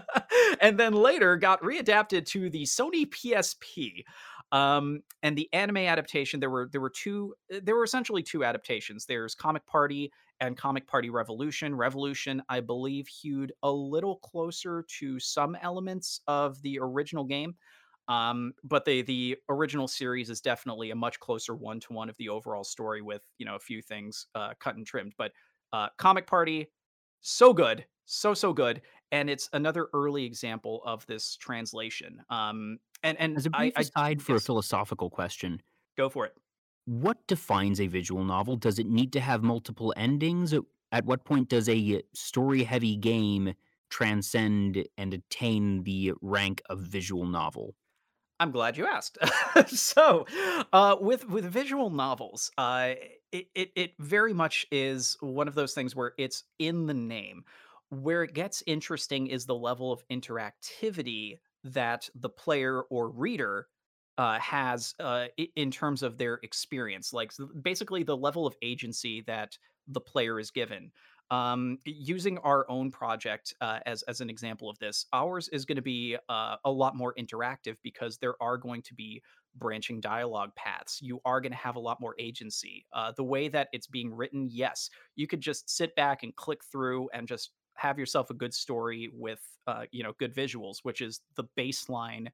and 0.60 0.78
then 0.78 0.92
later 0.92 1.36
got 1.36 1.62
readapted 1.62 2.26
to 2.26 2.50
the 2.50 2.64
Sony 2.64 3.06
PSP. 3.06 4.04
Um, 4.52 5.00
and 5.22 5.36
the 5.36 5.48
anime 5.52 5.78
adaptation, 5.78 6.38
there 6.38 6.50
were 6.50 6.68
there 6.70 6.80
were 6.80 6.90
two 6.90 7.34
uh, 7.52 7.60
there 7.62 7.74
were 7.74 7.84
essentially 7.84 8.22
two 8.22 8.44
adaptations. 8.44 9.04
There's 9.04 9.34
Comic 9.34 9.66
Party 9.66 10.12
and 10.40 10.56
Comic 10.56 10.86
Party 10.86 11.10
Revolution. 11.10 11.74
Revolution, 11.74 12.42
I 12.48 12.60
believe, 12.60 13.08
hewed 13.08 13.52
a 13.62 13.70
little 13.70 14.16
closer 14.16 14.84
to 15.00 15.18
some 15.18 15.56
elements 15.60 16.20
of 16.28 16.60
the 16.62 16.78
original 16.80 17.24
game. 17.24 17.56
Um, 18.06 18.52
but 18.62 18.84
the 18.84 19.02
the 19.02 19.36
original 19.48 19.88
series 19.88 20.28
is 20.30 20.40
definitely 20.40 20.90
a 20.90 20.94
much 20.94 21.18
closer 21.20 21.54
one 21.54 21.80
to 21.80 21.92
one 21.92 22.08
of 22.08 22.16
the 22.18 22.28
overall 22.28 22.64
story 22.64 23.00
with 23.00 23.22
you 23.38 23.46
know 23.46 23.56
a 23.56 23.60
few 23.60 23.80
things 23.80 24.26
uh, 24.34 24.52
cut 24.60 24.76
and 24.76 24.86
trimmed. 24.86 25.14
But 25.16 25.32
uh, 25.72 25.88
Comic 25.98 26.26
Party, 26.26 26.70
so 27.22 27.52
good, 27.52 27.86
so 28.04 28.34
so 28.34 28.52
good, 28.52 28.82
and 29.14 29.30
it's 29.30 29.48
another 29.52 29.88
early 29.94 30.24
example 30.24 30.82
of 30.84 31.06
this 31.06 31.36
translation. 31.36 32.20
Um, 32.30 32.78
and 33.04 33.18
and 33.20 33.36
as 33.36 33.46
a 33.46 33.50
brief 33.50 33.72
I, 33.76 33.80
aside 33.80 34.20
I, 34.20 34.22
for 34.22 34.32
yes. 34.32 34.42
a 34.42 34.44
philosophical 34.44 35.08
question, 35.08 35.62
go 35.96 36.08
for 36.08 36.26
it. 36.26 36.32
What 36.86 37.24
defines 37.28 37.80
a 37.80 37.86
visual 37.86 38.24
novel? 38.24 38.56
Does 38.56 38.78
it 38.78 38.86
need 38.86 39.12
to 39.12 39.20
have 39.20 39.42
multiple 39.42 39.94
endings? 39.96 40.52
At 40.92 41.04
what 41.06 41.24
point 41.24 41.48
does 41.48 41.68
a 41.68 42.02
story-heavy 42.12 42.96
game 42.96 43.54
transcend 43.88 44.84
and 44.98 45.14
attain 45.14 45.84
the 45.84 46.12
rank 46.20 46.60
of 46.68 46.80
visual 46.80 47.24
novel? 47.24 47.74
I'm 48.40 48.50
glad 48.50 48.76
you 48.76 48.86
asked. 48.86 49.16
so, 49.68 50.26
uh, 50.72 50.96
with 51.00 51.28
with 51.28 51.44
visual 51.44 51.88
novels, 51.88 52.50
uh, 52.58 52.94
it, 53.30 53.46
it 53.54 53.70
it 53.76 53.92
very 54.00 54.34
much 54.34 54.66
is 54.72 55.16
one 55.20 55.46
of 55.46 55.54
those 55.54 55.72
things 55.72 55.94
where 55.94 56.14
it's 56.18 56.42
in 56.58 56.86
the 56.86 56.94
name. 56.94 57.44
Where 58.02 58.22
it 58.22 58.34
gets 58.34 58.62
interesting 58.66 59.28
is 59.28 59.46
the 59.46 59.54
level 59.54 59.92
of 59.92 60.06
interactivity 60.08 61.38
that 61.64 62.08
the 62.14 62.28
player 62.28 62.82
or 62.90 63.10
reader 63.10 63.68
uh, 64.18 64.38
has 64.38 64.94
uh, 65.00 65.26
in 65.56 65.70
terms 65.70 66.02
of 66.02 66.18
their 66.18 66.40
experience, 66.42 67.12
like 67.12 67.32
basically 67.62 68.02
the 68.02 68.16
level 68.16 68.46
of 68.46 68.54
agency 68.62 69.22
that 69.26 69.56
the 69.88 70.00
player 70.00 70.38
is 70.38 70.50
given. 70.50 70.90
Um, 71.30 71.78
using 71.86 72.36
our 72.38 72.68
own 72.70 72.90
project 72.90 73.54
uh, 73.60 73.80
as 73.86 74.02
as 74.02 74.20
an 74.20 74.28
example 74.28 74.68
of 74.68 74.78
this, 74.78 75.06
ours 75.12 75.48
is 75.48 75.64
going 75.64 75.76
to 75.76 75.82
be 75.82 76.16
uh, 76.28 76.56
a 76.64 76.70
lot 76.70 76.96
more 76.96 77.14
interactive 77.18 77.76
because 77.82 78.18
there 78.18 78.34
are 78.42 78.58
going 78.58 78.82
to 78.82 78.94
be 78.94 79.22
branching 79.56 80.00
dialogue 80.00 80.54
paths. 80.54 81.00
You 81.00 81.20
are 81.24 81.40
going 81.40 81.52
to 81.52 81.58
have 81.58 81.76
a 81.76 81.80
lot 81.80 82.00
more 82.00 82.14
agency. 82.18 82.84
Uh, 82.92 83.12
the 83.16 83.24
way 83.24 83.48
that 83.48 83.68
it's 83.72 83.86
being 83.86 84.12
written, 84.14 84.48
yes, 84.50 84.90
you 85.16 85.26
could 85.26 85.40
just 85.40 85.70
sit 85.70 85.96
back 85.96 86.22
and 86.22 86.36
click 86.36 86.62
through 86.70 87.08
and 87.14 87.26
just 87.26 87.52
have 87.76 87.98
yourself 87.98 88.30
a 88.30 88.34
good 88.34 88.54
story 88.54 89.10
with 89.12 89.40
uh, 89.66 89.84
you 89.90 90.02
know 90.02 90.12
good 90.18 90.34
visuals, 90.34 90.78
which 90.82 91.00
is 91.00 91.20
the 91.36 91.44
baseline 91.58 92.28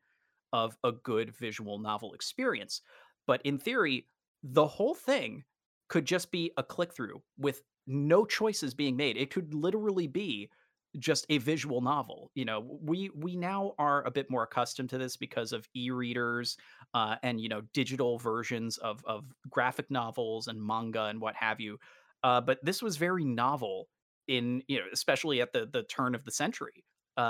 of 0.52 0.76
a 0.84 0.92
good 0.92 1.34
visual 1.36 1.78
novel 1.78 2.12
experience. 2.14 2.82
But 3.26 3.40
in 3.44 3.58
theory, 3.58 4.06
the 4.42 4.66
whole 4.66 4.94
thing 4.94 5.44
could 5.88 6.04
just 6.04 6.30
be 6.30 6.52
a 6.56 6.62
click 6.62 6.94
through 6.94 7.22
with 7.38 7.62
no 7.86 8.24
choices 8.24 8.74
being 8.74 8.96
made. 8.96 9.16
It 9.16 9.30
could 9.30 9.54
literally 9.54 10.06
be 10.06 10.50
just 10.98 11.26
a 11.28 11.38
visual 11.38 11.80
novel. 11.80 12.30
You 12.34 12.44
know, 12.44 12.78
we 12.82 13.10
we 13.14 13.36
now 13.36 13.74
are 13.78 14.04
a 14.06 14.10
bit 14.10 14.30
more 14.30 14.42
accustomed 14.42 14.90
to 14.90 14.98
this 14.98 15.16
because 15.16 15.52
of 15.52 15.68
e-readers 15.74 16.56
uh, 16.94 17.16
and 17.22 17.40
you 17.40 17.48
know 17.48 17.62
digital 17.72 18.18
versions 18.18 18.78
of 18.78 19.04
of 19.04 19.24
graphic 19.48 19.90
novels 19.90 20.48
and 20.48 20.60
manga 20.60 21.04
and 21.04 21.20
what 21.20 21.36
have 21.36 21.60
you. 21.60 21.78
Uh, 22.22 22.40
but 22.40 22.58
this 22.62 22.82
was 22.82 22.96
very 22.96 23.24
novel 23.24 23.88
in 24.30 24.62
you 24.68 24.78
know 24.78 24.84
especially 24.92 25.42
at 25.42 25.52
the 25.52 25.68
the 25.70 25.82
turn 25.82 26.14
of 26.14 26.24
the 26.24 26.30
century 26.30 26.84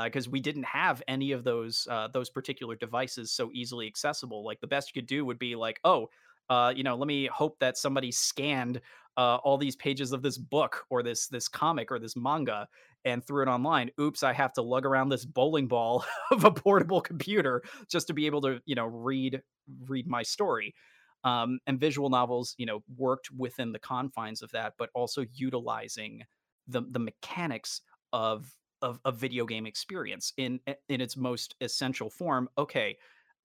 because 0.05 0.26
uh, 0.26 0.30
we 0.30 0.40
didn't 0.40 0.64
have 0.64 1.03
any 1.09 1.32
of 1.32 1.42
those 1.42 1.86
uh, 1.90 2.09
those 2.12 2.30
particular 2.30 2.76
devices 2.76 3.32
so 3.32 3.51
easily 3.53 3.86
accessible. 3.86 4.44
Like 4.44 4.61
the 4.61 4.66
best 4.66 4.94
you 4.94 5.01
could 5.01 5.09
do 5.09 5.24
would 5.24 5.38
be 5.38 5.57
like, 5.57 5.80
oh, 5.84 6.09
uh, 6.48 6.72
you 6.74 6.82
know, 6.82 6.94
let 6.96 7.07
me 7.07 7.26
hope 7.26 7.59
that 7.61 7.78
somebody 7.78 8.12
scanned 8.12 8.80
uh, 9.16 9.36
all 9.36 9.59
these 9.59 9.76
pages 9.76 10.12
of 10.12 10.22
this 10.22 10.38
book 10.38 10.84
or 10.90 11.03
this 11.03 11.26
this 11.28 11.48
comic 11.48 11.90
or 11.90 11.98
this 11.98 12.16
manga 12.16 12.68
and 13.05 13.24
threw 13.24 13.42
it 13.42 13.48
online. 13.48 13.90
Oops, 13.98 14.22
I 14.22 14.32
have 14.32 14.53
to 14.55 14.62
lug 14.62 14.84
around 14.84 15.09
this 15.09 15.24
bowling 15.24 15.66
ball 15.66 16.05
of 16.30 16.44
a 16.44 16.51
portable 16.51 17.01
computer 17.01 17.62
just 17.88 18.07
to 18.09 18.12
be 18.12 18.26
able 18.26 18.42
to, 18.42 18.61
you 18.66 18.74
know, 18.74 18.86
read 18.86 19.42
read 19.86 20.07
my 20.07 20.22
story. 20.22 20.74
Um, 21.22 21.59
and 21.66 21.78
visual 21.78 22.09
novels, 22.09 22.55
you 22.57 22.64
know, 22.64 22.82
worked 22.96 23.30
within 23.36 23.72
the 23.72 23.78
confines 23.78 24.40
of 24.40 24.51
that, 24.53 24.74
but 24.78 24.88
also 24.94 25.26
utilizing 25.34 26.22
the 26.70 26.82
the 26.82 26.98
mechanics 26.98 27.82
of 28.12 28.54
of 28.82 29.00
a 29.04 29.12
video 29.12 29.44
game 29.44 29.66
experience 29.66 30.32
in 30.36 30.60
in 30.88 31.00
its 31.00 31.16
most 31.16 31.54
essential 31.60 32.10
form. 32.10 32.48
Okay, 32.56 32.96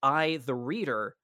I 0.02 0.38
the 0.44 0.54
reader 0.54 1.16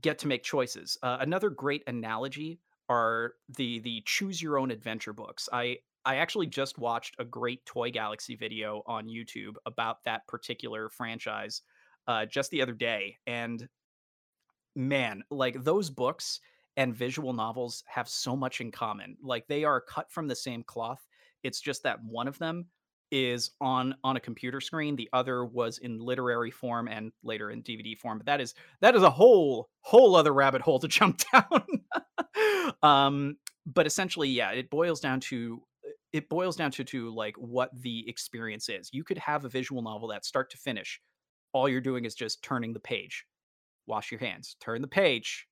get 0.00 0.18
to 0.20 0.28
make 0.28 0.42
choices. 0.42 0.96
Uh, 1.02 1.18
another 1.20 1.50
great 1.50 1.82
analogy 1.86 2.60
are 2.88 3.34
the 3.56 3.80
the 3.80 4.02
choose 4.06 4.40
your 4.40 4.58
own 4.58 4.70
adventure 4.70 5.12
books. 5.12 5.48
I 5.52 5.78
I 6.04 6.16
actually 6.16 6.48
just 6.48 6.78
watched 6.78 7.16
a 7.18 7.24
great 7.24 7.64
Toy 7.64 7.90
Galaxy 7.90 8.34
video 8.34 8.82
on 8.86 9.06
YouTube 9.06 9.54
about 9.66 10.02
that 10.04 10.26
particular 10.26 10.88
franchise 10.88 11.62
uh, 12.08 12.26
just 12.26 12.50
the 12.50 12.62
other 12.62 12.72
day, 12.72 13.18
and 13.26 13.68
man, 14.74 15.22
like 15.30 15.62
those 15.62 15.90
books 15.90 16.40
and 16.76 16.94
visual 16.94 17.32
novels 17.32 17.84
have 17.86 18.08
so 18.08 18.34
much 18.34 18.60
in 18.60 18.70
common. 18.70 19.16
Like 19.22 19.46
they 19.46 19.64
are 19.64 19.80
cut 19.80 20.10
from 20.10 20.26
the 20.26 20.36
same 20.36 20.62
cloth. 20.62 21.06
It's 21.42 21.60
just 21.60 21.82
that 21.84 22.02
one 22.04 22.28
of 22.28 22.38
them 22.38 22.66
is 23.12 23.50
on 23.60 23.94
on 24.02 24.16
a 24.16 24.20
computer 24.20 24.58
screen 24.58 24.96
the 24.96 25.08
other 25.12 25.44
was 25.44 25.76
in 25.78 25.98
literary 25.98 26.50
form 26.50 26.88
and 26.88 27.12
later 27.22 27.50
in 27.50 27.62
dvd 27.62 27.96
form 27.98 28.16
but 28.16 28.24
that 28.24 28.40
is 28.40 28.54
that 28.80 28.96
is 28.96 29.02
a 29.02 29.10
whole 29.10 29.68
whole 29.82 30.16
other 30.16 30.32
rabbit 30.32 30.62
hole 30.62 30.78
to 30.78 30.88
jump 30.98 31.20
down. 31.30 31.64
Um 32.82 33.36
but 33.66 33.86
essentially 33.86 34.30
yeah 34.30 34.52
it 34.52 34.70
boils 34.70 34.98
down 34.98 35.20
to 35.20 35.62
it 36.14 36.28
boils 36.30 36.56
down 36.56 36.70
to 36.70 36.84
to 36.84 37.14
like 37.14 37.36
what 37.36 37.70
the 37.82 38.08
experience 38.08 38.68
is. 38.68 38.88
You 38.92 39.04
could 39.04 39.18
have 39.18 39.44
a 39.44 39.48
visual 39.48 39.82
novel 39.82 40.08
that 40.08 40.24
start 40.24 40.50
to 40.50 40.56
finish 40.56 40.98
all 41.52 41.68
you're 41.68 41.82
doing 41.82 42.06
is 42.06 42.14
just 42.14 42.42
turning 42.42 42.72
the 42.72 42.80
page. 42.80 43.26
Wash 43.86 44.10
your 44.10 44.20
hands 44.20 44.56
turn 44.58 44.80
the 44.80 44.88
page 44.88 45.48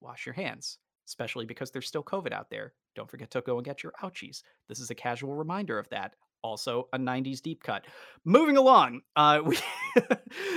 wash 0.00 0.26
your 0.26 0.34
hands 0.34 0.78
especially 1.08 1.46
because 1.46 1.70
there's 1.70 1.88
still 1.88 2.02
covid 2.02 2.32
out 2.32 2.50
there 2.50 2.74
don't 2.94 3.10
forget 3.10 3.30
to 3.32 3.40
go 3.40 3.56
and 3.56 3.64
get 3.64 3.82
your 3.82 3.92
ouchies. 4.02 4.42
This 4.68 4.80
is 4.80 4.90
a 4.90 4.94
casual 4.94 5.34
reminder 5.34 5.78
of 5.78 5.88
that 5.90 6.14
also 6.42 6.88
a 6.92 6.98
90s 6.98 7.40
deep 7.40 7.62
cut. 7.62 7.84
Moving 8.24 8.56
along 8.56 9.02
uh 9.16 9.40
we 9.44 9.58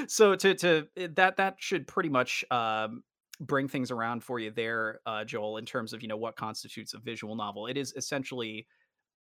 so 0.08 0.36
to 0.36 0.56
to 0.56 0.88
eh, 0.98 1.08
that 1.16 1.38
that 1.38 1.56
should 1.60 1.88
pretty 1.88 2.10
much 2.10 2.44
um 2.52 3.04
bring 3.40 3.68
things 3.68 3.92
around 3.92 4.24
for 4.24 4.40
you 4.40 4.50
there 4.50 5.02
uh 5.06 5.24
joel 5.26 5.58
in 5.58 5.66
terms 5.66 5.92
of 5.92 6.02
you 6.02 6.08
know 6.08 6.18
what 6.18 6.36
constitutes 6.36 6.94
a 6.94 7.00
visual 7.00 7.36
novel. 7.36 7.68
It 7.68 7.78
is 7.78 7.94
essentially 7.96 8.68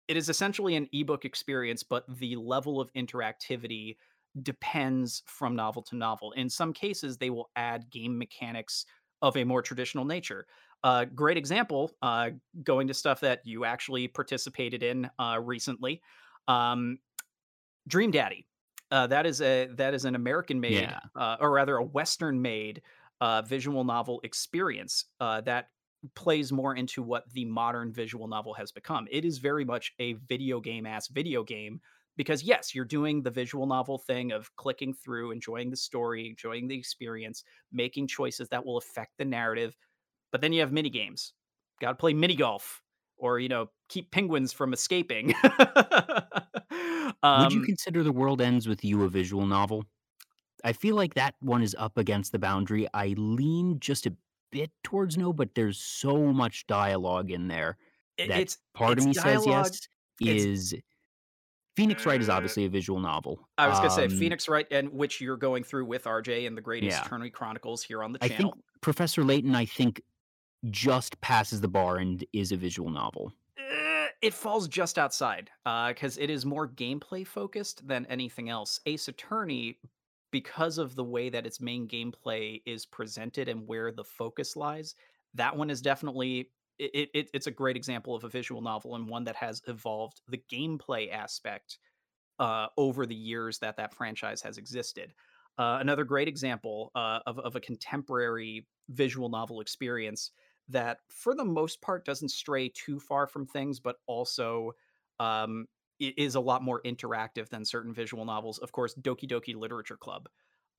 it 0.09 0.17
is 0.17 0.29
essentially 0.29 0.77
an 0.77 0.89
ebook 0.93 1.25
experience 1.25 1.83
but 1.83 2.05
the 2.19 2.37
level 2.37 2.81
of 2.81 2.93
interactivity 2.95 3.97
depends 4.43 5.23
from 5.27 5.55
novel 5.55 5.83
to 5.83 5.97
novel. 5.97 6.33
In 6.33 6.49
some 6.49 6.73
cases 6.73 7.19
they 7.19 7.31
will 7.31 7.51
add 7.57 7.91
game 7.91 8.19
mechanics 8.19 8.87
of 9.21 9.37
a 9.37 9.45
more 9.45 9.63
traditional 9.63 10.05
nature 10.05 10.47
a 10.85 10.87
uh, 10.87 11.05
great 11.05 11.37
example 11.37 11.91
uh, 12.03 12.31
going 12.63 12.89
to 12.89 12.95
stuff 12.95 13.21
that 13.21 13.41
you 13.45 13.65
actually 13.65 14.09
participated 14.09 14.83
in 14.83 15.09
uh, 15.19 15.39
recently 15.43 16.03
um, 16.49 16.99
Dream 17.89 18.11
Daddy. 18.11 18.47
Uh, 18.91 19.07
that 19.07 19.25
is 19.27 19.41
a 19.41 19.67
that 19.73 19.95
is 19.95 20.05
an 20.05 20.15
American 20.15 20.61
made, 20.61 20.81
Yeah. 20.81 21.01
uh, 21.17 21.37
or 21.41 21.51
rather 21.51 21.77
a 21.77 21.85
Western 21.85 22.43
made 22.43 22.83
uh, 23.21 23.43
visual 23.43 23.85
novel 23.85 24.21
experience 24.23 25.07
uh, 25.21 25.41
that 25.43 25.69
plays 26.15 26.53
more 26.53 26.75
into 26.75 27.03
what 27.03 27.31
the 27.31 27.45
modern 27.45 27.93
visual 27.93 28.27
novel 28.29 28.53
has 28.55 28.71
become. 28.73 29.07
It 29.11 29.25
is 29.25 29.39
very 29.39 29.65
much 29.65 29.93
a 29.99 30.15
video 30.15 30.61
game 30.61 30.85
ass 30.85 31.09
video 31.09 31.43
game 31.43 31.81
because 32.17 32.43
yes, 32.43 32.75
you're 32.75 32.85
doing 32.85 33.23
the 33.23 33.31
visual 33.31 33.67
novel 33.67 33.99
thing 33.99 34.33
of 34.33 34.55
clicking 34.57 34.93
through, 34.93 35.31
enjoying 35.31 35.71
the 35.71 35.77
story, 35.77 36.29
enjoying 36.29 36.69
the 36.69 36.77
experience, 36.77 37.45
making 37.71 38.09
choices 38.09 38.49
that 38.51 38.67
will 38.67 38.77
affect 38.77 39.13
the 39.17 39.25
narrative. 39.25 39.77
But 40.33 40.41
then 40.41 40.53
you 40.53 40.61
have 40.61 40.73
mini 40.73 40.91
games. 40.91 41.35
Got 41.81 41.91
to 41.91 41.95
play 41.95 42.15
mini 42.15 42.35
golf 42.35 42.83
or 43.17 43.39
you 43.39 43.49
know 43.49 43.69
keep 43.89 44.11
penguins 44.11 44.53
from 44.53 44.73
escaping. 44.73 45.35
Would 47.23 47.53
you 47.53 47.61
um, 47.61 47.65
consider 47.65 48.03
The 48.03 48.11
World 48.11 48.41
Ends 48.41 48.67
with 48.67 48.85
You 48.85 49.05
a 49.05 49.09
visual 49.09 49.47
novel? 49.47 49.85
I 50.65 50.73
feel 50.73 50.97
like 50.97 51.15
that 51.15 51.35
one 51.41 51.63
is 51.63 51.77
up 51.79 51.99
against 51.99 52.33
the 52.33 52.39
boundary. 52.39 52.89
I 52.95 53.15
lean 53.17 53.79
just 53.81 54.07
a 54.07 54.15
bit 54.51 54.71
towards 54.83 55.17
no, 55.17 55.33
but 55.33 55.55
there's 55.55 55.79
so 55.79 56.33
much 56.33 56.67
dialogue 56.67 57.31
in 57.31 57.49
there 57.49 57.77
that 58.19 58.31
it's 58.31 58.59
part 58.75 58.99
of 58.99 59.07
it's 59.07 59.07
me 59.07 59.15
says 59.15 59.47
yes. 59.47 59.89
Is 60.21 60.75
Phoenix 61.75 62.05
Wright 62.05 62.21
is 62.21 62.29
uh, 62.29 62.35
obviously 62.35 62.65
a 62.65 62.69
visual 62.69 63.01
novel. 63.01 63.49
I 63.59 63.67
was 63.69 63.79
gonna 63.79 63.91
say 63.91 64.05
Um, 64.05 64.11
Phoenix 64.11 64.49
Wright, 64.49 64.67
and 64.71 64.93
which 64.93 65.21
you're 65.21 65.37
going 65.37 65.65
through 65.65 65.87
with 65.87 66.05
RJ 66.05 66.45
in 66.45 66.55
the 66.55 66.61
Great 66.61 66.85
Ace 66.85 66.93
yeah. 66.93 67.05
Attorney 67.05 67.31
Chronicles 67.31 67.83
here 67.83 68.03
on 68.03 68.13
the 68.13 68.19
channel. 68.19 68.35
I 68.35 68.39
think. 68.39 68.55
Professor 68.83 69.25
Layton, 69.25 69.55
I 69.55 69.65
think, 69.65 70.03
just 70.71 71.21
passes 71.21 71.61
the 71.61 71.69
bar 71.69 71.99
and 71.99 72.25
is 72.33 72.53
a 72.53 72.57
visual 72.57 72.91
novel. 72.91 73.33
Eh, 73.59 74.07
it 74.21 74.35
falls 74.35 74.69
just 74.69 74.99
outside 74.99 75.51
because 75.65 76.19
it 76.19 76.31
is 76.31 76.47
more 76.47 76.69
gameplay 76.69 77.27
focused 77.27 77.87
than 77.87 78.07
anything 78.07 78.49
else. 78.49 78.81
Ace 78.87 79.09
Attorney, 79.09 79.79
because 80.31 80.79
of 80.79 80.95
the 80.95 81.05
way 81.05 81.29
that 81.29 81.47
its 81.47 81.61
main 81.61 81.87
gameplay 81.89 82.63
is 82.65 82.87
presented 82.87 83.49
and 83.49 83.67
where 83.67 83.93
the 83.93 84.05
focus 84.05 84.57
lies, 84.57 84.95
that 85.35 85.57
one 85.57 85.71
is 85.71 85.83
definitely 85.83 86.51
it, 86.79 87.11
it, 87.15 87.31
it's 87.33 87.47
a 87.47 87.51
great 87.51 87.77
example 87.77 88.15
of 88.15 88.25
a 88.25 88.29
visual 88.29 88.61
novel 88.61 88.97
and 88.97 89.09
one 89.09 89.25
that 89.25 89.37
has 89.37 89.63
evolved 89.69 90.21
the 90.29 90.43
gameplay 90.51 91.13
aspect 91.13 91.79
uh, 92.39 92.67
over 92.77 93.07
the 93.07 93.15
years 93.15 93.59
that 93.59 93.77
that 93.77 93.95
franchise 93.95 94.43
has 94.43 94.59
existed. 94.59 95.13
Uh, 95.59 95.79
another 95.81 96.05
great 96.05 96.29
example 96.29 96.91
uh, 96.95 97.21
of, 97.27 97.39
of 97.41 97.57
a 97.57 97.61
contemporary 97.61 98.67
visual 98.89 99.29
novel 99.29 99.61
experience 99.61 100.31
that, 100.69 100.99
for 101.09 101.35
the 101.35 101.45
most 101.45 101.81
part, 101.81 102.05
doesn't 102.05 102.31
stray 102.31 102.69
too 102.69 102.99
far 103.01 103.27
from 103.27 103.47
things, 103.47 103.81
but 103.81 103.97
also 104.07 104.73
um, 105.21 105.67
is 106.01 106.35
a 106.35 106.41
lot 106.41 106.63
more 106.63 106.81
interactive 106.83 107.49
than 107.49 107.65
certain 107.65 107.93
visual 107.95 108.25
novels. 108.25 108.59
Of 108.59 108.73
course, 108.73 108.95
Doki 108.95 109.29
Doki 109.29 109.55
Literature 109.55 109.97
Club. 109.97 110.29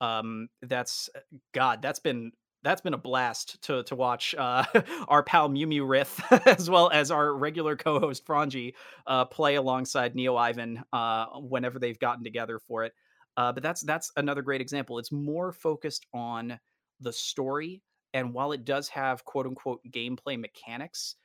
Um, 0.00 0.48
that's 0.62 1.08
God. 1.52 1.80
That's 1.82 1.98
been 2.00 2.32
that's 2.62 2.80
been 2.80 2.94
a 2.94 2.98
blast 2.98 3.62
to 3.62 3.82
to 3.84 3.94
watch 3.94 4.34
uh, 4.36 4.64
our 5.08 5.22
pal 5.22 5.48
Mew 5.48 5.66
Mew 5.66 5.86
Rith 5.86 6.20
as 6.46 6.68
well 6.68 6.90
as 6.90 7.10
our 7.10 7.34
regular 7.36 7.76
co-host 7.76 8.26
Franji 8.26 8.74
uh, 9.06 9.24
play 9.26 9.54
alongside 9.54 10.14
Neo 10.14 10.36
Ivan 10.36 10.82
uh, 10.92 11.26
whenever 11.40 11.78
they've 11.78 11.98
gotten 11.98 12.24
together 12.24 12.58
for 12.58 12.84
it. 12.84 12.92
Uh, 13.36 13.52
but 13.52 13.62
that's 13.62 13.82
that's 13.82 14.10
another 14.16 14.42
great 14.42 14.60
example. 14.60 14.98
It's 14.98 15.12
more 15.12 15.52
focused 15.52 16.06
on 16.12 16.58
the 17.00 17.12
story, 17.12 17.82
and 18.14 18.32
while 18.32 18.52
it 18.52 18.64
does 18.64 18.88
have 18.88 19.24
quote 19.24 19.46
unquote 19.46 19.80
gameplay 19.90 20.38
mechanics, 20.40 21.16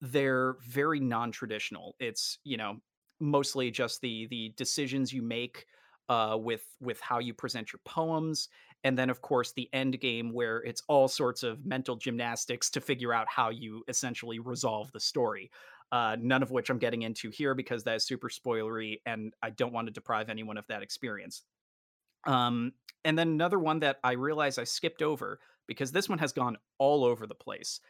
they're 0.00 0.56
very 0.68 1.00
non-traditional. 1.00 1.96
It's 1.98 2.38
you 2.44 2.56
know 2.56 2.76
mostly 3.18 3.72
just 3.72 4.00
the 4.00 4.28
the 4.30 4.52
decisions 4.56 5.12
you 5.12 5.22
make 5.22 5.66
uh, 6.08 6.36
with 6.38 6.64
with 6.80 7.00
how 7.00 7.18
you 7.18 7.34
present 7.34 7.72
your 7.72 7.80
poems, 7.84 8.48
and 8.84 8.96
then 8.96 9.10
of 9.10 9.22
course 9.22 9.52
the 9.52 9.68
end 9.72 9.98
game 10.00 10.32
where 10.32 10.58
it's 10.58 10.82
all 10.86 11.08
sorts 11.08 11.42
of 11.42 11.64
mental 11.64 11.96
gymnastics 11.96 12.70
to 12.70 12.80
figure 12.80 13.12
out 13.12 13.26
how 13.28 13.48
you 13.48 13.82
essentially 13.88 14.38
resolve 14.38 14.92
the 14.92 15.00
story. 15.00 15.50
Uh, 15.90 16.16
none 16.20 16.42
of 16.42 16.50
which 16.50 16.68
I'm 16.68 16.78
getting 16.78 17.00
into 17.00 17.30
here 17.30 17.54
because 17.54 17.82
that 17.84 17.96
is 17.96 18.04
super 18.04 18.28
spoilery, 18.28 19.00
and 19.06 19.32
I 19.42 19.50
don't 19.50 19.72
want 19.72 19.86
to 19.86 19.92
deprive 19.92 20.28
anyone 20.28 20.58
of 20.58 20.66
that 20.68 20.82
experience. 20.82 21.44
Um, 22.26 22.72
and 23.04 23.18
then 23.18 23.28
another 23.28 23.58
one 23.58 23.78
that 23.80 23.96
I 24.04 24.12
realize 24.12 24.58
I 24.58 24.64
skipped 24.64 25.00
over 25.00 25.40
because 25.68 25.92
this 25.92 26.08
one 26.08 26.18
has 26.18 26.32
gone 26.32 26.56
all 26.78 27.04
over 27.04 27.26
the 27.26 27.34
place. 27.34 27.80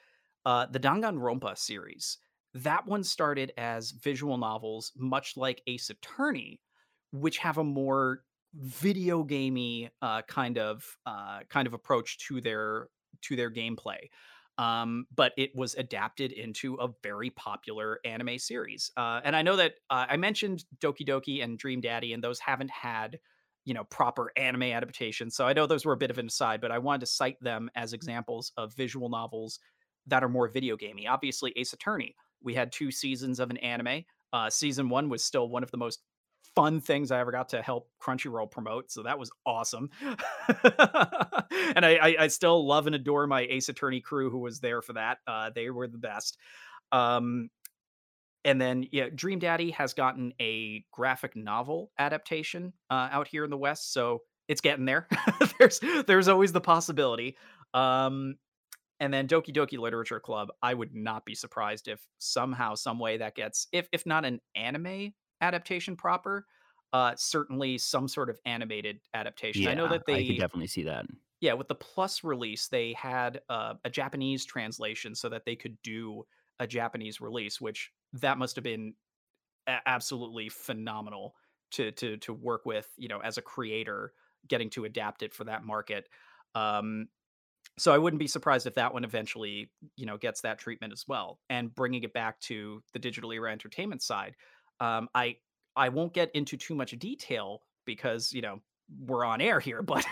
Uh, 0.44 0.66
the 0.66 0.80
Danganronpa 0.80 1.56
series. 1.56 2.18
That 2.54 2.86
one 2.86 3.04
started 3.04 3.52
as 3.56 3.92
visual 3.92 4.36
novels, 4.36 4.92
much 4.96 5.36
like 5.36 5.62
Ace 5.66 5.90
Attorney, 5.90 6.60
which 7.12 7.38
have 7.38 7.58
a 7.58 7.64
more 7.64 8.24
video 8.54 9.22
gamey 9.22 9.90
uh, 10.02 10.22
kind 10.22 10.58
of 10.58 10.84
uh, 11.06 11.40
kind 11.48 11.66
of 11.66 11.74
approach 11.74 12.18
to 12.26 12.40
their 12.40 12.88
to 13.22 13.36
their 13.36 13.50
gameplay. 13.50 13.98
Um, 14.56 15.06
but 15.14 15.32
it 15.36 15.54
was 15.54 15.74
adapted 15.76 16.32
into 16.32 16.74
a 16.76 16.88
very 17.02 17.30
popular 17.30 18.00
anime 18.04 18.38
series. 18.38 18.90
Uh, 18.96 19.20
and 19.22 19.36
I 19.36 19.42
know 19.42 19.54
that 19.54 19.74
uh, 19.88 20.06
I 20.08 20.16
mentioned 20.16 20.64
Doki 20.80 21.06
Doki 21.06 21.44
and 21.44 21.58
Dream 21.58 21.80
Daddy, 21.80 22.12
and 22.12 22.24
those 22.24 22.40
haven't 22.40 22.70
had 22.70 23.20
you 23.68 23.74
know 23.74 23.84
proper 23.84 24.32
anime 24.38 24.62
adaptations. 24.62 25.36
So 25.36 25.46
I 25.46 25.52
know 25.52 25.66
those 25.66 25.84
were 25.84 25.92
a 25.92 25.98
bit 25.98 26.10
of 26.10 26.16
an 26.16 26.28
aside, 26.28 26.62
but 26.62 26.72
I 26.72 26.78
wanted 26.78 27.00
to 27.00 27.06
cite 27.06 27.38
them 27.42 27.70
as 27.76 27.92
examples 27.92 28.50
of 28.56 28.74
visual 28.74 29.10
novels 29.10 29.60
that 30.06 30.24
are 30.24 30.28
more 30.28 30.48
video 30.48 30.74
gamey. 30.74 31.06
Obviously, 31.06 31.52
Ace 31.54 31.74
Attorney. 31.74 32.16
We 32.42 32.54
had 32.54 32.72
two 32.72 32.90
seasons 32.90 33.40
of 33.40 33.50
an 33.50 33.58
anime. 33.58 34.04
Uh, 34.32 34.48
season 34.48 34.88
one 34.88 35.10
was 35.10 35.22
still 35.22 35.50
one 35.50 35.62
of 35.62 35.70
the 35.70 35.76
most 35.76 36.00
fun 36.54 36.80
things 36.80 37.10
I 37.10 37.20
ever 37.20 37.30
got 37.30 37.50
to 37.50 37.60
help 37.60 37.90
Crunchyroll 38.02 38.50
promote. 38.50 38.90
So 38.90 39.02
that 39.02 39.18
was 39.18 39.30
awesome. 39.44 39.90
and 40.00 41.84
I, 41.84 41.98
I, 42.00 42.16
I, 42.20 42.26
still 42.28 42.66
love 42.66 42.86
and 42.86 42.94
adore 42.94 43.26
my 43.26 43.42
Ace 43.42 43.68
Attorney 43.68 44.00
crew 44.00 44.30
who 44.30 44.38
was 44.38 44.60
there 44.60 44.80
for 44.80 44.94
that. 44.94 45.18
Uh, 45.26 45.50
they 45.54 45.68
were 45.68 45.88
the 45.88 45.98
best. 45.98 46.38
Um, 46.90 47.50
and 48.44 48.60
then 48.60 48.86
yeah, 48.92 49.08
Dream 49.14 49.38
Daddy 49.38 49.70
has 49.72 49.94
gotten 49.94 50.32
a 50.40 50.84
graphic 50.92 51.36
novel 51.36 51.90
adaptation 51.98 52.72
uh, 52.90 53.08
out 53.10 53.28
here 53.28 53.44
in 53.44 53.50
the 53.50 53.58
West, 53.58 53.92
so 53.92 54.22
it's 54.48 54.60
getting 54.60 54.84
there. 54.84 55.08
there's 55.58 55.80
there's 56.06 56.28
always 56.28 56.52
the 56.52 56.60
possibility. 56.60 57.36
Um, 57.74 58.36
and 59.00 59.14
then 59.14 59.28
Doki 59.28 59.54
Doki 59.54 59.78
Literature 59.78 60.20
Club, 60.20 60.48
I 60.62 60.74
would 60.74 60.94
not 60.94 61.24
be 61.24 61.34
surprised 61.34 61.88
if 61.88 62.00
somehow, 62.18 62.74
some 62.74 62.98
way 62.98 63.18
that 63.18 63.34
gets, 63.34 63.68
if 63.72 63.88
if 63.92 64.06
not 64.06 64.24
an 64.24 64.40
anime 64.56 65.12
adaptation 65.40 65.96
proper, 65.96 66.46
uh, 66.92 67.12
certainly 67.16 67.78
some 67.78 68.08
sort 68.08 68.30
of 68.30 68.38
animated 68.44 69.00
adaptation. 69.14 69.62
Yeah, 69.62 69.70
I 69.70 69.74
know 69.74 69.88
that 69.88 70.02
they 70.06 70.14
I 70.14 70.26
could 70.26 70.38
definitely 70.38 70.68
see 70.68 70.84
that. 70.84 71.06
Yeah, 71.40 71.52
with 71.52 71.68
the 71.68 71.76
Plus 71.76 72.24
release, 72.24 72.66
they 72.66 72.94
had 72.94 73.40
uh, 73.48 73.74
a 73.84 73.90
Japanese 73.90 74.44
translation 74.44 75.14
so 75.14 75.28
that 75.28 75.44
they 75.44 75.54
could 75.54 75.76
do 75.84 76.24
a 76.58 76.66
Japanese 76.66 77.20
release, 77.20 77.60
which 77.60 77.92
that 78.14 78.38
must 78.38 78.56
have 78.56 78.64
been 78.64 78.94
a- 79.66 79.80
absolutely 79.86 80.48
phenomenal 80.48 81.34
to 81.72 81.92
to 81.92 82.16
to 82.18 82.32
work 82.32 82.66
with. 82.66 82.88
You 82.96 83.08
know, 83.08 83.20
as 83.20 83.38
a 83.38 83.42
creator, 83.42 84.12
getting 84.48 84.70
to 84.70 84.84
adapt 84.84 85.22
it 85.22 85.34
for 85.34 85.44
that 85.44 85.64
market. 85.64 86.08
Um, 86.54 87.08
so 87.78 87.92
I 87.94 87.98
wouldn't 87.98 88.18
be 88.20 88.26
surprised 88.26 88.66
if 88.66 88.74
that 88.74 88.92
one 88.92 89.04
eventually, 89.04 89.70
you 89.96 90.06
know, 90.06 90.16
gets 90.16 90.40
that 90.40 90.58
treatment 90.58 90.92
as 90.92 91.04
well. 91.06 91.40
And 91.48 91.74
bringing 91.74 92.02
it 92.02 92.12
back 92.12 92.40
to 92.40 92.82
the 92.92 92.98
digital 92.98 93.32
era 93.32 93.52
entertainment 93.52 94.02
side, 94.02 94.34
um, 94.80 95.08
I 95.14 95.36
I 95.76 95.88
won't 95.90 96.12
get 96.14 96.30
into 96.34 96.56
too 96.56 96.74
much 96.74 96.92
detail 96.98 97.62
because 97.84 98.32
you 98.32 98.42
know 98.42 98.60
we're 99.06 99.24
on 99.24 99.40
air 99.40 99.60
here, 99.60 99.82
but 99.82 100.04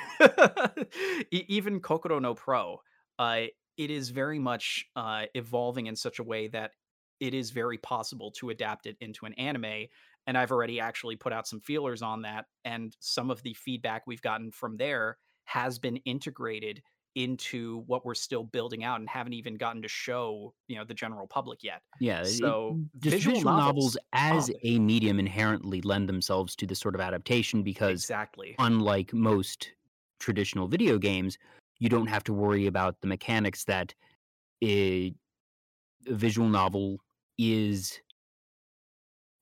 even 1.31 1.81
Kokoro 1.81 2.19
no 2.21 2.35
Pro, 2.35 2.81
uh, 3.19 3.43
it 3.77 3.91
is 3.91 4.11
very 4.11 4.39
much 4.39 4.87
uh, 4.97 5.27
evolving 5.35 5.87
in 5.87 5.97
such 5.97 6.19
a 6.19 6.23
way 6.23 6.49
that 6.49 6.73
it 7.21 7.35
is 7.35 7.51
very 7.51 7.79
possible 7.79 8.31
to 8.33 8.51
adapt 8.51 8.87
it 8.87 8.97
into 9.01 9.27
an 9.27 9.35
anime. 9.35 9.87
And 10.27 10.37
I've 10.37 10.51
already 10.51 10.81
actually 10.81 11.17
put 11.17 11.33
out 11.33 11.47
some 11.47 11.61
feelers 11.61 12.03
on 12.03 12.23
that, 12.23 12.47
and 12.65 12.97
some 12.99 13.31
of 13.31 13.43
the 13.43 13.55
feedback 13.55 14.03
we've 14.07 14.23
gotten 14.23 14.51
from 14.51 14.77
there 14.77 15.19
has 15.45 15.79
been 15.79 15.97
integrated 15.99 16.83
into 17.17 17.83
what 17.87 18.05
we're 18.05 18.15
still 18.15 18.45
building 18.45 18.85
out 18.85 19.01
and 19.01 19.09
haven't 19.09 19.33
even 19.33 19.55
gotten 19.55 19.81
to 19.81 19.89
show 19.89 20.53
you 20.69 20.77
know 20.77 20.85
the 20.85 20.93
general 20.93 21.27
public 21.27 21.65
yet 21.65 21.81
yeah 21.99 22.23
so 22.23 22.79
it, 22.95 23.11
visual, 23.11 23.37
visual, 23.37 23.57
novels, 23.57 23.75
novels 23.75 23.99
as 24.13 24.51
oh, 24.51 24.59
a 24.63 24.79
medium 24.79 25.19
inherently 25.19 25.81
lend 25.81 26.07
themselves 26.07 26.55
to 26.55 26.67
this 26.67 26.79
sort 26.79 26.95
of 26.95 27.01
adaptation 27.01 27.63
because 27.63 28.03
exactly 28.05 28.55
unlike 28.59 29.15
most 29.15 29.73
traditional 30.21 30.69
video 30.69 30.99
games 30.99 31.39
you 31.79 31.89
don't 31.89 32.07
have 32.07 32.23
to 32.23 32.35
worry 32.35 32.67
about 32.67 33.01
the 33.01 33.07
mechanics 33.07 33.65
that 33.65 33.95
a 34.63 35.15
visual 36.07 36.49
novel 36.49 37.01
is 37.39 38.01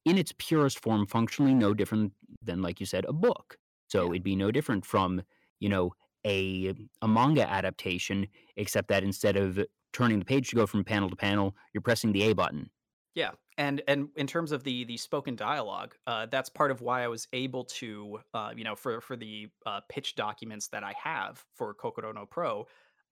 in 0.05 0.19
its 0.19 0.33
purest 0.39 0.81
form 0.81 1.07
functionally 1.07 1.55
no 1.55 1.73
different 1.75 2.13
than 2.43 2.61
like 2.61 2.81
you 2.81 2.87
said 2.87 3.05
a 3.07 3.13
book 3.13 3.57
so 3.89 4.05
yeah. 4.05 4.11
it'd 4.11 4.23
be 4.23 4.37
no 4.37 4.51
different 4.51 4.85
from 4.85 5.23
you 5.61 5.69
know 5.69 5.93
a 6.25 6.75
a 7.03 7.09
manga 7.09 7.49
adaptation, 7.49 8.27
except 8.57 8.89
that 8.89 9.05
instead 9.05 9.37
of 9.37 9.59
turning 9.93 10.19
the 10.19 10.25
page 10.25 10.51
to 10.51 10.57
go 10.57 10.67
from 10.67 10.85
panel 10.85 11.09
to 11.09 11.17
panel, 11.17 11.55
you're 11.73 11.83
pressing 11.83 12.13
the 12.13 12.23
A 12.23 12.33
button. 12.33 12.71
Yeah, 13.15 13.33
and 13.59 13.83
and 13.87 14.09
in 14.17 14.27
terms 14.27 14.53
of 14.53 14.65
the 14.65 14.85
the 14.85 14.97
spoken 14.97 15.37
dialogue, 15.37 15.95
uh, 16.07 16.27
that's 16.27 16.49
part 16.49 16.71
of 16.71 16.81
why 16.81 17.05
I 17.05 17.09
was 17.09 17.29
able 17.33 17.65
to, 17.65 18.19
uh, 18.33 18.53
you 18.57 18.65
know, 18.65 18.75
for 18.75 19.01
for 19.01 19.17
the 19.17 19.49
uh, 19.67 19.81
pitch 19.89 20.15
documents 20.15 20.69
that 20.69 20.83
I 20.83 20.95
have 21.03 21.45
for 21.55 21.75
Kokoro 21.75 22.13
no 22.13 22.27
Pro, 22.27 22.67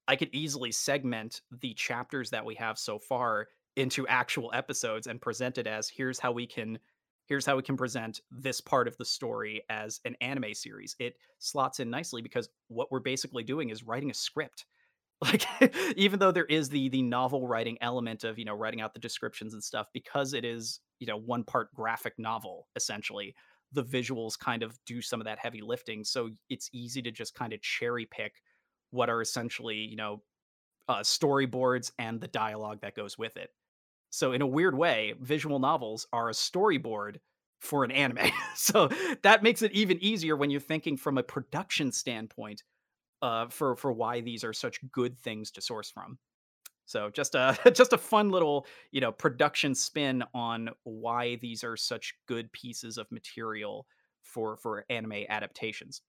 I 0.08 0.16
could 0.16 0.30
easily 0.32 0.72
segment 0.72 1.42
the 1.50 1.74
chapters 1.74 2.30
that 2.30 2.44
we 2.44 2.54
have 2.56 2.78
so 2.78 2.98
far 2.98 3.48
into 3.76 4.06
actual 4.06 4.50
episodes 4.54 5.06
and 5.06 5.20
present 5.20 5.58
it 5.58 5.66
as 5.66 5.88
here's 5.88 6.18
how 6.18 6.32
we 6.32 6.46
can 6.46 6.78
here's 7.26 7.46
how 7.46 7.56
we 7.56 7.62
can 7.62 7.76
present 7.76 8.20
this 8.30 8.60
part 8.60 8.88
of 8.88 8.96
the 8.98 9.04
story 9.04 9.62
as 9.70 10.00
an 10.04 10.16
anime 10.20 10.52
series. 10.52 10.96
It 10.98 11.14
slots 11.38 11.80
in 11.80 11.88
nicely 11.88 12.20
because 12.20 12.48
what 12.68 12.90
we're 12.90 13.00
basically 13.00 13.44
doing 13.44 13.70
is 13.70 13.84
writing 13.84 14.10
a 14.10 14.14
script. 14.14 14.66
Like 15.22 15.46
even 15.96 16.18
though 16.18 16.32
there 16.32 16.46
is 16.46 16.68
the 16.68 16.88
the 16.88 17.00
novel 17.00 17.46
writing 17.46 17.78
element 17.80 18.24
of, 18.24 18.40
you 18.40 18.44
know, 18.44 18.54
writing 18.54 18.80
out 18.80 18.92
the 18.92 18.98
descriptions 18.98 19.54
and 19.54 19.62
stuff 19.62 19.86
because 19.94 20.34
it 20.34 20.44
is, 20.44 20.80
you 20.98 21.06
know, 21.06 21.16
one 21.16 21.44
part 21.44 21.72
graphic 21.72 22.14
novel 22.18 22.66
essentially, 22.74 23.32
the 23.70 23.84
visuals 23.84 24.36
kind 24.36 24.64
of 24.64 24.76
do 24.84 25.00
some 25.00 25.20
of 25.20 25.26
that 25.26 25.38
heavy 25.38 25.60
lifting, 25.62 26.02
so 26.02 26.30
it's 26.50 26.68
easy 26.72 27.00
to 27.02 27.12
just 27.12 27.36
kind 27.36 27.52
of 27.52 27.62
cherry 27.62 28.04
pick 28.04 28.32
what 28.90 29.08
are 29.08 29.22
essentially, 29.22 29.76
you 29.76 29.94
know, 29.94 30.22
uh, 30.88 31.00
storyboards 31.00 31.92
and 31.98 32.20
the 32.20 32.28
dialogue 32.28 32.80
that 32.82 32.96
goes 32.96 33.16
with 33.16 33.36
it. 33.36 33.50
So 34.12 34.32
in 34.32 34.42
a 34.42 34.46
weird 34.46 34.76
way, 34.76 35.14
visual 35.20 35.58
novels 35.58 36.06
are 36.12 36.28
a 36.28 36.32
storyboard 36.34 37.16
for 37.60 37.82
an 37.82 37.90
anime. 37.90 38.30
so 38.54 38.90
that 39.22 39.42
makes 39.42 39.62
it 39.62 39.72
even 39.72 39.98
easier 40.04 40.36
when 40.36 40.50
you're 40.50 40.60
thinking 40.60 40.98
from 40.98 41.16
a 41.16 41.22
production 41.22 41.90
standpoint 41.90 42.62
uh, 43.22 43.48
for 43.48 43.74
for 43.76 43.90
why 43.92 44.20
these 44.20 44.44
are 44.44 44.52
such 44.52 44.80
good 44.92 45.18
things 45.18 45.50
to 45.52 45.62
source 45.62 45.90
from. 45.90 46.18
So 46.84 47.10
just 47.10 47.34
a 47.34 47.56
just 47.72 47.94
a 47.94 47.98
fun 47.98 48.30
little 48.30 48.66
you 48.90 49.00
know 49.00 49.12
production 49.12 49.74
spin 49.74 50.22
on 50.34 50.70
why 50.84 51.36
these 51.36 51.64
are 51.64 51.76
such 51.76 52.14
good 52.26 52.52
pieces 52.52 52.98
of 52.98 53.10
material 53.10 53.86
for 54.32 54.56
for 54.56 54.84
anime 54.90 55.24
adaptations. 55.28 56.02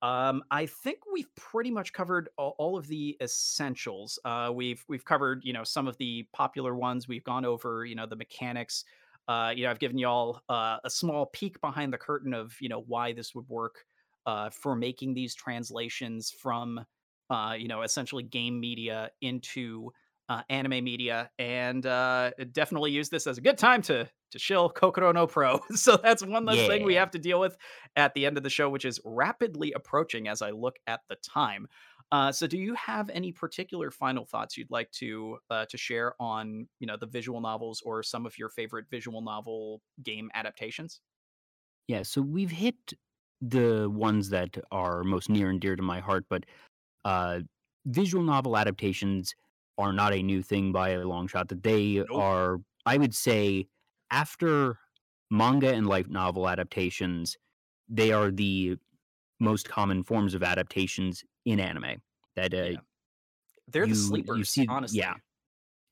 Um, 0.00 0.42
I 0.50 0.66
think 0.66 0.98
we've 1.12 1.32
pretty 1.36 1.70
much 1.70 1.92
covered 1.92 2.28
all, 2.36 2.54
all 2.58 2.76
of 2.76 2.86
the 2.86 3.16
essentials. 3.20 4.18
Uh, 4.24 4.50
we've 4.54 4.84
we've 4.88 5.04
covered 5.04 5.42
you 5.44 5.52
know 5.52 5.64
some 5.64 5.88
of 5.88 5.96
the 5.98 6.26
popular 6.32 6.74
ones. 6.74 7.08
We've 7.08 7.24
gone 7.24 7.44
over 7.44 7.84
you 7.84 7.94
know 7.94 8.06
the 8.06 8.16
mechanics. 8.16 8.84
Uh, 9.28 9.52
you 9.54 9.64
know, 9.64 9.70
I've 9.70 9.78
given 9.78 9.98
y'all 9.98 10.40
uh, 10.48 10.78
a 10.84 10.90
small 10.90 11.26
peek 11.26 11.60
behind 11.60 11.92
the 11.92 11.98
curtain 11.98 12.34
of 12.34 12.56
you 12.60 12.68
know 12.68 12.80
why 12.80 13.12
this 13.12 13.34
would 13.34 13.48
work 13.48 13.84
uh, 14.26 14.50
for 14.50 14.74
making 14.74 15.14
these 15.14 15.34
translations 15.34 16.30
from 16.30 16.84
uh, 17.30 17.54
you 17.58 17.68
know 17.68 17.82
essentially 17.82 18.22
game 18.22 18.58
media 18.60 19.10
into 19.20 19.92
uh, 20.32 20.42
anime 20.48 20.82
media, 20.82 21.30
and 21.38 21.84
uh, 21.84 22.30
definitely 22.52 22.90
use 22.90 23.10
this 23.10 23.26
as 23.26 23.36
a 23.36 23.40
good 23.40 23.58
time 23.58 23.82
to 23.82 24.08
to 24.30 24.38
shill 24.38 24.70
Kokoro 24.70 25.12
no 25.12 25.26
Pro. 25.26 25.60
so 25.74 25.98
that's 26.02 26.24
one 26.24 26.46
less 26.46 26.56
yeah. 26.56 26.68
thing 26.68 26.84
we 26.84 26.94
have 26.94 27.10
to 27.10 27.18
deal 27.18 27.38
with 27.38 27.54
at 27.96 28.14
the 28.14 28.24
end 28.24 28.38
of 28.38 28.42
the 28.42 28.48
show, 28.48 28.70
which 28.70 28.86
is 28.86 28.98
rapidly 29.04 29.72
approaching 29.74 30.28
as 30.28 30.40
I 30.40 30.50
look 30.50 30.76
at 30.86 31.00
the 31.10 31.16
time. 31.16 31.66
Uh, 32.10 32.32
so, 32.32 32.46
do 32.46 32.56
you 32.56 32.74
have 32.74 33.10
any 33.10 33.30
particular 33.30 33.90
final 33.90 34.24
thoughts 34.24 34.56
you'd 34.56 34.70
like 34.70 34.90
to 34.92 35.36
uh, 35.50 35.66
to 35.66 35.76
share 35.76 36.14
on 36.18 36.66
you 36.80 36.86
know 36.86 36.96
the 36.96 37.06
visual 37.06 37.40
novels 37.40 37.82
or 37.84 38.02
some 38.02 38.24
of 38.24 38.38
your 38.38 38.48
favorite 38.48 38.86
visual 38.90 39.20
novel 39.20 39.82
game 40.02 40.30
adaptations? 40.34 41.00
Yeah, 41.88 42.04
so 42.04 42.22
we've 42.22 42.50
hit 42.50 42.94
the 43.42 43.90
ones 43.90 44.30
that 44.30 44.56
are 44.70 45.02
most 45.04 45.28
near 45.28 45.50
and 45.50 45.60
dear 45.60 45.76
to 45.76 45.82
my 45.82 46.00
heart, 46.00 46.24
but 46.30 46.44
uh, 47.04 47.40
visual 47.84 48.24
novel 48.24 48.56
adaptations 48.56 49.34
are 49.78 49.92
not 49.92 50.12
a 50.14 50.22
new 50.22 50.42
thing 50.42 50.72
by 50.72 50.90
a 50.90 51.04
long 51.04 51.26
shot. 51.28 51.48
That 51.48 51.62
they 51.62 52.04
nope. 52.08 52.08
are, 52.10 52.58
I 52.86 52.96
would 52.98 53.14
say, 53.14 53.68
after 54.10 54.78
manga 55.30 55.72
and 55.72 55.86
light 55.86 56.10
novel 56.10 56.48
adaptations, 56.48 57.36
they 57.88 58.12
are 58.12 58.30
the 58.30 58.76
most 59.40 59.68
common 59.68 60.04
forms 60.04 60.34
of 60.34 60.42
adaptations 60.42 61.24
in 61.44 61.60
anime. 61.60 62.02
That 62.36 62.54
uh, 62.54 62.72
Yeah. 62.72 62.80
They're 63.68 63.86
you- 63.86 63.94
the 63.94 63.94
you 64.36 64.44
sleepers, 64.44 64.48
see- 64.50 64.66
honestly. 64.68 65.00
yeah. 65.00 65.14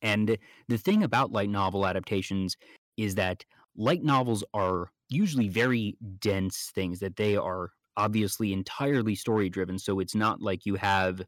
And 0.03 0.39
the 0.69 0.79
thing 0.79 1.03
about 1.03 1.33
light 1.33 1.51
novel 1.51 1.87
adaptations 1.87 2.57
is 2.97 3.15
that 3.17 3.45
light 3.77 4.03
novels 4.03 4.45
are 4.55 4.93
usually 5.09 5.49
very 5.49 5.97
dense 6.19 6.71
things, 6.75 7.01
that 7.01 7.17
they 7.17 7.37
are 7.37 7.73
obviously 7.97 8.53
entirely 8.53 9.15
story 9.15 9.49
driven. 9.51 9.79
So 9.79 10.01
it's 10.01 10.15
not 10.15 10.41
like 10.41 10.67
you 10.67 10.77
have 10.77 11.23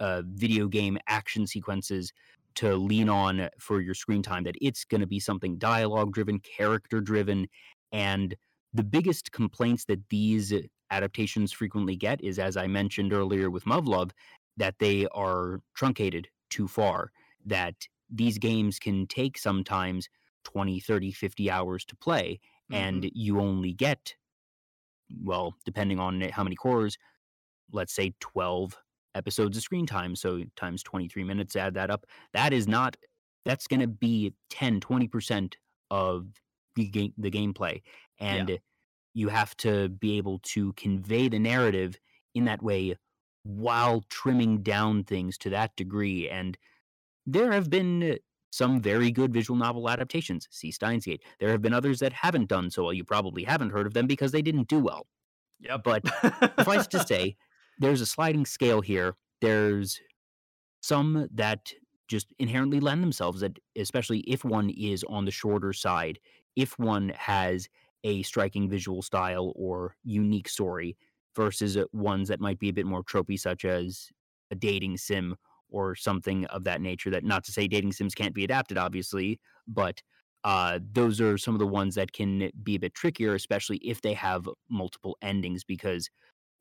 uh, 0.00 0.22
video 0.26 0.68
game 0.68 0.98
action 1.06 1.46
sequences 1.46 2.12
to 2.56 2.74
lean 2.76 3.08
on 3.08 3.48
for 3.60 3.80
your 3.80 3.94
screen 3.94 4.22
time, 4.22 4.44
that 4.44 4.56
it's 4.60 4.84
going 4.84 5.00
to 5.00 5.06
be 5.06 5.20
something 5.20 5.58
dialogue 5.58 6.12
driven, 6.12 6.40
character 6.40 7.00
driven. 7.00 7.46
And 7.92 8.34
the 8.72 8.84
biggest 8.84 9.32
complaints 9.32 9.84
that 9.86 10.08
these 10.08 10.52
adaptations 10.90 11.52
frequently 11.52 11.96
get 11.96 12.20
is, 12.22 12.38
as 12.38 12.56
I 12.56 12.66
mentioned 12.66 13.12
earlier 13.12 13.50
with 13.50 13.64
Muv-Luv, 13.64 14.10
that 14.56 14.78
they 14.78 15.06
are 15.08 15.60
truncated 15.74 16.28
too 16.50 16.66
far, 16.66 17.12
that 17.44 17.86
these 18.10 18.38
games 18.38 18.78
can 18.78 19.06
take 19.06 19.38
sometimes 19.38 20.08
20, 20.44 20.80
30, 20.80 21.12
50 21.12 21.50
hours 21.50 21.84
to 21.84 21.96
play, 21.96 22.40
Mhm. 22.70 22.76
and 22.76 23.10
you 23.14 23.38
only 23.40 23.72
get, 23.72 24.16
well, 25.22 25.54
depending 25.64 25.98
on 25.98 26.20
how 26.22 26.42
many 26.42 26.56
cours, 26.56 26.98
let's 27.72 27.94
say 27.94 28.14
12 28.20 28.76
episodes 29.18 29.56
of 29.56 29.62
screen 29.62 29.86
time. 29.86 30.16
So 30.16 30.42
times 30.56 30.82
23 30.82 31.24
minutes, 31.24 31.56
add 31.56 31.74
that 31.74 31.90
up. 31.90 32.06
That 32.32 32.52
is 32.52 32.66
not, 32.66 32.96
that's 33.44 33.66
going 33.66 33.80
to 33.80 33.86
be 33.88 34.32
10, 34.50 34.80
20% 34.80 35.54
of 35.90 36.26
the 36.76 36.86
game, 36.86 37.12
the 37.18 37.30
gameplay. 37.30 37.82
And 38.18 38.58
you 39.14 39.28
have 39.28 39.56
to 39.58 39.88
be 39.88 40.16
able 40.16 40.38
to 40.44 40.72
convey 40.74 41.28
the 41.28 41.38
narrative 41.38 41.98
in 42.34 42.44
that 42.46 42.62
way 42.62 42.96
while 43.42 44.04
trimming 44.10 44.62
down 44.62 45.04
things 45.04 45.38
to 45.38 45.50
that 45.50 45.74
degree. 45.76 46.28
And 46.28 46.56
there 47.26 47.52
have 47.52 47.70
been 47.70 48.18
some 48.50 48.80
very 48.80 49.10
good 49.10 49.32
visual 49.32 49.58
novel 49.58 49.88
adaptations. 49.88 50.48
See 50.50 50.70
Steins 50.70 51.04
Gate. 51.04 51.22
There 51.38 51.50
have 51.50 51.62
been 51.62 51.74
others 51.74 52.00
that 52.00 52.12
haven't 52.12 52.48
done 52.48 52.70
so 52.70 52.84
well. 52.84 52.92
You 52.92 53.04
probably 53.04 53.44
haven't 53.44 53.70
heard 53.70 53.86
of 53.86 53.94
them 53.94 54.06
because 54.06 54.32
they 54.32 54.42
didn't 54.42 54.68
do 54.68 54.78
well. 54.78 55.06
Yeah, 55.60 55.76
But 55.76 56.06
Suffice 56.58 56.86
to 56.88 57.04
say, 57.04 57.36
there's 57.78 58.00
a 58.00 58.06
sliding 58.06 58.44
scale 58.44 58.80
here. 58.80 59.14
There's 59.40 60.00
some 60.80 61.28
that 61.34 61.72
just 62.08 62.32
inherently 62.38 62.80
lend 62.80 63.02
themselves 63.02 63.40
that 63.40 63.58
especially 63.76 64.20
if 64.20 64.44
one 64.44 64.70
is 64.70 65.04
on 65.04 65.24
the 65.24 65.30
shorter 65.30 65.72
side, 65.72 66.18
if 66.56 66.78
one 66.78 67.10
has 67.16 67.68
a 68.04 68.22
striking 68.22 68.68
visual 68.68 69.02
style 69.02 69.52
or 69.56 69.94
unique 70.04 70.48
story 70.48 70.96
versus 71.36 71.76
uh, 71.76 71.84
ones 71.92 72.28
that 72.28 72.40
might 72.40 72.58
be 72.58 72.68
a 72.68 72.72
bit 72.72 72.86
more 72.86 73.02
tropey 73.04 73.38
such 73.38 73.64
as 73.64 74.08
a 74.50 74.54
dating 74.54 74.96
sim 74.96 75.36
or 75.70 75.94
something 75.94 76.44
of 76.46 76.64
that 76.64 76.80
nature 76.80 77.10
that 77.10 77.24
not 77.24 77.44
to 77.44 77.52
say 77.52 77.68
dating 77.68 77.92
sims 77.92 78.14
can't 78.14 78.34
be 78.34 78.44
adapted 78.44 78.78
obviously 78.78 79.38
but 79.66 80.00
uh, 80.44 80.78
those 80.92 81.20
are 81.20 81.36
some 81.36 81.54
of 81.54 81.58
the 81.58 81.66
ones 81.66 81.96
that 81.96 82.12
can 82.12 82.50
be 82.62 82.76
a 82.76 82.78
bit 82.78 82.94
trickier 82.94 83.34
especially 83.34 83.76
if 83.78 84.00
they 84.00 84.14
have 84.14 84.48
multiple 84.70 85.16
endings 85.20 85.64
because 85.64 86.08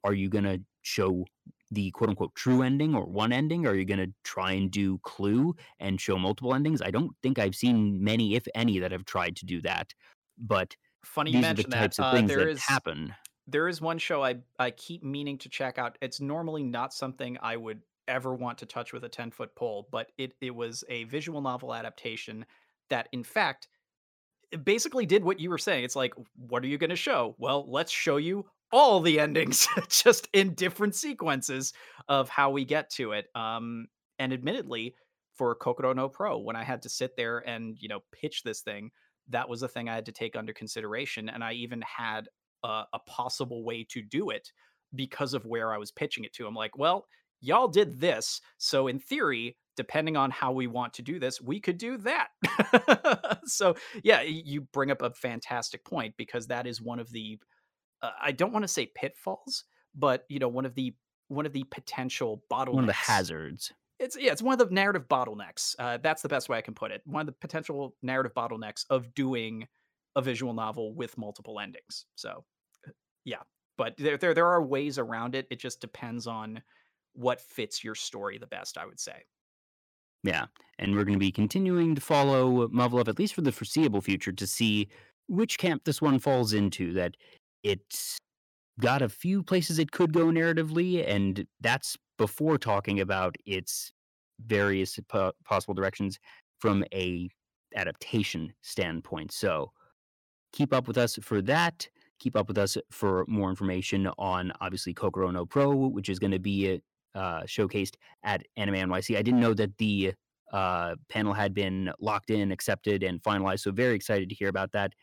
are 0.04 0.14
you 0.14 0.30
going 0.30 0.44
to 0.46 0.62
show 0.82 1.26
the 1.72 1.92
quote 1.92 2.10
unquote 2.10 2.34
true 2.36 2.62
ending 2.62 2.96
or 2.96 3.06
one 3.06 3.32
ending? 3.34 3.66
Are 3.68 3.76
you 3.76 3.86
going 3.86 4.00
to 4.00 4.12
try 4.24 4.54
and 4.54 4.72
do 4.72 4.98
Clue 5.00 5.56
and 5.80 6.00
show 6.00 6.18
multiple 6.18 6.54
endings? 6.54 6.82
I 6.82 6.92
don't 6.92 7.12
think 7.22 7.40
I've 7.40 7.56
seen 7.56 8.04
many, 8.04 8.36
if 8.36 8.48
any, 8.56 8.80
that 8.80 8.92
have 8.92 9.06
tried 9.06 9.36
to 9.38 9.46
do 9.46 9.62
that. 9.62 9.94
But 10.38 10.76
Funny 11.04 11.32
you 11.32 11.40
are 11.40 11.42
the 11.42 11.48
mentioned 11.48 11.74
that. 11.74 11.80
types 11.80 12.00
of 12.00 12.06
Uh, 12.06 12.22
there 12.22 12.38
that 12.40 12.48
is- 12.50 12.64
happen. 12.64 13.14
there 13.48 13.68
is 13.68 13.82
one 13.82 13.98
show 13.98 14.24
I 14.24 14.36
I 14.60 14.72
keep 14.72 15.04
meaning 15.04 15.38
to 15.40 15.50
check 15.50 15.78
out. 15.78 15.98
It's 16.02 16.20
normally 16.22 16.64
not 16.64 16.94
something 16.94 17.38
I 17.42 17.58
would 17.58 17.82
ever 18.08 18.34
want 18.34 18.58
to 18.60 18.66
touch 18.66 18.94
with 18.94 19.04
a 19.04 19.10
10 19.10 19.32
foot 19.32 19.54
pole, 19.56 19.88
but 19.92 20.12
it 20.18 20.34
it 20.42 20.56
was 20.56 20.84
a 20.90 21.04
visual 21.06 21.42
novel 21.42 21.74
adaptation 21.74 22.46
that 22.90 23.10
in 23.12 23.24
fact 23.24 23.68
basically 24.64 25.06
did 25.06 25.24
what 25.26 25.40
you 25.42 25.50
were 25.50 25.58
saying. 25.58 25.84
It's 25.84 25.96
like, 25.96 26.14
what 26.36 26.64
are 26.64 26.68
you 26.68 26.78
going 26.78 26.90
to 26.90 26.96
show? 26.96 27.36
Well, 27.38 27.66
let's 27.70 27.92
show 27.92 28.16
you 28.16 28.46
all 28.72 29.00
the 29.00 29.20
endings 29.20 29.68
just 29.90 30.28
in 30.34 30.54
different 30.54 30.96
sequences 30.96 31.74
of 32.08 32.30
how 32.30 32.50
we 32.50 32.66
get 32.66 32.90
to 32.92 33.12
it. 33.12 33.28
Um 33.36 33.88
and 34.20 34.34
admittedly 34.34 34.96
for 35.36 35.54
Kokoro 35.56 35.94
no 35.94 36.10
Pro 36.10 36.40
when 36.40 36.56
I 36.56 36.64
had 36.64 36.82
to 36.82 36.90
sit 36.90 37.16
there 37.16 37.40
and, 37.48 37.78
you 37.80 37.88
know, 37.88 38.00
pitch 38.12 38.42
this 38.44 38.62
thing, 38.62 38.90
that 39.30 39.48
was 39.48 39.62
a 39.62 39.68
thing 39.68 39.88
I 39.88 39.96
had 39.96 40.06
to 40.08 40.12
take 40.12 40.36
under 40.36 40.54
consideration 40.54 41.30
and 41.30 41.44
I 41.44 41.54
even 41.54 41.82
had 41.82 42.28
a, 42.64 42.84
a 42.94 43.00
possible 43.06 43.64
way 43.64 43.86
to 43.92 44.02
do 44.02 44.32
it 44.32 44.52
because 44.96 45.34
of 45.34 45.46
where 45.46 45.74
I 45.74 45.78
was 45.78 45.92
pitching 45.92 46.24
it 46.24 46.34
to. 46.34 46.48
I'm 46.48 46.56
like, 46.56 46.78
well, 46.78 47.06
y'all 47.42 47.68
did 47.68 48.00
this. 48.00 48.42
So, 48.58 48.88
in 48.88 49.00
theory, 49.00 49.58
depending 49.76 50.18
on 50.18 50.32
how 50.32 50.52
we 50.52 50.68
want 50.68 50.94
to 50.96 51.02
do 51.02 51.20
this, 51.20 51.42
we 51.42 51.60
could 51.60 51.78
do 51.78 51.98
that. 51.98 52.30
so, 53.46 53.76
yeah, 54.04 54.22
you 54.22 54.62
bring 54.62 54.92
up 54.92 55.02
a 55.02 55.12
fantastic 55.12 55.86
point 55.86 56.16
because 56.18 56.48
that 56.48 56.66
is 56.66 56.82
one 56.82 57.00
of 57.00 57.12
the, 57.12 57.40
uh, 58.02 58.12
I 58.22 58.32
don't 58.32 58.54
want 58.54 58.64
to 58.64 58.68
say 58.68 58.86
pitfalls, 58.86 59.66
but, 59.96 60.26
you 60.30 60.40
know, 60.40 60.48
one 60.48 60.66
of 60.66 60.76
the, 60.76 60.96
one 61.28 61.46
of 61.46 61.54
the 61.54 61.64
potential 61.66 62.44
bottlenecks. 62.52 62.74
One 62.74 62.84
of 62.84 62.88
the 62.88 62.94
hazards. 62.94 63.74
It's 64.00 64.16
yeah, 64.16 64.32
it's 64.32 64.44
one 64.44 64.54
of 64.54 64.70
the 64.70 64.72
narrative 64.72 65.08
bottlenecks. 65.10 65.76
Uh, 65.80 65.98
that's 65.98 66.22
the 66.22 66.30
best 66.30 66.50
way 66.50 66.58
I 66.60 66.62
can 66.62 66.76
put 66.76 66.92
it. 66.92 67.02
One 67.06 67.22
of 67.22 67.26
the 67.26 67.32
potential 67.32 67.96
narrative 68.04 68.32
bottlenecks 68.36 68.86
of 68.92 69.16
doing 69.16 69.68
a 70.16 70.22
visual 70.22 70.54
novel 70.54 70.94
with 70.94 71.18
multiple 71.18 71.60
endings. 71.60 72.06
So, 72.14 72.46
uh, 72.88 72.92
yeah, 73.26 73.42
but 73.76 73.98
there 73.98 74.16
there 74.16 74.36
there 74.36 74.46
are 74.46 74.62
ways 74.62 75.00
around 75.00 75.34
it. 75.34 75.48
It 75.50 75.60
just 75.60 75.82
depends 75.82 76.28
on 76.28 76.62
what 77.14 77.42
fits 77.42 77.84
your 77.84 77.96
story 77.96 78.38
the 78.38 78.46
best. 78.46 78.78
I 78.78 78.86
would 78.86 79.00
say. 79.00 79.24
Yeah. 80.24 80.46
And 80.78 80.94
we're 80.94 81.04
going 81.04 81.16
to 81.16 81.20
be 81.20 81.32
continuing 81.32 81.96
to 81.96 82.02
follow 82.02 82.68
Muv-Luv 82.68 83.08
at 83.08 83.18
least 83.18 83.34
for 83.34 83.42
the 83.42 83.52
foreseeable 83.52 84.02
future 84.02 84.32
to 84.32 84.46
see 84.46 84.90
which 85.28 85.58
camp 85.58 85.86
this 85.86 86.04
one 86.04 86.20
falls 86.20 86.54
into. 86.54 86.94
That 86.94 87.18
it's 87.64 88.18
got 88.80 89.02
a 89.02 89.10
few 89.10 89.44
places 89.44 89.80
it 89.80 89.92
could 89.92 90.14
go 90.14 90.26
narratively, 90.26 91.08
and 91.08 91.46
that's 91.62 91.98
before 92.18 92.58
talking 92.58 93.00
about 93.00 93.36
its 93.46 93.92
various 94.46 95.00
po- 95.08 95.34
possible 95.46 95.74
directions 95.74 96.20
from 96.60 96.84
a 96.94 97.30
adaptation 97.76 98.54
standpoint. 98.62 99.32
So 99.32 99.72
keep 100.54 100.74
up 100.74 100.88
with 100.88 100.98
us 100.98 101.18
for 101.22 101.42
that. 101.44 101.88
Keep 102.20 102.36
up 102.36 102.48
with 102.48 102.58
us 102.58 102.78
for 102.90 103.26
more 103.28 103.50
information 103.50 104.08
on 104.18 104.52
obviously 104.62 104.94
Kokoro 104.94 105.30
no 105.32 105.46
Pro, 105.46 105.72
which 105.76 106.10
is 106.10 106.18
going 106.18 106.32
to 106.32 106.40
be 106.40 106.82
uh, 107.14 107.42
showcased 107.42 107.96
at 108.24 108.44
Anime 108.58 108.90
NYC. 108.90 109.18
I 109.18 109.22
didn't 109.22 109.40
know 109.40 109.54
that 109.54 109.78
the 109.78 110.14
uh, 110.52 110.96
panel 111.10 111.34
had 111.34 111.54
been 111.54 111.92
locked 112.00 112.30
in, 112.30 112.52
accepted, 112.52 113.04
and 113.04 113.22
finalized. 113.22 113.60
So 113.60 113.72
very 113.72 113.96
excited 113.96 114.30
to 114.30 114.36
hear 114.36 114.50
about 114.50 114.72
that. 114.72 114.94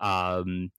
Um, 0.00 0.70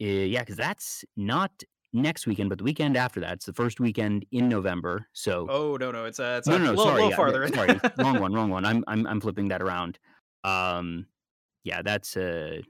eh, 0.00 0.24
yeah, 0.24 0.40
because 0.40 0.56
that's 0.56 1.04
not 1.16 1.50
next 1.92 2.26
weekend, 2.26 2.48
but 2.48 2.58
the 2.58 2.64
weekend 2.64 2.96
after 2.96 3.20
that. 3.20 3.34
It's 3.34 3.46
the 3.46 3.52
first 3.52 3.78
weekend 3.80 4.24
in 4.32 4.48
November. 4.48 5.06
So 5.12 5.46
Oh 5.50 5.76
no 5.76 5.90
no, 5.90 6.04
it's 6.06 6.18
uh, 6.20 6.36
it's 6.38 6.48
no, 6.48 6.56
a 6.56 6.58
no, 6.58 6.64
no, 6.64 6.70
little, 6.70 6.84
sorry, 6.84 7.02
little 7.02 7.16
farther. 7.16 7.48
yeah, 7.48 7.54
sorry, 7.54 7.80
wrong 7.98 8.20
one, 8.20 8.32
wrong 8.32 8.50
one. 8.50 8.64
I'm 8.64 8.82
I'm 8.86 9.06
I'm 9.06 9.20
flipping 9.20 9.48
that 9.48 9.60
around. 9.62 9.98
Um, 10.44 11.06
yeah, 11.64 11.82
that's 11.82 12.16
uh 12.16 12.60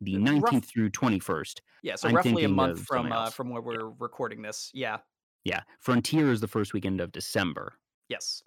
the 0.00 0.16
Uh, 0.16 0.20
rough- 0.20 0.52
19th 0.54 0.64
through 0.64 0.90
21st. 0.90 1.60
yeah, 1.82 1.94
so 1.96 2.08
I'm 2.08 2.16
roughly 2.16 2.44
a 2.44 2.48
month 2.48 2.80
from 2.86 3.12
uh, 3.12 3.30
from 3.30 3.50
where 3.50 3.60
we're 3.62 3.90
recording 3.98 4.42
this. 4.42 4.70
Yeah. 4.74 4.98
Yeah, 5.44 5.62
Frontier 5.80 6.30
is 6.32 6.40
the 6.40 6.48
first 6.48 6.72
weekend 6.74 7.00
of 7.00 7.12
December. 7.12 7.74
Yes. 8.08 8.42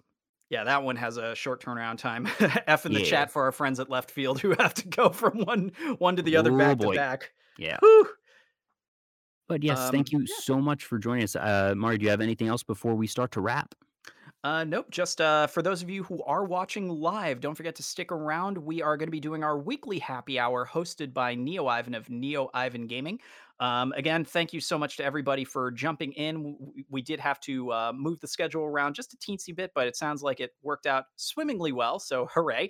Yeah, 0.50 0.62
that 0.64 0.82
one 0.84 0.94
has 0.96 1.16
a 1.16 1.34
short 1.34 1.60
turnaround 1.62 1.98
time. 1.98 2.28
F 2.68 2.86
in 2.86 2.92
the 2.92 3.00
Yeah. 3.00 3.06
chat 3.06 3.30
for 3.32 3.42
our 3.44 3.50
friends 3.52 3.80
at 3.80 3.88
left 3.90 4.10
field 4.12 4.40
who 4.40 4.50
have 4.58 4.74
to 4.74 4.86
go 4.88 5.10
from 5.10 5.38
one 5.44 5.72
one 5.98 6.16
to 6.16 6.22
the 6.22 6.36
other 6.36 6.52
Oh, 6.52 6.58
back 6.58 6.78
boy. 6.78 6.92
to 6.92 6.98
back. 6.98 7.32
Yeah, 7.56 7.78
Whew. 7.80 8.08
But 9.48 9.62
yes, 9.62 9.90
thank 9.90 10.08
Um, 10.14 10.20
you 10.20 10.26
yeah. 10.28 10.34
so 10.40 10.60
much 10.60 10.84
for 10.84 10.98
joining 10.98 11.24
us. 11.24 11.36
Uh, 11.36 11.74
Mari, 11.76 11.98
do 11.98 12.04
you 12.04 12.10
have 12.10 12.20
anything 12.20 12.48
else 12.48 12.62
before 12.62 12.94
we 12.94 13.06
start 13.06 13.30
to 13.32 13.40
wrap? 13.40 13.74
Uh, 14.42 14.62
nope. 14.62 14.90
Just 14.90 15.22
uh, 15.22 15.46
for 15.46 15.62
those 15.62 15.82
of 15.82 15.88
you 15.88 16.02
who 16.04 16.22
are 16.24 16.44
watching 16.44 16.88
live, 16.90 17.40
don't 17.40 17.54
forget 17.54 17.74
to 17.76 17.82
stick 17.82 18.12
around. 18.12 18.58
We 18.58 18.82
are 18.82 18.98
going 18.98 19.06
to 19.06 19.10
be 19.12 19.20
doing 19.20 19.42
our 19.42 19.58
weekly 19.58 19.98
happy 19.98 20.38
hour 20.38 20.68
hosted 20.70 21.14
by 21.14 21.34
Neo 21.34 21.66
Ivan 21.66 21.94
of 21.94 22.10
Neo 22.10 22.50
Ivan 22.52 22.86
Gaming. 22.86 23.20
Um, 23.60 23.92
again, 23.96 24.24
thank 24.24 24.52
you 24.52 24.60
so 24.60 24.76
much 24.78 24.96
to 24.96 25.04
everybody 25.04 25.44
for 25.44 25.70
jumping 25.70 26.12
in. 26.12 26.36
W- 26.36 26.58
w- 26.58 26.84
We 26.90 27.02
did 27.02 27.20
have 27.20 27.38
to 27.40 27.70
uh, 27.72 27.92
move 27.94 28.18
the 28.20 28.26
schedule 28.26 28.62
around 28.62 28.94
just 28.94 29.14
a 29.14 29.16
teensy 29.16 29.54
bit, 29.54 29.70
but 29.74 29.86
it 29.86 29.96
sounds 29.96 30.22
like 30.22 30.40
it 30.40 30.50
worked 30.62 30.86
out 30.86 31.04
swimmingly 31.16 31.70
well. 31.72 31.98
So 32.00 32.28
hooray! 32.34 32.68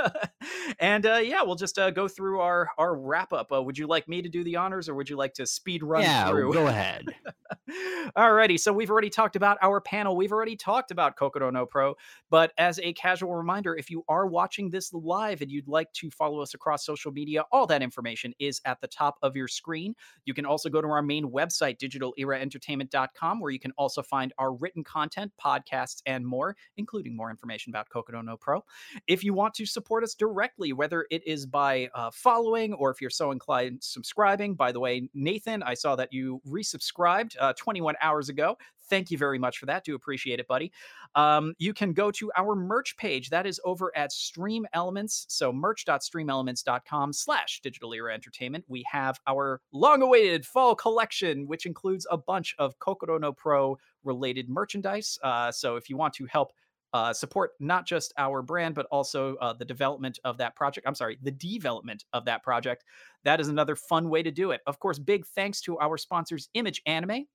and 0.78 1.06
uh, 1.06 1.16
yeah, 1.22 1.42
we'll 1.42 1.54
just 1.54 1.78
uh, 1.78 1.90
go 1.90 2.08
through 2.08 2.40
our 2.40 2.68
our 2.78 2.96
wrap 2.96 3.32
up. 3.32 3.50
Uh, 3.52 3.62
would 3.62 3.78
you 3.78 3.86
like 3.86 4.06
me 4.08 4.22
to 4.22 4.28
do 4.28 4.44
the 4.44 4.56
honors, 4.56 4.88
or 4.88 4.94
would 4.94 5.08
you 5.08 5.16
like 5.16 5.34
to 5.34 5.46
speed 5.46 5.82
run 5.82 6.02
yeah, 6.02 6.28
through? 6.28 6.52
go 6.52 6.66
ahead. 6.66 7.06
Alrighty, 8.16 8.58
so 8.58 8.72
we've 8.72 8.90
already 8.90 9.10
talked 9.10 9.36
about 9.36 9.58
our 9.62 9.80
panel. 9.80 10.16
We've 10.16 10.32
already 10.32 10.56
talked 10.56 10.90
about 10.90 11.16
Kokoro 11.16 11.50
no 11.50 11.66
Pro. 11.66 11.94
But 12.30 12.52
as 12.58 12.78
a 12.82 12.92
casual 12.92 13.34
reminder, 13.34 13.76
if 13.76 13.90
you 13.90 14.04
are 14.08 14.26
watching 14.26 14.70
this 14.70 14.92
live 14.92 15.42
and 15.42 15.50
you'd 15.50 15.68
like 15.68 15.92
to 15.94 16.10
follow 16.10 16.40
us 16.40 16.54
across 16.54 16.84
social 16.84 17.12
media, 17.12 17.44
all 17.50 17.66
that 17.66 17.82
information 17.82 18.34
is 18.38 18.60
at 18.64 18.80
the 18.80 18.88
top 18.88 19.16
of 19.22 19.36
your 19.36 19.48
screen. 19.48 19.85
You 20.24 20.34
can 20.34 20.46
also 20.46 20.68
go 20.68 20.80
to 20.80 20.88
our 20.88 21.02
main 21.02 21.30
website, 21.30 21.78
digitaleraentertainment.com, 21.78 23.40
where 23.40 23.50
you 23.50 23.58
can 23.58 23.72
also 23.72 24.02
find 24.02 24.32
our 24.38 24.54
written 24.54 24.82
content, 24.82 25.32
podcasts, 25.42 26.02
and 26.06 26.26
more, 26.26 26.56
including 26.76 27.16
more 27.16 27.30
information 27.30 27.70
about 27.70 27.88
Kokoro 27.88 28.22
no 28.22 28.36
Pro. 28.36 28.64
If 29.06 29.22
you 29.22 29.34
want 29.34 29.54
to 29.54 29.66
support 29.66 30.04
us 30.04 30.14
directly, 30.14 30.72
whether 30.72 31.06
it 31.10 31.26
is 31.26 31.46
by 31.46 31.88
uh, 31.94 32.10
following 32.12 32.72
or 32.74 32.90
if 32.90 33.00
you're 33.00 33.10
so 33.10 33.30
inclined, 33.30 33.82
subscribing. 33.82 34.54
By 34.54 34.72
the 34.72 34.80
way, 34.80 35.08
Nathan, 35.14 35.62
I 35.62 35.74
saw 35.74 35.96
that 35.96 36.12
you 36.12 36.40
resubscribed 36.46 37.36
uh, 37.40 37.52
21 37.54 37.94
hours 38.00 38.28
ago. 38.28 38.56
Thank 38.88 39.10
you 39.10 39.18
very 39.18 39.38
much 39.38 39.58
for 39.58 39.66
that. 39.66 39.84
Do 39.84 39.94
appreciate 39.94 40.40
it, 40.40 40.46
buddy. 40.46 40.72
Um, 41.14 41.54
you 41.58 41.74
can 41.74 41.92
go 41.92 42.10
to 42.12 42.30
our 42.36 42.54
merch 42.54 42.96
page. 42.96 43.30
That 43.30 43.46
is 43.46 43.60
over 43.64 43.96
at 43.96 44.12
Stream 44.12 44.66
Elements. 44.72 45.26
So 45.28 45.52
merch.streamelements.com 45.52 47.12
slash 47.12 47.60
digital 47.62 47.92
era 47.92 48.14
entertainment. 48.14 48.64
We 48.68 48.84
have 48.90 49.18
our 49.26 49.60
long-awaited 49.72 50.46
fall 50.46 50.74
collection, 50.74 51.46
which 51.46 51.66
includes 51.66 52.06
a 52.10 52.16
bunch 52.16 52.54
of 52.58 52.78
Kokoro 52.78 53.18
no 53.18 53.32
Pro 53.32 53.78
related 54.04 54.48
merchandise. 54.48 55.18
Uh, 55.22 55.50
so 55.50 55.76
if 55.76 55.90
you 55.90 55.96
want 55.96 56.14
to 56.14 56.26
help 56.26 56.52
uh, 56.92 57.12
support 57.12 57.50
not 57.60 57.86
just 57.86 58.14
our 58.16 58.40
brand, 58.40 58.74
but 58.74 58.86
also 58.86 59.36
uh, 59.36 59.52
the 59.52 59.64
development 59.64 60.18
of 60.24 60.38
that 60.38 60.54
project. 60.56 60.86
I'm 60.86 60.94
sorry, 60.94 61.18
the 61.22 61.30
development 61.30 62.04
of 62.14 62.24
that 62.24 62.42
project. 62.42 62.84
That 63.24 63.40
is 63.40 63.48
another 63.48 63.76
fun 63.76 64.08
way 64.08 64.22
to 64.22 64.30
do 64.30 64.52
it. 64.52 64.62
Of 64.66 64.78
course, 64.78 64.98
big 64.98 65.26
thanks 65.26 65.60
to 65.62 65.78
our 65.78 65.98
sponsors, 65.98 66.48
Image 66.54 66.80
Anime, 66.86 67.26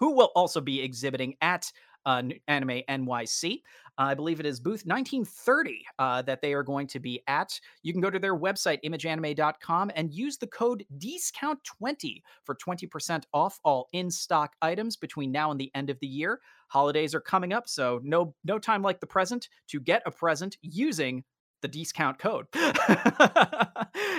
who 0.00 0.16
will 0.16 0.32
also 0.34 0.60
be 0.60 0.80
exhibiting 0.80 1.36
at 1.40 1.70
uh, 2.06 2.22
Anime 2.48 2.80
NYC. 2.88 3.62
I 3.98 4.14
believe 4.14 4.40
it 4.40 4.46
is 4.46 4.58
booth 4.60 4.86
1930 4.86 5.84
uh, 5.98 6.22
that 6.22 6.40
they 6.40 6.54
are 6.54 6.62
going 6.62 6.86
to 6.86 6.98
be 6.98 7.22
at. 7.26 7.60
You 7.82 7.92
can 7.92 8.00
go 8.00 8.08
to 8.08 8.18
their 8.18 8.34
website, 8.34 8.78
imageanime.com, 8.82 9.92
and 9.94 10.10
use 10.10 10.38
the 10.38 10.46
code 10.46 10.84
DISCOUNT20 10.96 12.22
for 12.44 12.54
20% 12.54 13.24
off 13.34 13.60
all 13.62 13.88
in 13.92 14.10
stock 14.10 14.54
items 14.62 14.96
between 14.96 15.30
now 15.30 15.50
and 15.50 15.60
the 15.60 15.70
end 15.74 15.90
of 15.90 15.98
the 16.00 16.06
year. 16.06 16.40
Holidays 16.68 17.14
are 17.14 17.20
coming 17.20 17.52
up, 17.52 17.68
so 17.68 18.00
no, 18.02 18.34
no 18.44 18.58
time 18.58 18.80
like 18.80 19.00
the 19.00 19.06
present 19.06 19.50
to 19.68 19.80
get 19.80 20.02
a 20.06 20.10
present 20.10 20.56
using 20.62 21.22
the 21.60 21.68
discount 21.68 22.18
code. 22.18 22.46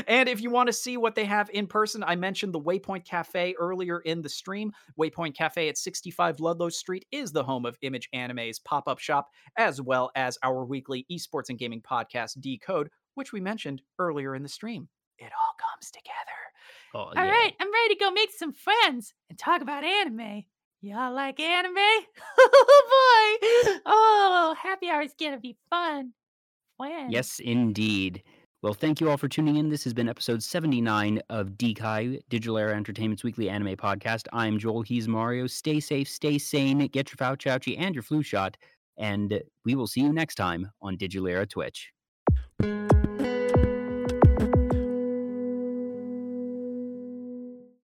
and 0.07 0.29
if 0.29 0.41
you 0.41 0.49
want 0.49 0.67
to 0.67 0.73
see 0.73 0.97
what 0.97 1.15
they 1.15 1.25
have 1.25 1.49
in 1.53 1.67
person, 1.67 2.03
I 2.03 2.15
mentioned 2.15 2.53
the 2.53 2.59
Waypoint 2.59 3.05
Cafe 3.05 3.55
earlier 3.59 3.99
in 3.99 4.21
the 4.21 4.29
stream. 4.29 4.71
Waypoint 4.99 5.35
Cafe 5.35 5.69
at 5.69 5.77
65 5.77 6.39
Ludlow 6.39 6.69
Street 6.69 7.05
is 7.11 7.31
the 7.31 7.43
home 7.43 7.65
of 7.65 7.77
Image 7.81 8.09
Anime's 8.13 8.59
pop 8.59 8.87
up 8.87 8.99
shop, 8.99 9.29
as 9.57 9.81
well 9.81 10.11
as 10.15 10.37
our 10.43 10.65
weekly 10.65 11.05
esports 11.11 11.49
and 11.49 11.59
gaming 11.59 11.81
podcast, 11.81 12.39
Decode, 12.39 12.89
which 13.15 13.33
we 13.33 13.41
mentioned 13.41 13.81
earlier 13.99 14.35
in 14.35 14.43
the 14.43 14.49
stream. 14.49 14.87
It 15.17 15.25
all 15.25 15.55
comes 15.57 15.91
together. 15.91 16.15
Oh, 16.93 16.99
all 16.99 17.25
yeah. 17.25 17.29
right, 17.31 17.53
I'm 17.59 17.71
ready 17.71 17.95
to 17.95 17.99
go 17.99 18.11
make 18.11 18.31
some 18.31 18.53
friends 18.53 19.13
and 19.29 19.37
talk 19.37 19.61
about 19.61 19.83
anime. 19.83 20.43
Y'all 20.81 21.13
like 21.13 21.39
anime? 21.39 21.75
oh 22.39 23.37
boy! 23.45 23.79
Oh, 23.85 24.55
happy 24.59 24.89
hour 24.89 25.03
is 25.03 25.13
gonna 25.17 25.39
be 25.39 25.55
fun 25.69 26.13
Yes, 27.09 27.39
indeed. 27.39 28.23
Well, 28.61 28.73
thank 28.73 29.01
you 29.01 29.09
all 29.09 29.17
for 29.17 29.27
tuning 29.27 29.55
in. 29.55 29.69
This 29.69 29.83
has 29.85 29.93
been 29.93 30.07
episode 30.07 30.43
79 30.43 31.19
of 31.29 31.49
Dekai, 31.51 32.19
Digital 32.29 32.57
Era 32.57 32.75
Entertainment's 32.75 33.23
weekly 33.23 33.49
anime 33.49 33.75
podcast. 33.75 34.27
I'm 34.33 34.59
Joel. 34.59 34.83
He's 34.83 35.07
Mario. 35.07 35.47
Stay 35.47 35.79
safe, 35.79 36.07
stay 36.07 36.37
sane, 36.37 36.85
get 36.87 37.11
your 37.11 37.17
Fauci 37.17 37.75
and 37.79 37.95
your 37.95 38.03
flu 38.03 38.21
shot, 38.21 38.57
and 38.97 39.41
we 39.65 39.75
will 39.75 39.87
see 39.87 40.01
you 40.01 40.13
next 40.13 40.35
time 40.35 40.69
on 40.81 40.97
Digital 40.97 41.27
Era 41.27 41.47
Twitch. 41.47 41.91